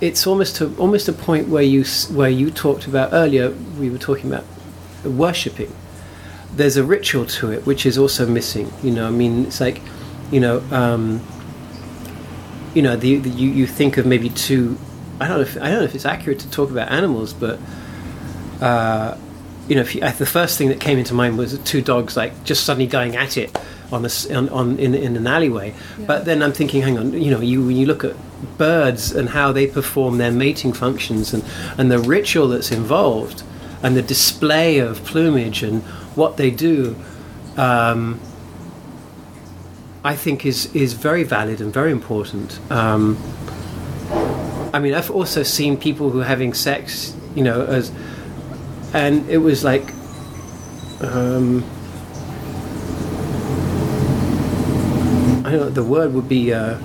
it's 0.00 0.26
almost 0.26 0.56
to 0.56 0.64
almost 0.76 1.08
a 1.08 1.12
point 1.12 1.48
where 1.48 1.62
you 1.74 1.84
where 2.18 2.28
you 2.40 2.50
talked 2.50 2.86
about 2.86 3.08
earlier. 3.12 3.46
We 3.80 3.88
were 3.90 4.02
talking 4.08 4.30
about 4.32 4.44
worshipping. 5.04 5.72
There's 6.58 6.76
a 6.76 6.84
ritual 6.84 7.26
to 7.38 7.50
it 7.54 7.66
which 7.66 7.86
is 7.86 7.96
also 7.98 8.26
missing. 8.26 8.70
You 8.82 8.92
know, 8.96 9.06
I 9.06 9.10
mean, 9.10 9.46
it's 9.46 9.60
like, 9.60 9.80
you 10.30 10.40
know, 10.40 10.62
um, 10.70 11.20
you 12.74 12.82
know, 12.82 12.94
the, 12.96 13.16
the 13.16 13.30
you, 13.30 13.48
you 13.50 13.66
think 13.66 13.96
of 13.96 14.04
maybe 14.06 14.28
two. 14.28 14.76
I 15.20 15.28
don't 15.28 15.38
know. 15.38 15.42
If, 15.42 15.56
I 15.56 15.70
don't 15.70 15.78
know 15.78 15.84
if 15.84 15.94
it's 15.94 16.06
accurate 16.06 16.40
to 16.40 16.50
talk 16.50 16.70
about 16.70 16.90
animals, 16.90 17.32
but 17.32 17.58
uh, 18.60 19.16
you 19.68 19.74
know, 19.74 19.80
if 19.80 19.94
you, 19.94 20.00
the 20.00 20.26
first 20.26 20.58
thing 20.58 20.68
that 20.68 20.80
came 20.80 20.98
into 20.98 21.14
mind 21.14 21.38
was 21.38 21.58
two 21.60 21.82
dogs 21.82 22.16
like 22.16 22.44
just 22.44 22.64
suddenly 22.64 22.86
going 22.86 23.16
at 23.16 23.36
it 23.36 23.56
on 23.92 24.02
a 24.02 24.06
s 24.06 24.30
on, 24.30 24.48
on 24.50 24.78
in, 24.78 24.94
in 24.94 25.16
an 25.16 25.26
alleyway. 25.26 25.74
But 25.98 26.24
then 26.24 26.42
I'm 26.42 26.52
thinking, 26.52 26.82
hang 26.82 26.98
on, 26.98 27.12
you 27.12 27.30
know, 27.30 27.40
you 27.40 27.66
when 27.66 27.76
you 27.76 27.86
look 27.86 28.04
at 28.04 28.14
birds 28.58 29.12
and 29.12 29.30
how 29.30 29.52
they 29.52 29.66
perform 29.66 30.18
their 30.18 30.32
mating 30.32 30.72
functions 30.72 31.32
and 31.32 31.42
and 31.78 31.90
the 31.90 31.98
ritual 31.98 32.48
that's 32.48 32.70
involved 32.70 33.42
and 33.82 33.96
the 33.96 34.02
display 34.02 34.78
of 34.78 35.04
plumage 35.04 35.62
and 35.62 35.82
what 36.14 36.36
they 36.36 36.50
do. 36.50 36.96
Um, 37.56 38.20
I 40.04 40.14
think 40.14 40.46
is 40.46 40.72
is 40.74 40.92
very 40.92 41.24
valid 41.24 41.60
and 41.60 41.72
very 41.72 41.90
important. 41.90 42.60
Um, 42.70 43.16
I 44.76 44.78
mean, 44.78 44.92
I've 44.92 45.10
also 45.10 45.42
seen 45.42 45.78
people 45.78 46.10
who 46.10 46.20
are 46.20 46.24
having 46.24 46.52
sex, 46.52 47.16
you 47.34 47.42
know, 47.42 47.64
as 47.64 47.90
and 48.92 49.26
it 49.30 49.38
was 49.38 49.64
like 49.64 49.90
um, 51.00 51.64
I 55.46 55.50
don't 55.50 55.60
know 55.60 55.70
the 55.70 55.82
word 55.82 56.12
would 56.12 56.28
be 56.28 56.52
uh, 56.52 56.74
I 56.74 56.78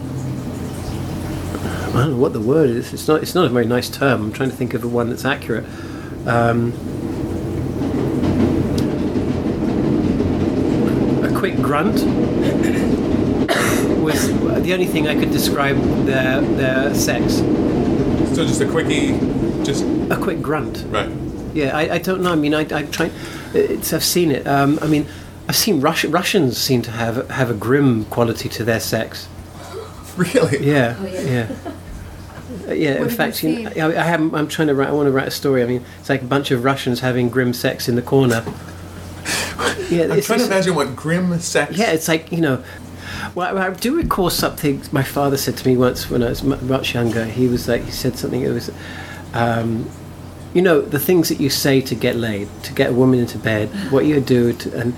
don't 1.92 2.12
know 2.12 2.18
what 2.18 2.32
the 2.32 2.40
word 2.40 2.70
is. 2.70 2.94
It's 2.94 3.10
not 3.10 3.24
it's 3.24 3.36
not 3.36 3.44
a 3.44 3.50
very 3.50 3.66
nice 3.66 3.90
term. 3.90 4.24
I'm 4.24 4.32
trying 4.32 4.52
to 4.52 4.56
think 4.56 4.74
of 4.74 4.80
the 4.80 4.88
one 4.88 5.10
that's 5.10 5.26
accurate. 5.26 5.66
Um, 6.26 6.72
a 11.26 11.38
quick 11.38 11.58
grunt 11.58 11.96
was 14.02 14.30
the 14.64 14.72
only 14.72 14.86
thing 14.86 15.10
I 15.10 15.20
could 15.20 15.32
describe 15.32 15.76
their 16.06 16.40
their 16.40 16.96
sex 16.96 17.42
So 18.42 18.48
just 18.48 18.62
a 18.62 18.68
quickie, 18.68 19.10
just 19.64 19.84
a 20.10 20.18
quick 20.20 20.42
grunt 20.42 20.84
right. 20.90 21.08
Yeah, 21.54 21.78
I, 21.78 21.94
I 21.94 21.98
don't 22.00 22.24
know. 22.24 22.32
I 22.32 22.36
mean, 22.36 22.56
I, 22.56 22.62
I 22.62 22.82
try. 22.88 23.12
It's, 23.54 23.94
I've 23.94 24.04
seen 24.04 24.32
it. 24.32 24.48
Um, 24.48 24.80
I 24.82 24.88
mean, 24.88 25.06
I've 25.48 25.56
seen 25.56 25.80
Rus- 25.80 26.06
Russians 26.06 26.58
seem 26.58 26.82
to 26.82 26.90
have 26.90 27.30
have 27.30 27.52
a 27.52 27.54
grim 27.54 28.06
quality 28.06 28.50
to 28.50 28.64
their 28.64 28.80
sex. 28.80 29.28
Really? 30.18 30.66
Yeah, 30.66 30.96
Oh, 31.00 31.06
yeah. 31.06 31.22
yeah. 31.22 31.48
Uh, 32.68 32.74
Yeah, 32.74 32.90
in 32.96 32.98
have 33.04 33.12
you 33.12 33.16
fact, 33.18 33.44
you 33.44 33.70
know. 33.70 33.92
I, 33.92 34.02
I 34.02 34.04
have, 34.06 34.34
I'm 34.34 34.48
trying 34.48 34.70
to 34.70 34.74
write. 34.76 34.90
I 34.90 34.92
want 34.92 35.06
to 35.06 35.12
write 35.12 35.28
a 35.28 35.32
story. 35.32 35.62
I 35.62 35.68
mean, 35.68 35.86
it's 36.00 36.10
like 36.10 36.24
a 36.24 36.26
bunch 36.26 36.50
of 36.50 36.64
Russians 36.64 37.02
having 37.02 37.30
grim 37.30 37.54
sex 37.54 37.88
in 37.88 37.96
the 37.96 38.02
corner. 38.02 38.44
Yeah, 39.92 40.04
I'm 40.04 40.22
trying 40.22 40.40
to 40.40 40.46
imagine 40.46 40.74
what 40.74 40.96
grim 40.96 41.38
sex. 41.40 41.78
yeah, 41.78 41.92
it's 41.92 42.08
like 42.08 42.32
you 42.32 42.40
know. 42.40 42.64
Well, 43.36 43.58
I 43.58 43.68
I 43.68 43.70
do 43.74 43.96
recall 43.96 44.30
something 44.30 44.82
my 44.92 45.04
father 45.04 45.38
said 45.38 45.58
to 45.58 45.68
me 45.68 45.78
once 45.78 46.10
when 46.10 46.24
I 46.24 46.30
was 46.30 46.44
much 46.44 46.94
younger. 46.94 47.26
He 47.26 47.48
was 47.48 47.68
like, 47.68 47.84
he 47.86 47.92
said 47.92 48.18
something. 48.18 48.42
It 48.42 48.50
was, 48.50 48.70
um, 49.34 49.90
you 50.54 50.62
know, 50.62 50.82
the 50.82 51.00
things 51.00 51.30
that 51.30 51.40
you 51.40 51.50
say 51.50 51.82
to 51.82 51.96
get 51.96 52.16
laid, 52.16 52.48
to 52.64 52.74
get 52.74 52.90
a 52.90 52.94
woman 52.94 53.20
into 53.20 53.38
bed, 53.38 53.70
what 53.92 54.06
you 54.06 54.20
do, 54.20 54.54
to, 54.54 54.78
and 54.80 54.94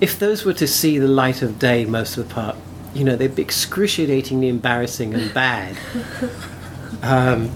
if 0.00 0.18
those 0.18 0.44
were 0.44 0.54
to 0.54 0.66
see 0.66 0.98
the 0.98 1.08
light 1.08 1.42
of 1.42 1.58
day 1.58 1.84
most 1.84 2.16
of 2.16 2.28
the 2.28 2.34
part, 2.34 2.56
you 2.94 3.04
know, 3.04 3.14
they'd 3.16 3.34
be 3.34 3.42
excruciatingly 3.42 4.48
embarrassing 4.48 5.14
and 5.14 5.32
bad. 5.34 5.76
Um, 7.02 7.50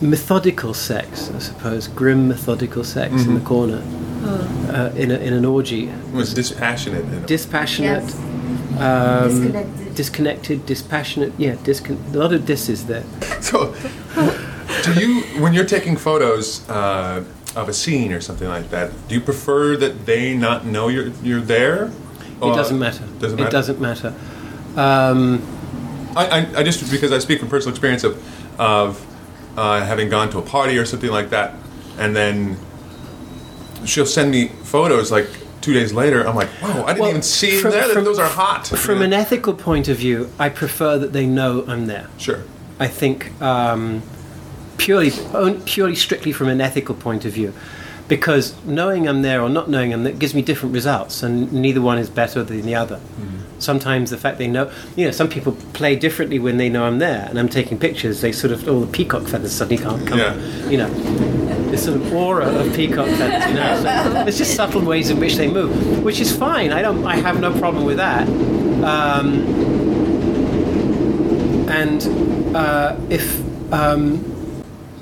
methodical 0.00 0.72
sex, 0.72 1.30
I 1.34 1.38
suppose, 1.40 1.88
grim 1.88 2.28
methodical 2.28 2.84
sex 2.84 3.24
in 3.24 3.34
the 3.34 3.40
corner, 3.40 3.82
uh, 4.72 4.92
in, 4.94 5.10
a, 5.10 5.16
in 5.16 5.32
an 5.32 5.44
orgy, 5.44 5.88
It 5.88 6.12
was 6.12 6.32
dispassionate. 6.32 7.04
and- 7.04 7.26
dispassionate 7.26 8.04
Yes. 8.04 8.14
Um, 8.78 9.28
Disconnected. 9.28 9.94
disconnected, 9.94 10.66
dispassionate. 10.66 11.32
Yeah, 11.38 11.54
discon- 11.56 12.14
a 12.14 12.18
lot 12.18 12.32
of 12.32 12.44
dis 12.46 12.68
is 12.68 12.86
there. 12.86 13.04
So, 13.40 13.74
do 14.82 14.92
you, 14.94 15.22
when 15.42 15.52
you're 15.54 15.66
taking 15.66 15.96
photos 15.96 16.68
uh, 16.68 17.24
of 17.56 17.68
a 17.68 17.72
scene 17.72 18.12
or 18.12 18.20
something 18.20 18.48
like 18.48 18.70
that, 18.70 18.90
do 19.08 19.14
you 19.14 19.20
prefer 19.20 19.76
that 19.76 20.06
they 20.06 20.34
not 20.36 20.64
know 20.64 20.88
you're 20.88 21.08
you're 21.22 21.40
there? 21.40 21.90
It 22.42 22.54
doesn't 22.54 22.78
matter. 22.78 23.04
Doesn't 23.20 23.38
It 23.38 23.50
doesn't 23.50 23.80
matter. 23.80 24.12
Um, 24.76 25.40
I, 26.16 26.26
I, 26.26 26.46
I 26.58 26.62
just 26.62 26.90
because 26.90 27.12
I 27.12 27.18
speak 27.18 27.40
from 27.40 27.48
personal 27.48 27.70
experience 27.72 28.04
of 28.04 28.16
of 28.60 29.04
uh, 29.56 29.84
having 29.84 30.08
gone 30.08 30.30
to 30.30 30.38
a 30.38 30.42
party 30.42 30.76
or 30.78 30.84
something 30.84 31.10
like 31.10 31.30
that, 31.30 31.54
and 31.98 32.14
then 32.14 32.56
she'll 33.84 34.06
send 34.06 34.30
me 34.30 34.48
photos 34.48 35.10
like 35.12 35.28
two 35.64 35.72
days 35.72 35.92
later. 35.92 36.26
I'm 36.26 36.36
like, 36.36 36.48
wow, 36.62 36.84
I 36.84 36.88
didn't 36.88 37.00
Well, 37.00 37.10
even 37.10 37.22
see 37.22 37.58
from- 37.58 37.70
there 37.72 37.86
that 37.88 37.94
from- 37.94 38.04
those 38.04 38.18
are 38.18 38.28
hot. 38.28 38.66
from 38.68 39.02
an 39.02 39.12
ethical 39.12 39.54
point 39.54 39.88
of 39.88 39.96
view, 39.96 40.30
I 40.38 40.48
prefer 40.48 40.98
that 40.98 41.12
they 41.12 41.26
know 41.26 41.64
I'm 41.66 41.86
there. 41.86 42.06
sure, 42.18 42.40
I 42.78 42.86
think 42.88 43.32
um, 43.42 44.02
purely, 44.76 45.10
purely 45.64 45.94
strictly 45.96 46.32
from 46.32 46.48
an 46.48 46.60
ethical 46.60 46.94
point 46.94 47.24
of 47.24 47.32
view, 47.32 47.52
because 48.08 48.54
knowing 48.66 49.08
I'm 49.08 49.22
there 49.22 49.40
or 49.40 49.48
not 49.48 49.70
knowing 49.70 49.92
I'm 49.94 50.04
there 50.04 50.12
gives 50.12 50.34
me 50.34 50.42
different 50.42 50.74
results, 50.74 51.22
and 51.22 51.50
neither 51.52 51.80
one 51.80 51.98
is 51.98 52.10
better 52.10 52.42
than 52.44 52.62
the 52.62 52.74
other. 52.74 53.00
Sometimes 53.60 54.10
the 54.10 54.18
fact 54.18 54.36
they 54.38 54.48
know, 54.48 54.70
you 54.96 55.06
know, 55.06 55.10
some 55.10 55.28
people 55.28 55.52
play 55.72 55.96
differently 55.96 56.38
when 56.38 56.58
they 56.58 56.68
know 56.68 56.84
I'm 56.84 56.98
there, 56.98 57.24
and 57.30 57.38
I'm 57.38 57.48
taking 57.48 57.78
pictures. 57.78 58.20
They 58.20 58.32
sort 58.32 58.52
of 58.52 58.68
all 58.68 58.80
the 58.80 58.86
peacock 58.92 59.22
feathers 59.26 59.52
suddenly 59.52 59.82
can't 59.82 60.06
come, 60.06 60.18
Yeah. 60.18 60.34
you 60.68 60.76
know. 60.76 60.90
This 61.74 61.86
sort 61.86 61.96
of 61.96 62.12
aura 62.14 62.46
of 62.46 62.72
peacock 62.76 63.08
feathers, 63.08 63.48
you 63.48 63.54
know. 63.54 63.82
So 63.82 64.26
it's 64.28 64.38
just 64.38 64.54
subtle 64.54 64.82
ways 64.82 65.10
in 65.10 65.18
which 65.18 65.34
they 65.34 65.48
move, 65.48 66.04
which 66.04 66.20
is 66.20 66.30
fine. 66.30 66.70
I 66.70 66.80
don't, 66.82 67.04
I 67.04 67.16
have 67.16 67.40
no 67.40 67.50
problem 67.58 67.84
with 67.84 67.96
that. 67.96 68.28
Um, 68.84 69.42
and 71.68 72.54
uh, 72.54 72.96
if 73.10 73.42
um, 73.72 74.24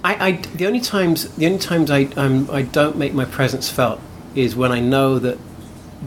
I, 0.02 0.28
I, 0.28 0.32
the 0.32 0.66
only 0.66 0.80
times 0.80 1.28
the 1.34 1.44
only 1.44 1.58
times 1.58 1.90
I 1.90 2.04
um, 2.16 2.48
I 2.50 2.62
don't 2.62 2.96
make 2.96 3.12
my 3.12 3.26
presence 3.26 3.68
felt 3.68 4.00
is 4.34 4.56
when 4.56 4.72
I 4.72 4.80
know 4.80 5.18
that 5.18 5.36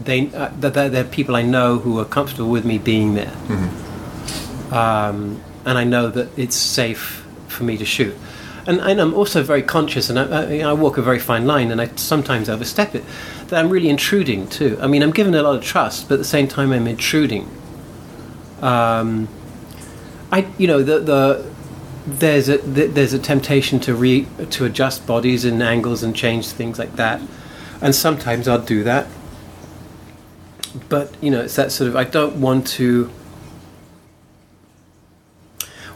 they 0.02 0.34
uh, 0.34 0.50
that 0.58 0.76
are 0.76 1.04
people 1.04 1.36
I 1.36 1.42
know 1.42 1.78
who 1.78 2.00
are 2.00 2.04
comfortable 2.04 2.50
with 2.50 2.64
me 2.64 2.78
being 2.78 3.14
there, 3.14 3.32
um, 4.72 5.40
and 5.64 5.78
I 5.78 5.84
know 5.84 6.10
that 6.10 6.36
it's 6.36 6.56
safe 6.56 7.24
for 7.46 7.62
me 7.62 7.76
to 7.76 7.84
shoot. 7.84 8.16
And, 8.66 8.80
and 8.80 9.00
I'm 9.00 9.14
also 9.14 9.44
very 9.44 9.62
conscious, 9.62 10.10
and 10.10 10.18
I, 10.18 10.58
I, 10.58 10.70
I 10.70 10.72
walk 10.72 10.98
a 10.98 11.02
very 11.02 11.20
fine 11.20 11.46
line, 11.46 11.70
and 11.70 11.80
I 11.80 11.86
sometimes 11.94 12.48
overstep 12.48 12.96
it. 12.96 13.04
That 13.48 13.64
I'm 13.64 13.70
really 13.70 13.88
intruding 13.88 14.48
too. 14.48 14.76
I 14.80 14.88
mean, 14.88 15.02
I'm 15.04 15.12
given 15.12 15.34
a 15.36 15.42
lot 15.42 15.54
of 15.54 15.62
trust, 15.62 16.08
but 16.08 16.14
at 16.14 16.18
the 16.18 16.24
same 16.24 16.48
time, 16.48 16.72
I'm 16.72 16.88
intruding. 16.88 17.48
Um, 18.60 19.28
I, 20.32 20.48
you 20.58 20.66
know, 20.66 20.82
the 20.82 20.98
the 20.98 21.50
there's 22.06 22.48
a 22.48 22.58
th- 22.58 22.92
there's 22.92 23.12
a 23.12 23.18
temptation 23.18 23.78
to 23.80 23.94
re 23.94 24.26
to 24.50 24.64
adjust 24.64 25.06
bodies 25.06 25.44
and 25.44 25.62
angles 25.62 26.02
and 26.02 26.14
change 26.16 26.48
things 26.48 26.78
like 26.78 26.96
that, 26.96 27.20
and 27.80 27.94
sometimes 27.94 28.48
I'll 28.48 28.60
do 28.60 28.82
that. 28.82 29.06
But 30.88 31.14
you 31.22 31.30
know, 31.30 31.42
it's 31.42 31.56
that 31.56 31.70
sort 31.70 31.88
of 31.88 31.96
I 31.96 32.04
don't 32.04 32.40
want 32.40 32.66
to. 32.68 33.10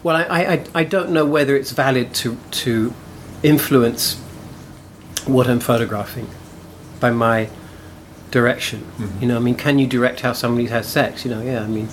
Well, 0.03 0.17
I, 0.17 0.23
I, 0.55 0.65
I- 0.75 0.85
don't 0.85 1.11
know 1.11 1.27
whether 1.27 1.55
it's 1.57 1.73
valid 1.73 2.15
to 2.17 2.37
to 2.63 2.95
influence 3.43 4.17
what 5.27 5.47
I'm 5.47 5.61
photographing 5.61 6.29
by 7.01 7.11
my 7.11 7.49
direction. 8.31 8.85
You 9.21 9.29
know, 9.29 9.37
I 9.37 9.41
mean, 9.41 9.55
can 9.57 9.79
you 9.79 9.87
direct 9.87 10.21
how 10.21 10.33
somebody 10.33 10.69
has 10.69 10.87
sex? 10.87 11.25
You 11.25 11.31
know, 11.33 11.43
yeah, 11.43 11.63
I 11.63 11.67
mean, 11.67 11.89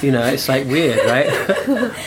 you 0.00 0.10
know, 0.10 0.22
it's 0.24 0.48
like 0.48 0.66
weird, 0.66 0.98
right? 1.06 1.26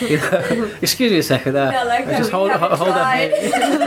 you 0.00 0.16
know, 0.16 0.70
excuse 0.82 1.12
me 1.12 1.18
a 1.18 1.22
second. 1.22 1.56
Uh, 1.56 1.70
No, 1.70 1.84
like 1.84 2.06
I 2.08 2.18
just 2.18 2.30
hold, 2.32 2.50
hold, 2.50 2.78
tried. 2.88 3.30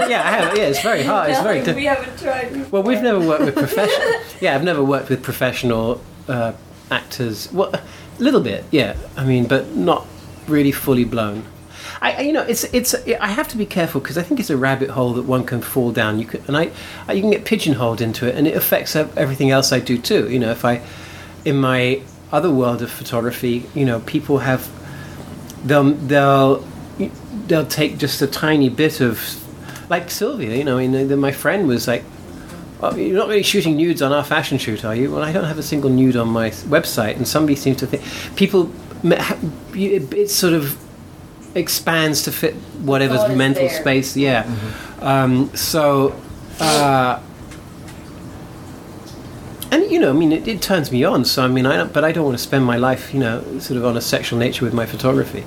yeah, 0.10 0.22
I 0.26 0.32
have. 0.32 0.58
Yeah, 0.58 0.64
it's 0.68 0.82
very 0.82 1.04
hard. 1.04 1.30
It's 1.32 1.40
No, 1.40 1.44
very 1.44 1.74
we 1.74 1.86
haven't 1.86 2.18
tried. 2.18 2.72
Well, 2.72 2.84
we've 2.84 3.02
never 3.02 3.20
worked 3.20 3.44
with 3.46 3.56
professional. 3.56 4.22
yeah, 4.40 4.56
I've 4.56 4.64
never 4.64 4.84
worked 4.84 5.10
with 5.10 5.22
professional 5.22 6.00
uh, 6.30 6.54
actors. 6.90 7.52
Well, 7.52 7.72
a 7.74 7.82
little 8.20 8.42
bit, 8.42 8.64
yeah. 8.72 8.96
I 9.18 9.26
mean, 9.26 9.48
but 9.48 9.76
not 9.76 10.06
really 10.48 10.72
fully 10.72 11.06
blown. 11.06 11.46
I, 12.02 12.22
you 12.22 12.34
know, 12.34 12.42
it's 12.42 12.66
it's. 12.66 12.94
I 12.96 13.28
have 13.28 13.48
to 13.50 13.58
be 13.58 13.66
careful 13.66 14.02
because 14.02 14.18
I 14.18 14.24
think 14.24 14.40
it's 14.40 14.50
a 14.50 14.58
rabbit 14.58 14.90
hole 14.90 15.14
that 15.14 15.24
one 15.24 15.46
can 15.46 15.62
fall 15.62 15.92
down. 15.92 16.20
You 16.20 16.26
can, 16.26 16.44
and 16.48 16.58
I, 16.58 16.72
I, 17.08 17.14
you 17.14 17.22
can 17.22 17.32
get 17.32 17.46
pigeonholed 17.46 18.02
into 18.02 18.28
it, 18.28 18.36
and 18.36 18.46
it 18.46 18.58
affects 18.58 18.96
everything 18.96 19.52
else 19.52 19.72
I 19.72 19.80
do 19.80 19.98
too. 19.98 20.30
You 20.30 20.40
know, 20.40 20.52
if 20.52 20.66
I, 20.66 20.82
in 21.46 21.58
my 21.58 22.02
other 22.32 22.52
world 22.52 22.82
of 22.82 22.92
photography, 22.92 23.70
you 23.74 23.86
know, 23.86 24.02
people 24.02 24.40
have, 24.40 24.70
they'll 25.66 25.92
they'll 25.92 26.68
they'll 27.48 27.68
take 27.68 27.98
just 28.00 28.22
a 28.22 28.28
tiny 28.28 28.68
bit 28.68 29.00
of, 29.00 29.20
like 29.90 30.12
Sylvia. 30.12 30.58
You 30.58 30.66
know, 30.66 31.16
my 31.16 31.32
friend 31.32 31.68
was 31.70 31.88
like, 31.88 32.04
well, 32.82 32.98
you're 32.98 33.18
not 33.18 33.30
really 33.30 33.44
shooting 33.44 33.78
nudes 33.78 34.02
on 34.02 34.12
our 34.12 34.26
fashion 34.26 34.58
shoot, 34.58 34.84
are 34.84 34.96
you? 34.96 35.10
Well, 35.10 35.24
I 35.24 35.32
don't 35.32 35.46
have 35.46 35.60
a 35.60 35.64
single 35.64 35.90
nude 35.90 36.18
on 36.18 36.28
my 36.28 36.50
website, 36.50 37.16
and 37.16 37.26
somebody 37.26 37.56
seems 37.56 37.78
to 37.78 37.88
think 37.88 38.04
people. 38.36 38.74
Me- 39.04 39.16
ha- 39.18 39.38
It, 39.74 40.14
it 40.14 40.30
sort 40.30 40.54
of 40.54 40.78
expands 41.56 42.24
to 42.24 42.32
fit 42.32 42.56
whatever's 42.84 43.20
What 43.20 43.32
is 43.32 43.38
mental 43.38 43.68
there. 43.68 43.82
space. 43.82 44.18
Yeah. 44.18 44.46
Um, 45.02 45.52
so, 45.56 46.16
uh, 46.60 47.20
and 49.72 49.90
you 49.92 50.00
know, 50.00 50.10
I 50.10 50.14
mean, 50.14 50.32
it, 50.32 50.48
it 50.48 50.62
turns 50.62 50.92
me 50.92 51.04
on. 51.04 51.26
So 51.26 51.44
I 51.44 51.48
mean, 51.48 51.66
I 51.66 51.76
don't, 51.78 51.92
but 51.94 52.04
I 52.04 52.12
don't 52.12 52.26
want 52.26 52.38
to 52.38 52.44
spend 52.44 52.66
my 52.66 52.78
life, 52.78 53.14
you 53.14 53.20
know, 53.20 53.42
sort 53.60 53.78
of 53.78 53.86
on 53.86 53.98
a 53.98 54.02
sexual 54.02 54.40
nature 54.40 54.66
with 54.66 54.74
my 54.74 54.86
photography. 54.86 55.44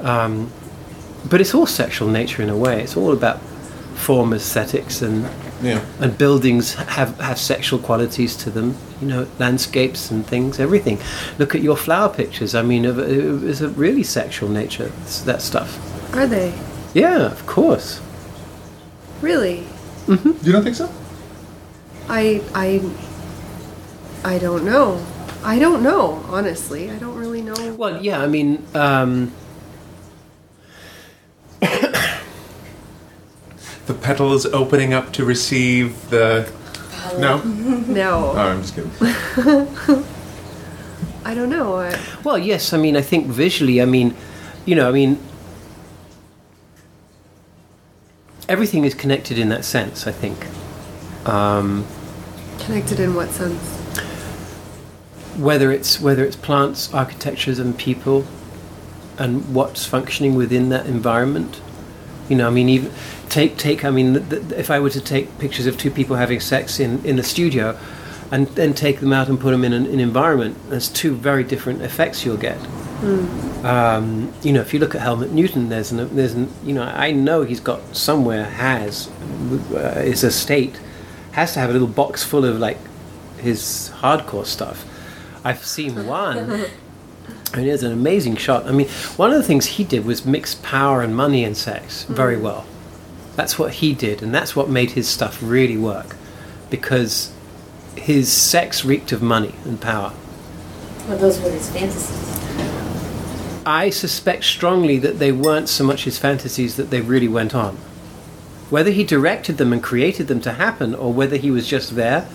Um, 0.00 0.50
but 1.28 1.40
it's 1.40 1.54
all 1.54 1.66
sexual 1.66 2.08
nature 2.08 2.42
in 2.42 2.48
a 2.50 2.56
way. 2.56 2.82
It's 2.82 2.96
all 2.96 3.12
about 3.12 3.40
form 3.94 4.32
aesthetics 4.32 5.02
and 5.02 5.26
Yeah. 5.62 5.80
and 6.00 6.16
buildings 6.18 6.74
have 6.74 7.18
have 7.20 7.38
sexual 7.38 7.78
qualities 7.78 8.36
to 8.44 8.50
them. 8.50 8.76
You 9.00 9.06
know, 9.08 9.26
landscapes 9.38 10.10
and 10.10 10.26
things, 10.26 10.58
everything. 10.58 10.98
Look 11.38 11.54
at 11.54 11.60
your 11.60 11.76
flower 11.76 12.08
pictures. 12.08 12.54
I 12.54 12.62
mean, 12.62 12.84
of- 12.86 12.98
it's 12.98 13.60
a 13.60 13.68
really 13.68 14.02
sexual 14.02 14.48
nature. 14.48 14.90
that 15.24 15.42
stuff. 15.42 16.14
Are 16.14 16.26
they? 16.26 16.54
Yeah, 16.94 17.26
of 17.26 17.46
course. 17.46 18.00
Really? 19.20 19.66
You 20.08 20.52
don't 20.52 20.62
think 20.62 20.76
so? 20.76 20.88
I 22.08 22.40
I 22.54 22.80
I 24.24 24.38
don't 24.38 24.64
know. 24.64 25.04
I 25.44 25.58
don't 25.58 25.82
know, 25.82 26.24
honestly. 26.28 26.90
I 26.90 26.96
don't 26.96 27.16
really 27.16 27.42
know. 27.42 27.74
Well, 27.74 28.02
yeah. 28.02 28.22
I 28.22 28.26
mean, 28.28 28.64
um, 28.74 29.32
The 33.86 33.94
petals 33.94 34.46
opening 34.46 34.92
up 34.94 35.12
to 35.14 35.24
receive 35.24 36.10
the. 36.10 36.50
No? 37.14 37.42
No. 37.86 38.32
Oh, 38.34 38.38
I'm 38.38 38.62
just 38.62 38.74
kidding. 38.74 38.90
I 41.24 41.34
don't 41.34 41.48
know. 41.48 41.76
I, 41.76 41.98
well, 42.24 42.38
yes. 42.38 42.72
I 42.72 42.78
mean, 42.78 42.96
I 42.96 43.02
think 43.02 43.26
visually. 43.26 43.80
I 43.80 43.84
mean, 43.84 44.14
you 44.64 44.74
know, 44.74 44.88
I 44.88 44.92
mean, 44.92 45.18
everything 48.48 48.84
is 48.84 48.94
connected 48.94 49.38
in 49.38 49.48
that 49.48 49.64
sense. 49.64 50.06
I 50.06 50.12
think. 50.12 50.46
Um, 51.26 51.86
connected 52.58 53.00
in 53.00 53.14
what 53.14 53.30
sense? 53.30 53.76
whether 55.36 55.70
it's 55.70 56.00
whether 56.00 56.24
it's 56.24 56.36
plants, 56.36 56.92
architectures, 56.94 57.58
and 57.58 57.76
people, 57.76 58.26
and 59.18 59.54
what's 59.54 59.84
functioning 59.86 60.34
within 60.34 60.70
that 60.70 60.86
environment. 60.86 61.60
You 62.28 62.36
know, 62.36 62.46
I 62.46 62.50
mean, 62.50 62.68
even 62.68 62.92
take 63.28 63.56
take. 63.56 63.84
I 63.84 63.90
mean, 63.90 64.14
th- 64.14 64.28
th- 64.28 64.52
if 64.52 64.70
I 64.70 64.80
were 64.80 64.90
to 64.90 65.00
take 65.00 65.38
pictures 65.38 65.66
of 65.66 65.76
two 65.78 65.90
people 65.90 66.16
having 66.16 66.40
sex 66.40 66.80
in 66.80 67.04
in 67.04 67.16
the 67.16 67.22
studio, 67.22 67.78
and 68.30 68.46
then 68.48 68.74
take 68.74 69.00
them 69.00 69.12
out 69.12 69.28
and 69.28 69.38
put 69.38 69.50
them 69.52 69.64
in 69.64 69.72
an, 69.72 69.86
an 69.86 70.00
environment, 70.00 70.56
there's 70.68 70.88
two 70.88 71.14
very 71.14 71.44
different 71.44 71.82
effects 71.82 72.24
you'll 72.24 72.36
get. 72.36 72.58
Um, 73.64 74.32
you 74.42 74.52
know, 74.52 74.60
if 74.60 74.72
you 74.72 74.80
look 74.80 74.94
at 74.94 75.00
Helmut 75.02 75.30
Newton, 75.30 75.68
there's 75.68 75.92
an, 75.92 76.14
there's 76.16 76.32
an, 76.32 76.50
you 76.64 76.74
know, 76.74 76.82
I 76.82 77.12
know 77.12 77.42
he's 77.42 77.60
got 77.60 77.94
somewhere 77.94 78.44
has 78.44 79.08
uh, 79.74 80.00
his 80.02 80.24
estate 80.24 80.80
has 81.32 81.52
to 81.52 81.60
have 81.60 81.68
a 81.68 81.72
little 81.72 81.88
box 81.88 82.24
full 82.24 82.44
of 82.44 82.58
like 82.58 82.78
his 83.38 83.92
hardcore 83.96 84.46
stuff. 84.46 84.84
I've 85.44 85.64
seen 85.64 86.06
one. 86.06 86.66
Mean, 87.54 87.68
it's 87.68 87.82
an 87.82 87.92
amazing 87.92 88.36
shot. 88.36 88.66
I 88.66 88.72
mean, 88.72 88.88
one 89.16 89.30
of 89.30 89.36
the 89.36 89.44
things 89.44 89.66
he 89.66 89.84
did 89.84 90.04
was 90.04 90.24
mix 90.26 90.54
power 90.56 91.02
and 91.02 91.14
money 91.14 91.44
and 91.44 91.56
sex 91.56 92.04
very 92.04 92.36
well. 92.36 92.66
That's 93.36 93.58
what 93.58 93.74
he 93.74 93.92
did, 93.94 94.22
and 94.22 94.34
that's 94.34 94.56
what 94.56 94.68
made 94.68 94.92
his 94.92 95.06
stuff 95.08 95.38
really 95.42 95.76
work, 95.76 96.16
because 96.70 97.32
his 97.94 98.32
sex 98.32 98.84
reeked 98.84 99.12
of 99.12 99.22
money 99.22 99.54
and 99.64 99.80
power. 99.80 100.12
Well, 101.06 101.18
those 101.18 101.40
were 101.40 101.50
his 101.50 101.70
fantasies. 101.70 102.24
I 103.66 103.90
suspect 103.90 104.44
strongly 104.44 104.98
that 104.98 105.18
they 105.18 105.32
weren't 105.32 105.68
so 105.68 105.84
much 105.84 106.04
his 106.04 106.18
fantasies 106.18 106.76
that 106.76 106.90
they 106.90 107.00
really 107.00 107.28
went 107.28 107.54
on. 107.54 107.76
Whether 108.70 108.90
he 108.90 109.04
directed 109.04 109.58
them 109.58 109.72
and 109.72 109.82
created 109.82 110.28
them 110.28 110.40
to 110.42 110.52
happen, 110.52 110.94
or 110.94 111.12
whether 111.12 111.36
he 111.36 111.50
was 111.50 111.68
just 111.68 111.94
there, 111.94 112.28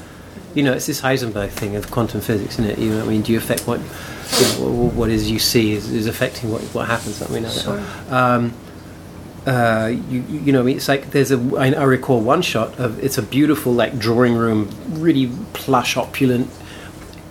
you 0.54 0.64
know, 0.64 0.74
it's 0.74 0.86
this 0.86 1.02
Heisenberg 1.02 1.49
thing 1.49 1.76
of 1.76 1.89
quantum 1.89 2.22
physics, 2.22 2.60
isn't 2.60 2.66
it? 2.72 2.80
You 2.80 2.89
know, 2.91 3.02
I 3.04 3.08
mean, 3.08 3.22
do 3.22 3.32
you 3.32 3.38
affect 3.38 3.66
what 3.68 3.80
you 3.80 4.60
know, 4.60 4.91
what 4.93 5.10
is 5.10 5.32
you 5.32 5.39
see 5.39 5.74
is, 5.74 5.89
is 5.91 6.08
affecting 6.08 6.52
what 6.52 6.62
what 6.74 6.88
happens? 6.88 7.22
I 7.22 7.28
mean, 7.34 7.45
I- 7.45 8.36
um, 8.36 8.54
uh, 9.46 9.92
you 10.10 10.22
you 10.22 10.52
know, 10.52 10.68
it's 10.68 10.88
like 10.88 11.12
there's 11.12 11.32
a 11.32 11.39
I, 11.58 11.72
I 11.72 11.84
recall 11.84 12.22
one 12.22 12.42
shot 12.42 12.78
of 12.80 13.04
it's 13.04 13.18
a 13.18 13.24
beautiful 13.24 13.74
like 13.74 13.98
drawing 13.98 14.36
room, 14.36 14.70
really 14.89 15.32
plush, 15.54 15.98
opulent, 15.98 16.50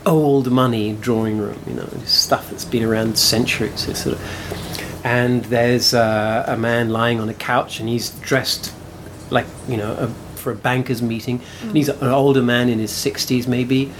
old 0.04 0.50
money 0.50 0.94
drawing 1.00 1.38
room. 1.38 1.58
You 1.68 1.74
know, 1.74 1.88
stuff 2.06 2.50
that's 2.50 2.64
been 2.64 2.82
around 2.82 3.16
centuries. 3.16 3.88
It's 3.88 4.02
sort 4.02 4.16
of, 4.16 5.04
and 5.04 5.44
there's 5.44 5.94
uh, 5.94 6.44
a 6.48 6.56
man 6.56 6.90
lying 6.90 7.20
on 7.20 7.28
a 7.28 7.34
couch 7.34 7.78
and 7.78 7.88
he's 7.88 8.10
dressed 8.10 8.74
like 9.30 9.46
you 9.68 9.76
know 9.76 9.92
a, 9.92 10.08
for 10.36 10.50
a 10.50 10.56
banker's 10.56 11.02
meeting. 11.02 11.40
And 11.62 11.76
he's 11.76 11.88
an 11.88 12.08
older 12.08 12.42
man 12.42 12.68
in 12.68 12.80
his 12.80 12.90
sixties 12.90 13.46
maybe, 13.46 13.92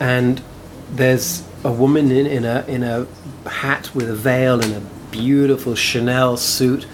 and 0.00 0.42
there's 0.90 1.44
a 1.62 1.70
woman 1.70 2.10
in, 2.10 2.26
in 2.26 2.44
a 2.44 2.64
in 2.66 2.82
a 2.82 3.06
hat 3.48 3.94
with 3.94 4.10
a 4.10 4.14
veil 4.16 4.60
and 4.60 4.74
a 4.74 4.80
beautiful 5.12 5.76
Chanel 5.76 6.36
suit. 6.36 6.86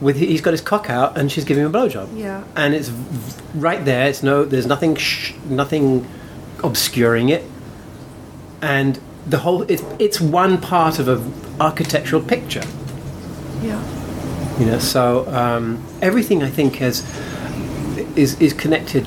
With 0.00 0.16
he's 0.16 0.40
got 0.40 0.52
his 0.52 0.60
cock 0.62 0.88
out 0.88 1.18
and 1.18 1.30
she's 1.30 1.44
giving 1.44 1.64
him 1.64 1.74
a 1.74 1.78
blowjob. 1.78 2.08
Yeah. 2.16 2.42
and 2.56 2.74
it's 2.74 2.90
right 3.54 3.84
there. 3.84 4.08
It's 4.08 4.22
no, 4.22 4.44
there's 4.44 4.66
nothing, 4.66 4.96
sh- 4.96 5.34
nothing 5.44 6.06
obscuring 6.64 7.28
it, 7.28 7.44
and 8.62 8.98
the 9.26 9.38
whole 9.38 9.62
it's 9.62 9.82
it's 9.98 10.20
one 10.20 10.58
part 10.60 10.98
of 10.98 11.08
a 11.08 11.22
architectural 11.62 12.22
picture. 12.22 12.62
Yeah. 13.62 14.58
You 14.58 14.66
know, 14.66 14.78
so 14.78 15.26
um, 15.28 15.84
everything 16.00 16.42
I 16.42 16.50
think 16.50 16.76
has 16.76 17.04
is 18.16 18.40
is 18.40 18.52
connected 18.54 19.06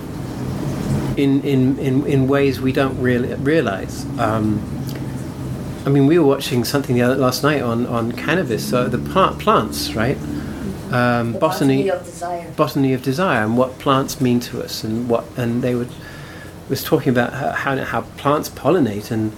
in 1.18 1.42
in, 1.42 1.80
in, 1.80 2.06
in 2.06 2.28
ways 2.28 2.62
we 2.62 2.72
don't 2.72 3.00
really 3.02 3.34
realize. 3.36 4.06
Um, 4.20 4.62
I 5.86 5.90
mean, 5.90 6.08
we 6.08 6.18
were 6.18 6.26
watching 6.26 6.64
something 6.64 6.96
the 6.96 7.02
other, 7.02 7.16
last 7.16 7.44
night 7.44 7.62
on, 7.62 7.86
on 7.88 8.14
cannabis, 8.14 8.68
so 8.70 8.88
the 8.88 8.98
plant, 8.98 9.40
plants, 9.40 9.94
right? 9.94 10.18
Um, 10.94 11.34
The 11.34 11.40
botany, 11.40 11.78
botany 11.84 11.90
of 11.90 12.04
desire. 12.06 12.52
botany 12.56 12.94
of 12.94 13.02
desire, 13.04 13.44
and 13.44 13.58
what 13.58 13.80
plants 13.80 14.22
mean 14.22 14.40
to 14.42 14.62
us, 14.64 14.84
and 14.84 15.10
what, 15.10 15.26
and 15.38 15.62
they 15.62 15.76
would 15.76 15.90
was 16.70 16.84
talking 16.84 17.10
about 17.10 17.34
how 17.34 17.52
how, 17.52 17.84
how 17.84 18.02
plants 18.18 18.50
pollinate, 18.50 19.12
and 19.12 19.32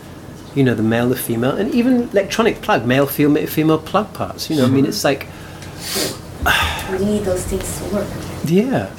you 0.54 0.64
know 0.64 0.76
the 0.76 0.84
male, 0.84 1.08
the 1.10 1.16
female, 1.16 1.52
and 1.56 1.74
even 1.74 2.10
electronic 2.10 2.62
plug, 2.62 2.86
male, 2.86 3.08
female, 3.08 3.48
female 3.48 3.80
plug 3.80 4.14
parts. 4.14 4.50
You 4.50 4.58
know, 4.58 4.66
I 4.66 4.70
mean, 4.70 4.86
it's 4.86 5.04
like 5.04 5.28
We 6.92 6.98
need 7.06 7.24
those 7.24 7.44
things 7.46 7.78
to 7.80 7.96
work. 7.96 8.08
yeah, 8.46 8.94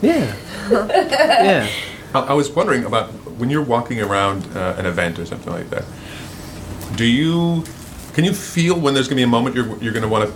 yeah, 0.00 0.34
yeah. 0.70 1.68
I, 2.14 2.18
I 2.20 2.32
was 2.32 2.50
wondering 2.50 2.84
about 2.84 3.08
when 3.38 3.50
you're 3.50 3.62
walking 3.64 4.00
around 4.00 4.46
uh, 4.56 4.76
an 4.78 4.86
event 4.86 5.18
or 5.18 5.26
something 5.26 5.52
like 5.52 5.70
that. 5.70 5.84
Do 6.96 7.04
you 7.04 7.64
can 8.14 8.24
you 8.24 8.32
feel 8.32 8.78
when 8.78 8.94
there's 8.94 9.06
going 9.08 9.16
to 9.18 9.20
be 9.20 9.28
a 9.32 9.34
moment 9.36 9.54
you're 9.56 9.76
you're 9.82 9.92
going 9.92 10.02
to 10.02 10.08
want 10.08 10.28
to 10.28 10.34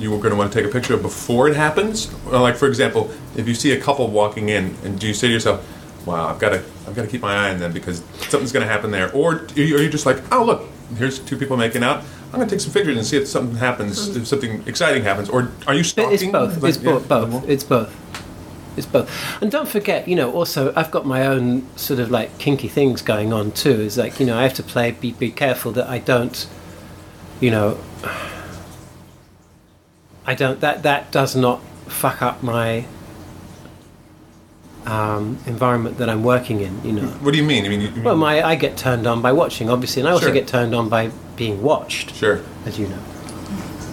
you're 0.00 0.18
going 0.18 0.30
to 0.30 0.36
want 0.36 0.52
to 0.52 0.60
take 0.60 0.68
a 0.68 0.72
picture 0.72 0.94
of 0.94 1.02
before 1.02 1.48
it 1.48 1.56
happens? 1.56 2.12
Like 2.26 2.56
for 2.56 2.66
example, 2.66 3.10
if 3.36 3.46
you 3.48 3.54
see 3.54 3.72
a 3.72 3.80
couple 3.80 4.08
walking 4.08 4.48
in, 4.48 4.76
and 4.84 4.98
do 4.98 5.06
you 5.06 5.14
say 5.14 5.28
to 5.28 5.32
yourself, 5.32 5.66
"Wow, 6.06 6.28
I've 6.28 6.38
got 6.38 6.50
to 6.50 6.62
I've 6.86 6.94
got 6.94 7.02
to 7.02 7.08
keep 7.08 7.22
my 7.22 7.34
eye 7.34 7.50
on 7.52 7.58
them 7.58 7.72
because 7.72 8.02
something's 8.28 8.52
going 8.52 8.66
to 8.66 8.72
happen 8.72 8.90
there," 8.90 9.12
or 9.12 9.34
are 9.34 9.60
you, 9.60 9.88
just 9.88 10.06
like, 10.06 10.18
"Oh 10.32 10.44
look, 10.44 10.68
here's 10.96 11.18
two 11.18 11.36
people 11.36 11.56
making 11.56 11.82
out." 11.82 12.04
I'm 12.32 12.36
going 12.36 12.48
to 12.48 12.54
take 12.54 12.60
some 12.60 12.72
pictures 12.72 12.96
and 12.96 13.04
see 13.04 13.16
if 13.16 13.26
something 13.26 13.56
happens, 13.56 14.06
hmm. 14.06 14.20
if 14.20 14.28
something 14.28 14.62
exciting 14.66 15.02
happens, 15.02 15.28
or 15.28 15.50
are 15.66 15.74
you 15.74 15.82
stalking? 15.82 16.14
It's 16.14 16.24
both. 16.24 16.62
Like, 16.62 16.68
It's 16.68 16.78
both. 16.78 17.02
yeah, 17.02 17.08
both. 17.08 17.48
It's 17.48 17.64
both. 17.64 18.76
it's 18.76 18.86
both. 18.86 19.42
And 19.42 19.50
don't 19.50 19.68
forget, 19.68 20.06
you 20.06 20.14
know, 20.14 20.32
also 20.32 20.72
I've 20.76 20.92
got 20.92 21.04
my 21.04 21.26
own 21.26 21.66
sort 21.76 21.98
of 21.98 22.10
like 22.10 22.38
kinky 22.38 22.68
things 22.68 23.02
going 23.02 23.32
on 23.32 23.50
too. 23.50 23.80
Is 23.80 23.98
like 23.98 24.20
you 24.20 24.26
know 24.26 24.38
I 24.38 24.42
have 24.44 24.54
to 24.54 24.62
play, 24.62 24.92
be 24.92 25.12
be 25.12 25.30
careful 25.30 25.72
that 25.72 25.88
I 25.88 25.98
don't, 25.98 26.46
you 27.40 27.50
know, 27.50 27.78
I 30.26 30.34
don't 30.34 30.60
that 30.60 30.82
that 30.82 31.10
does 31.10 31.34
not 31.34 31.62
fuck 31.86 32.22
up 32.22 32.42
my 32.42 32.84
um, 34.86 35.38
environment 35.46 35.98
that 35.98 36.08
I'm 36.08 36.22
working 36.22 36.60
in. 36.60 36.84
You 36.84 36.92
know. 36.92 37.06
What 37.06 37.32
do 37.32 37.38
you 37.38 37.44
mean? 37.44 37.64
I 37.64 37.68
mean, 37.68 37.80
you, 37.80 37.88
you 37.88 37.94
mean 37.96 38.04
Well, 38.04 38.16
my 38.16 38.42
I 38.42 38.54
get 38.54 38.76
turned 38.76 39.06
on 39.06 39.22
by 39.22 39.32
watching, 39.32 39.68
obviously, 39.68 40.00
and 40.00 40.08
I 40.08 40.12
also 40.12 40.26
Sure. 40.26 40.34
get 40.34 40.46
turned 40.48 40.74
on 40.74 40.88
by 40.88 41.10
being 41.36 41.62
watched, 41.62 42.14
sure. 42.14 42.40
as 42.66 42.78
you 42.78 42.88
know. 42.88 42.98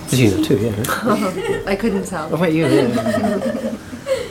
As 0.06 0.20
you 0.20 0.32
know 0.32 0.44
too, 0.44 0.58
yeah. 0.58 1.64
I 1.68 1.76
couldn't 1.76 2.06
tell. 2.06 2.30
Oh 2.34 2.38
wait, 2.38 2.54
you. 2.54 2.66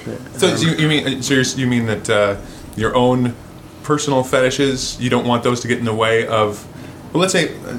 Yeah. 0.07 0.17
So 0.39 0.55
you, 0.55 0.77
you 0.77 0.89
mean 0.89 1.23
so 1.23 1.35
you're, 1.35 1.43
you 1.43 1.67
mean 1.67 1.87
that 1.87 2.09
uh, 2.09 2.37
your 2.77 2.95
own 2.95 3.35
personal 3.83 4.23
fetishes 4.23 5.01
you 5.01 5.11
don't 5.11 5.27
want 5.27 5.43
those 5.43 5.61
to 5.61 5.69
get 5.69 5.79
in 5.79 5.85
the 5.85 5.95
way 5.95 6.27
of 6.29 6.65
well 7.13 7.21
let's 7.21 7.33
say 7.33 7.57
uh, 7.65 7.79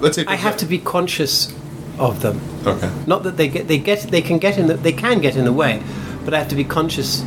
let's 0.00 0.16
say 0.16 0.24
I 0.26 0.34
have 0.36 0.56
to 0.58 0.66
be 0.66 0.78
conscious 0.78 1.52
of 1.98 2.20
them. 2.22 2.40
okay 2.66 2.90
Not 3.06 3.22
that 3.24 3.36
they 3.36 3.48
get 3.48 3.68
they 3.68 3.78
get 3.78 4.00
they 4.10 4.22
can 4.22 4.38
get 4.38 4.58
in 4.58 4.66
the, 4.68 4.74
they 4.74 4.92
can 4.92 5.20
get 5.20 5.36
in 5.36 5.44
the 5.44 5.52
way, 5.52 5.82
but 6.24 6.34
I 6.34 6.38
have 6.38 6.48
to 6.48 6.56
be 6.56 6.64
conscious 6.64 7.24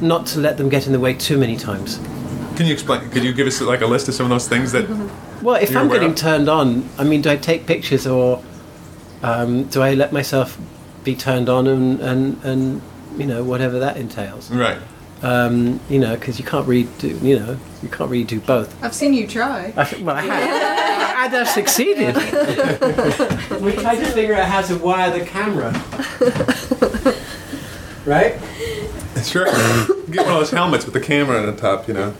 not 0.00 0.26
to 0.26 0.40
let 0.40 0.56
them 0.58 0.68
get 0.68 0.86
in 0.86 0.92
the 0.92 1.00
way 1.00 1.14
too 1.14 1.38
many 1.38 1.56
times. 1.56 1.98
can 2.56 2.66
you 2.66 2.72
explain 2.72 3.08
could 3.10 3.24
you 3.24 3.32
give 3.32 3.46
us 3.46 3.60
like 3.60 3.80
a 3.80 3.86
list 3.86 4.08
of 4.08 4.14
some 4.14 4.26
of 4.26 4.30
those 4.30 4.48
things 4.48 4.72
that 4.72 4.86
Well, 5.42 5.56
if 5.62 5.70
You're 5.70 5.80
I'm 5.80 5.88
getting 5.88 6.10
of- 6.10 6.16
turned 6.16 6.48
on, 6.48 6.88
I 6.98 7.04
mean, 7.04 7.20
do 7.22 7.30
I 7.30 7.36
take 7.36 7.66
pictures 7.66 8.06
or 8.06 8.42
um, 9.22 9.64
do 9.64 9.82
I 9.82 9.94
let 9.94 10.10
myself 10.12 10.58
be 11.04 11.14
turned 11.14 11.48
on 11.48 11.66
and, 11.66 12.00
and, 12.00 12.42
and 12.42 12.82
you 13.18 13.26
know 13.26 13.44
whatever 13.44 13.78
that 13.80 13.96
entails? 13.96 14.50
right 14.50 14.78
Um, 15.22 15.78
you 15.88 15.98
know, 15.98 16.14
because 16.16 16.38
you 16.40 16.44
can't 16.44 16.66
really 16.66 16.88
do 16.98 17.08
you 17.22 17.38
know 17.38 17.58
you 17.82 17.88
can't 17.88 18.10
really 18.10 18.24
do 18.24 18.40
both. 18.40 18.68
I've 18.82 18.94
seen 18.94 19.12
you 19.14 19.26
try. 19.26 19.72
I 19.76 19.84
think, 19.84 20.06
well, 20.06 20.16
I 20.16 20.22
had. 20.22 20.75
I'd 21.26 21.32
have 21.32 21.48
succeeded. 21.48 22.14
we 23.60 23.72
tried 23.72 23.96
to 23.96 24.06
figure 24.12 24.34
out 24.36 24.46
how 24.48 24.62
to 24.62 24.76
wire 24.76 25.10
the 25.18 25.24
camera. 25.26 25.72
right? 28.04 28.38
sure 29.24 29.46
get 29.46 30.24
one 30.24 30.34
of 30.34 30.38
those 30.38 30.50
helmets 30.52 30.84
with 30.84 30.94
the 30.94 31.00
camera 31.00 31.38
on 31.38 31.46
the 31.46 31.56
top 31.60 31.88
you 31.88 31.94
know 31.94 32.12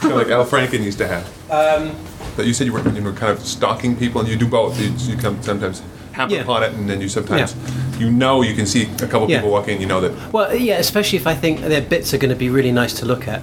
kind 0.00 0.12
of 0.12 0.18
like 0.18 0.26
Al 0.28 0.44
Franken 0.44 0.82
used 0.82 0.98
to 0.98 1.06
have 1.08 1.24
Um, 1.50 1.96
but 2.36 2.44
you 2.44 2.52
said 2.52 2.66
you 2.66 2.74
were, 2.74 2.86
you 2.90 3.02
were 3.02 3.12
kind 3.14 3.32
of 3.32 3.38
stalking 3.40 3.96
people 3.96 4.20
and 4.20 4.28
you 4.28 4.36
do 4.36 4.46
both 4.46 4.78
you, 4.78 4.90
you 5.10 5.16
come 5.16 5.40
sometimes 5.42 5.82
happen 6.12 6.34
Yeah. 6.34 6.42
upon 6.42 6.62
it 6.64 6.74
and 6.74 6.90
then 6.90 7.00
you 7.00 7.08
sometimes 7.08 7.54
you 7.98 8.10
know 8.10 8.42
you 8.42 8.54
can 8.54 8.66
see 8.66 8.82
a 9.00 9.06
couple 9.06 9.30
Yeah. 9.30 9.38
people 9.38 9.50
walking 9.52 9.74
and 9.74 9.80
you 9.80 9.86
know 9.88 10.00
that 10.02 10.32
well, 10.32 10.54
yeah, 10.54 10.76
especially 10.78 11.16
if 11.16 11.26
I 11.26 11.34
think 11.34 11.60
their 11.60 11.80
bits 11.80 12.12
are 12.12 12.18
going 12.18 12.28
to 12.34 12.36
be 12.36 12.50
really 12.50 12.72
nice 12.72 12.92
to 12.94 13.06
look 13.06 13.26
at. 13.28 13.42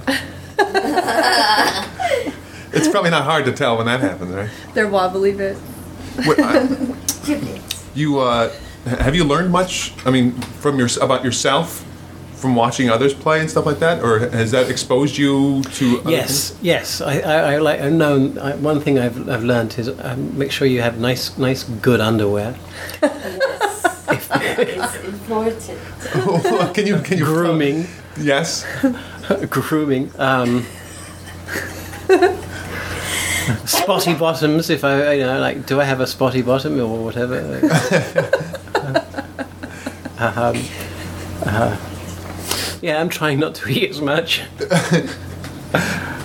it's 2.76 2.88
probably 2.88 3.10
not 3.10 3.24
hard 3.24 3.44
to 3.46 3.52
tell 3.52 3.76
when 3.78 3.86
that 3.86 4.00
happens 4.00 4.32
right 4.34 4.50
They're 4.74 4.88
wobbly 4.88 5.32
bits. 5.32 5.60
What, 6.24 6.38
I- 6.40 6.68
you 7.94 8.18
uh, 8.20 8.52
have 8.84 9.14
you 9.14 9.24
learned 9.24 9.50
much? 9.50 9.92
I 10.06 10.10
mean, 10.10 10.32
from 10.62 10.78
your 10.78 10.88
about 11.00 11.24
yourself 11.24 11.84
from 12.34 12.54
watching 12.54 12.90
others 12.90 13.14
play 13.14 13.40
and 13.40 13.50
stuff 13.50 13.64
like 13.64 13.78
that, 13.78 14.02
or 14.02 14.18
has 14.18 14.50
that 14.50 14.68
exposed 14.68 15.16
you 15.16 15.62
to? 15.62 16.00
Other 16.00 16.10
Yes, 16.10 16.54
yes. 16.60 17.00
I, 17.00 17.20
I, 17.20 17.54
I 17.54 17.58
like. 17.58 17.80
I 17.80 17.88
know 17.88 18.34
I, 18.38 18.54
one 18.56 18.80
thing 18.80 18.98
I've 18.98 19.16
I've 19.30 19.42
learned 19.44 19.78
is 19.78 19.88
um, 19.88 20.36
make 20.38 20.52
sure 20.52 20.66
you 20.66 20.82
have 20.82 20.98
nice, 21.00 21.38
nice, 21.38 21.64
good 21.64 22.00
underwear. 22.00 22.54
It's 24.06 24.96
important. 25.04 25.60
things? 25.62 26.72
can 26.74 26.86
you 26.86 26.98
can 27.00 27.18
you 27.18 27.24
Grooming, 27.24 27.86
Yes. 28.18 28.64
grooming. 29.50 30.10
Um, 30.18 30.64
spotty 33.66 34.14
bottoms. 34.14 34.70
If 34.70 34.84
I, 34.84 35.12
you 35.14 35.24
know, 35.24 35.40
like, 35.40 35.66
do 35.66 35.80
I 35.80 35.84
have 35.84 36.00
a 36.00 36.06
spotty 36.06 36.42
bottom 36.42 36.80
or 36.80 37.04
whatever? 37.04 37.38
um, 40.18 40.56
uh, 41.44 41.76
yeah, 42.80 43.00
I'm 43.00 43.08
trying 43.08 43.38
not 43.40 43.54
to 43.56 43.68
eat 43.68 43.90
as 43.90 44.00
much. 44.00 44.42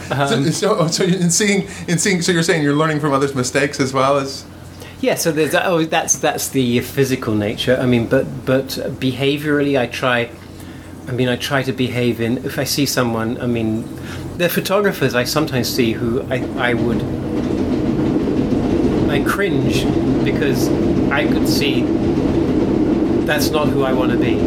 so, 0.09 0.43
so, 0.51 0.87
so 0.87 1.03
in 1.03 1.31
seeing 1.31 1.67
in 1.87 1.97
seeing, 1.97 2.21
so 2.21 2.31
you're 2.31 2.43
saying 2.43 2.63
you're 2.63 2.75
learning 2.75 2.99
from 2.99 3.13
others' 3.13 3.35
mistakes 3.35 3.79
as 3.79 3.93
well 3.93 4.17
as. 4.17 4.45
Yeah, 5.01 5.15
so 5.15 5.31
there's 5.31 5.55
oh 5.55 5.85
that's 5.85 6.19
that's 6.19 6.49
the 6.49 6.81
physical 6.81 7.33
nature. 7.33 7.77
I 7.79 7.85
mean, 7.85 8.07
but 8.07 8.45
but 8.45 8.67
behaviorally, 8.99 9.79
I 9.79 9.87
try. 9.87 10.29
I 11.09 11.11
mean, 11.11 11.27
I 11.27 11.35
try 11.35 11.63
to 11.63 11.73
behave 11.73 12.21
in. 12.21 12.45
If 12.45 12.59
I 12.59 12.63
see 12.63 12.85
someone, 12.85 13.41
I 13.41 13.47
mean, 13.47 13.83
the 14.37 14.47
photographers 14.47 15.15
I 15.15 15.23
sometimes 15.23 15.67
see 15.67 15.93
who 15.93 16.21
I 16.29 16.37
I 16.69 16.73
would. 16.75 17.01
I 19.09 19.23
cringe 19.27 19.83
because 20.23 20.69
I 21.11 21.27
could 21.27 21.49
see 21.49 21.81
that's 23.25 23.49
not 23.49 23.69
who 23.69 23.81
I 23.81 23.91
want 23.91 24.11
to 24.11 24.17
be. 24.17 24.39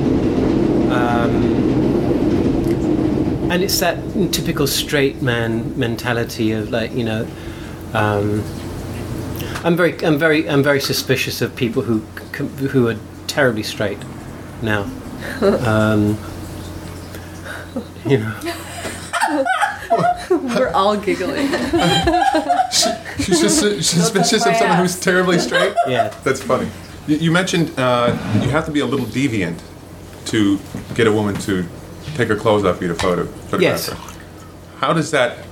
Um, 0.92 1.60
and 3.50 3.62
it's 3.64 3.80
that 3.80 3.98
typical 4.32 4.68
straight 4.68 5.20
man 5.20 5.76
mentality 5.76 6.52
of 6.52 6.70
like 6.70 6.92
you 6.92 7.04
know. 7.04 7.26
Um, 7.92 8.44
I'm 9.64 9.76
very, 9.76 9.94
I'm 10.04 10.18
very, 10.18 10.48
I'm 10.48 10.62
very 10.62 10.80
suspicious 10.80 11.40
of 11.40 11.54
people 11.54 11.82
who, 11.82 12.00
who 12.68 12.88
are 12.88 12.96
terribly 13.26 13.62
straight 13.62 13.98
now. 14.62 14.90
Um, 15.40 16.18
you 18.06 18.18
know, 18.18 18.34
We're 20.30 20.70
all 20.74 20.96
giggling. 20.96 21.46
She's 23.18 23.40
just 23.40 23.62
she's 23.62 23.90
suspicious 23.90 24.46
of 24.46 24.56
someone 24.56 24.78
who's 24.78 24.98
terribly 24.98 25.38
straight. 25.38 25.74
yeah. 25.86 26.08
That's 26.24 26.42
funny. 26.42 26.68
You, 27.06 27.16
you 27.16 27.30
mentioned 27.30 27.72
uh, 27.78 28.16
you 28.42 28.48
have 28.50 28.64
to 28.66 28.70
be 28.72 28.80
a 28.80 28.86
little 28.86 29.06
deviant 29.06 29.60
to 30.26 30.58
get 30.94 31.06
a 31.06 31.12
woman 31.12 31.34
to 31.42 31.64
take 32.14 32.28
her 32.28 32.36
clothes 32.36 32.64
off 32.64 32.80
you 32.80 32.88
to 32.88 32.94
photo. 32.94 33.26
photograph 33.26 33.60
Yes. 33.62 33.88
her. 33.88 33.96
How 34.78 34.92
does 34.92 35.10
that? 35.10 35.46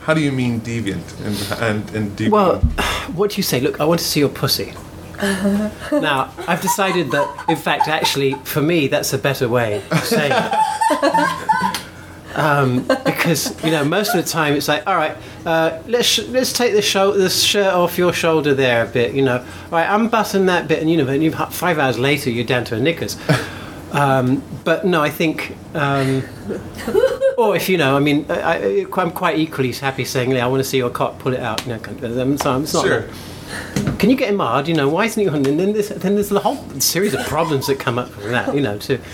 How 0.00 0.14
do 0.14 0.20
you 0.20 0.32
mean 0.32 0.60
deviant 0.60 1.04
and 1.24 1.62
and 1.62 1.90
and 1.96 2.16
deviant? 2.16 2.30
Well, 2.30 2.58
what 3.14 3.30
do 3.32 3.36
you 3.36 3.42
say? 3.42 3.60
Look, 3.60 3.80
I 3.80 3.84
want 3.84 4.00
to 4.00 4.06
see 4.06 4.20
your 4.20 4.28
pussy. 4.28 4.72
Now, 5.20 6.32
I've 6.48 6.60
decided 6.60 7.10
that, 7.10 7.44
in 7.48 7.56
fact, 7.56 7.88
actually, 7.88 8.34
for 8.44 8.62
me, 8.62 8.88
that's 8.88 9.12
a 9.12 9.18
better 9.18 9.48
way 9.48 9.82
of 9.90 10.04
saying 10.04 10.32
it. 10.34 11.78
Um, 12.34 12.84
because 13.04 13.62
you 13.62 13.70
know, 13.70 13.84
most 13.84 14.14
of 14.14 14.24
the 14.24 14.30
time 14.30 14.54
it's 14.54 14.68
like, 14.68 14.86
all 14.86 14.96
right, 14.96 15.16
uh, 15.44 15.82
let's 15.86 16.08
sh- 16.08 16.26
let's 16.28 16.52
take 16.52 16.72
the 16.72 16.80
show 16.80 17.12
the 17.12 17.28
shirt 17.28 17.74
off 17.74 17.98
your 17.98 18.12
shoulder 18.12 18.54
there 18.54 18.84
a 18.84 18.88
bit, 18.88 19.14
you 19.14 19.22
know, 19.22 19.38
all 19.38 19.70
right, 19.70 19.86
unbutton 19.86 20.46
that 20.46 20.66
bit, 20.66 20.80
and 20.80 20.90
you 20.90 20.96
know, 20.96 21.06
and 21.08 21.22
you 21.22 21.30
five 21.30 21.78
hours 21.78 21.98
later 21.98 22.30
you're 22.30 22.44
down 22.44 22.64
to 22.64 22.76
a 22.76 22.80
knickers. 22.80 23.18
Um, 23.92 24.42
but 24.64 24.86
no, 24.86 25.02
I 25.02 25.10
think, 25.10 25.54
um, 25.74 26.22
or 27.36 27.54
if 27.54 27.68
you 27.68 27.76
know, 27.76 27.94
I 27.94 28.00
mean, 28.00 28.24
I, 28.30 28.86
I'm 28.96 29.10
quite 29.10 29.38
equally 29.38 29.72
happy 29.72 30.06
saying, 30.06 30.30
"Yeah, 30.30 30.46
I 30.46 30.48
want 30.48 30.62
to 30.62 30.68
see 30.68 30.78
your 30.78 30.88
cock, 30.88 31.18
pull 31.18 31.34
it 31.34 31.40
out." 31.40 31.66
You 31.66 31.76
know, 31.76 32.22
um, 32.22 32.38
so 32.38 32.62
it's 32.62 32.72
not. 32.72 32.86
sure. 32.86 33.04
Can 34.02 34.10
you 34.10 34.16
get 34.16 34.30
him 34.30 34.40
hard? 34.40 34.66
You 34.66 34.74
know, 34.74 34.88
why 34.88 35.04
isn't 35.04 35.22
he 35.22 35.28
on? 35.28 35.46
And 35.46 35.60
then 35.60 35.74
there's, 35.74 35.90
then 35.90 36.16
there's 36.16 36.28
the 36.28 36.40
whole 36.40 36.56
series 36.80 37.14
of 37.14 37.24
problems 37.24 37.68
that 37.68 37.78
come 37.78 38.00
up 38.00 38.08
from 38.08 38.32
that. 38.32 38.52
You 38.52 38.60
know, 38.60 38.76
too. 38.76 38.98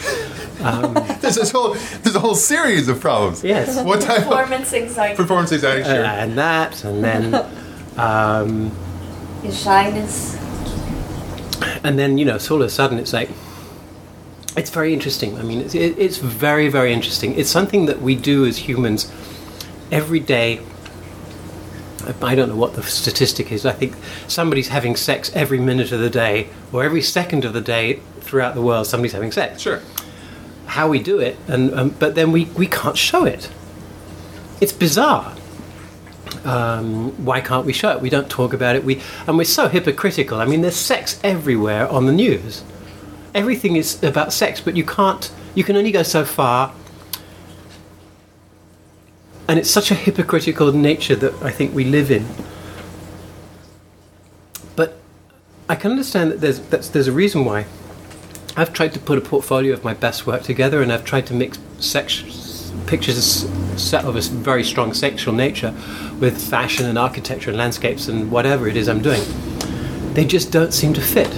There's 1.20 1.34
this 1.34 1.50
whole 1.50 1.74
there's 1.74 2.16
a 2.16 2.20
whole 2.20 2.34
series 2.34 2.88
of 2.88 2.98
problems. 2.98 3.44
Yes. 3.44 3.84
What 3.84 4.00
type 4.00 4.20
of 4.20 4.24
Performance 4.24 4.72
anxiety, 4.72 5.14
performance 5.14 5.52
anxiety? 5.52 5.82
Uh, 5.82 6.04
and 6.04 6.38
that, 6.38 6.82
and 6.84 7.04
then, 7.04 7.34
um, 7.98 8.72
your 9.42 9.52
shyness. 9.52 10.36
and 11.84 11.98
then 11.98 12.16
you 12.16 12.24
know, 12.24 12.38
so 12.38 12.54
all 12.54 12.62
of 12.62 12.68
a 12.68 12.70
sudden 12.70 12.98
it's 12.98 13.12
like, 13.12 13.28
it's 14.56 14.70
very 14.70 14.94
interesting. 14.94 15.36
I 15.36 15.42
mean, 15.42 15.60
it's, 15.60 15.74
it, 15.74 15.98
it's 15.98 16.16
very, 16.16 16.70
very 16.70 16.94
interesting. 16.94 17.38
It's 17.38 17.50
something 17.50 17.84
that 17.86 18.00
we 18.00 18.14
do 18.14 18.46
as 18.46 18.56
humans 18.56 19.12
every 19.92 20.20
day. 20.20 20.60
I 22.22 22.34
don't 22.34 22.48
know 22.48 22.56
what 22.56 22.74
the 22.74 22.82
statistic 22.82 23.50
is. 23.52 23.66
I 23.66 23.72
think 23.72 23.94
somebody's 24.28 24.68
having 24.68 24.96
sex 24.96 25.30
every 25.34 25.58
minute 25.58 25.92
of 25.92 26.00
the 26.00 26.10
day, 26.10 26.48
or 26.72 26.84
every 26.84 27.02
second 27.02 27.44
of 27.44 27.52
the 27.52 27.60
day 27.60 28.00
throughout 28.20 28.54
the 28.54 28.62
world. 28.62 28.86
Somebody's 28.86 29.12
having 29.12 29.32
sex. 29.32 29.62
Sure. 29.62 29.80
how 30.66 30.88
we 30.88 30.98
do 31.00 31.18
it, 31.18 31.36
and 31.48 31.74
um, 31.74 31.88
but 31.98 32.14
then 32.14 32.30
we, 32.30 32.44
we 32.56 32.66
can't 32.66 32.96
show 32.96 33.24
it. 33.24 33.50
It's 34.60 34.72
bizarre. 34.72 35.34
Um, 36.44 37.24
why 37.24 37.40
can't 37.40 37.66
we 37.66 37.72
show 37.72 37.90
it? 37.90 38.00
We 38.00 38.10
don't 38.10 38.28
talk 38.30 38.52
about 38.52 38.76
it. 38.76 38.84
We 38.84 39.00
and 39.26 39.36
we're 39.36 39.44
so 39.44 39.68
hypocritical. 39.68 40.40
I 40.40 40.44
mean, 40.44 40.60
there's 40.62 40.76
sex 40.76 41.18
everywhere 41.24 41.88
on 41.88 42.06
the 42.06 42.12
news. 42.12 42.62
Everything 43.34 43.76
is 43.76 44.02
about 44.02 44.32
sex, 44.32 44.60
but 44.60 44.76
you 44.76 44.84
can't. 44.84 45.30
You 45.54 45.64
can 45.64 45.76
only 45.76 45.90
go 45.90 46.02
so 46.02 46.24
far. 46.24 46.72
And 49.48 49.58
it's 49.58 49.70
such 49.70 49.90
a 49.90 49.94
hypocritical 49.94 50.70
nature 50.72 51.16
that 51.16 51.32
I 51.42 51.50
think 51.50 51.74
we 51.74 51.84
live 51.84 52.10
in. 52.10 52.26
But 54.76 54.98
I 55.68 55.74
can 55.74 55.90
understand 55.90 56.30
that 56.30 56.40
there's 56.40 56.60
that's, 56.60 56.90
there's 56.90 57.08
a 57.08 57.12
reason 57.12 57.46
why 57.46 57.64
I've 58.56 58.72
tried 58.72 58.92
to 58.92 58.98
put 59.00 59.16
a 59.16 59.22
portfolio 59.22 59.72
of 59.72 59.84
my 59.84 59.94
best 59.94 60.26
work 60.26 60.42
together, 60.42 60.82
and 60.82 60.92
I've 60.92 61.04
tried 61.04 61.26
to 61.28 61.34
mix 61.34 61.58
sex, 61.78 62.72
pictures 62.86 63.48
set 63.76 64.04
of 64.04 64.16
a 64.16 64.20
very 64.20 64.64
strong 64.64 64.92
sexual 64.92 65.32
nature 65.32 65.72
with 66.20 66.38
fashion 66.38 66.84
and 66.84 66.98
architecture 66.98 67.50
and 67.50 67.58
landscapes 67.58 68.08
and 68.08 68.30
whatever 68.30 68.68
it 68.68 68.76
is 68.76 68.88
I'm 68.88 69.00
doing. 69.00 69.22
They 70.14 70.24
just 70.24 70.50
don't 70.50 70.74
seem 70.74 70.92
to 70.94 71.00
fit. 71.00 71.30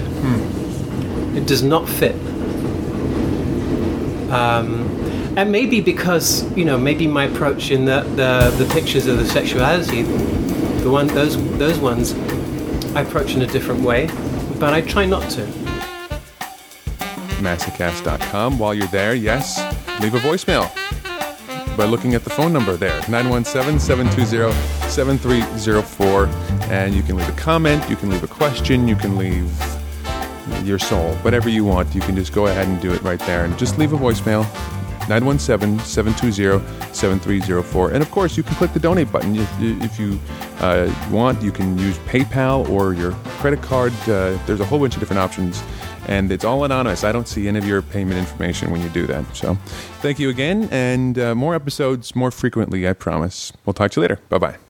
It 1.37 1.47
does 1.47 1.63
not 1.63 1.89
fit. 1.89 2.17
Um, 4.33 5.00
and 5.37 5.51
maybe 5.51 5.81
because 5.81 6.51
you 6.57 6.65
know, 6.65 6.77
maybe 6.77 7.07
my 7.07 7.25
approach 7.25 7.71
in 7.71 7.85
the, 7.85 8.03
the, 8.17 8.55
the 8.63 8.73
pictures 8.73 9.07
of 9.07 9.19
the 9.19 9.27
sexuality, 9.27 10.03
the 10.03 10.91
one 10.91 11.07
those 11.09 11.37
those 11.59 11.79
ones, 11.79 12.15
I 12.95 13.03
approach 13.03 13.35
in 13.35 13.43
a 13.43 13.47
different 13.47 13.83
way, 13.83 14.09
but 14.59 14.75
I 14.75 14.81
try 14.81 15.07
not 15.07 15.31
to. 15.33 15.43
Masocast.com. 17.41 18.59
While 18.59 18.75
you're 18.75 18.87
there, 18.89 19.15
yes, 19.15 19.59
leave 20.03 20.15
a 20.15 20.19
voicemail 20.19 20.71
by 21.77 21.85
looking 21.87 22.15
at 22.15 22.25
the 22.25 22.31
phone 22.31 22.53
number 22.53 22.77
there 22.77 22.99
917 23.09 23.79
720 23.79 24.53
7304. 24.91 26.27
And 26.71 26.95
you 26.95 27.03
can 27.03 27.17
leave 27.17 27.29
a 27.29 27.33
comment, 27.41 27.89
you 27.89 27.97
can 27.97 28.11
leave 28.11 28.23
a 28.23 28.29
question, 28.29 28.87
you 28.87 28.97
can 28.97 29.17
leave 29.17 29.51
your 30.65 30.79
soul, 30.79 31.15
whatever 31.17 31.49
you 31.49 31.65
want. 31.65 31.95
You 31.95 32.01
can 32.01 32.17
just 32.17 32.33
go 32.33 32.47
ahead 32.49 32.69
and 32.69 32.81
do 32.81 32.93
it 32.93 33.03
right 33.03 33.21
there 33.21 33.45
and 33.45 33.59
just 33.59 33.79
leave 33.79 33.93
a 33.93 33.97
voicemail 33.97 34.45
917 35.09 35.79
720 35.81 36.95
7304. 36.95 37.91
And 37.91 38.03
of 38.03 38.11
course, 38.11 38.37
you 38.37 38.43
can 38.43 38.55
click 38.57 38.73
the 38.73 38.81
donate 38.81 39.11
button 39.11 39.37
if, 39.37 39.61
if 39.61 39.99
you 39.99 40.21
uh, 40.59 40.93
want. 41.11 41.43
You 41.43 41.53
can 41.53 41.79
use 41.79 41.99
PayPal 42.01 42.69
or 42.69 42.95
your 42.95 43.13
credit 43.41 43.63
card. 43.63 43.93
Uh, 44.03 44.39
there's 44.47 44.61
a 44.61 44.65
whole 44.65 44.79
bunch 44.79 44.95
of 44.95 45.01
different 45.01 45.21
options. 45.21 45.63
And 46.07 46.33
it's 46.33 46.45
all 46.45 46.65
anonymous. 46.65 47.05
I 47.05 47.13
don't 47.13 47.29
see 47.29 47.47
any 47.47 47.59
of 47.59 47.67
your 47.67 47.83
payment 47.83 48.19
information 48.19 48.71
when 48.71 48.81
you 48.81 48.89
do 48.89 49.07
that. 49.07 49.37
So 49.37 49.55
thank 50.01 50.19
you 50.19 50.29
again. 50.29 50.69
And 50.73 51.19
uh, 51.19 51.35
more 51.35 51.55
episodes 51.55 52.17
more 52.17 52.31
frequently, 52.31 52.89
I 52.89 52.95
promise. 52.95 53.53
We'll 53.65 53.75
talk 53.75 53.93
to 53.93 54.01
you 54.01 54.03
later. 54.03 54.19
Bye 54.29 54.39
bye. 54.39 54.61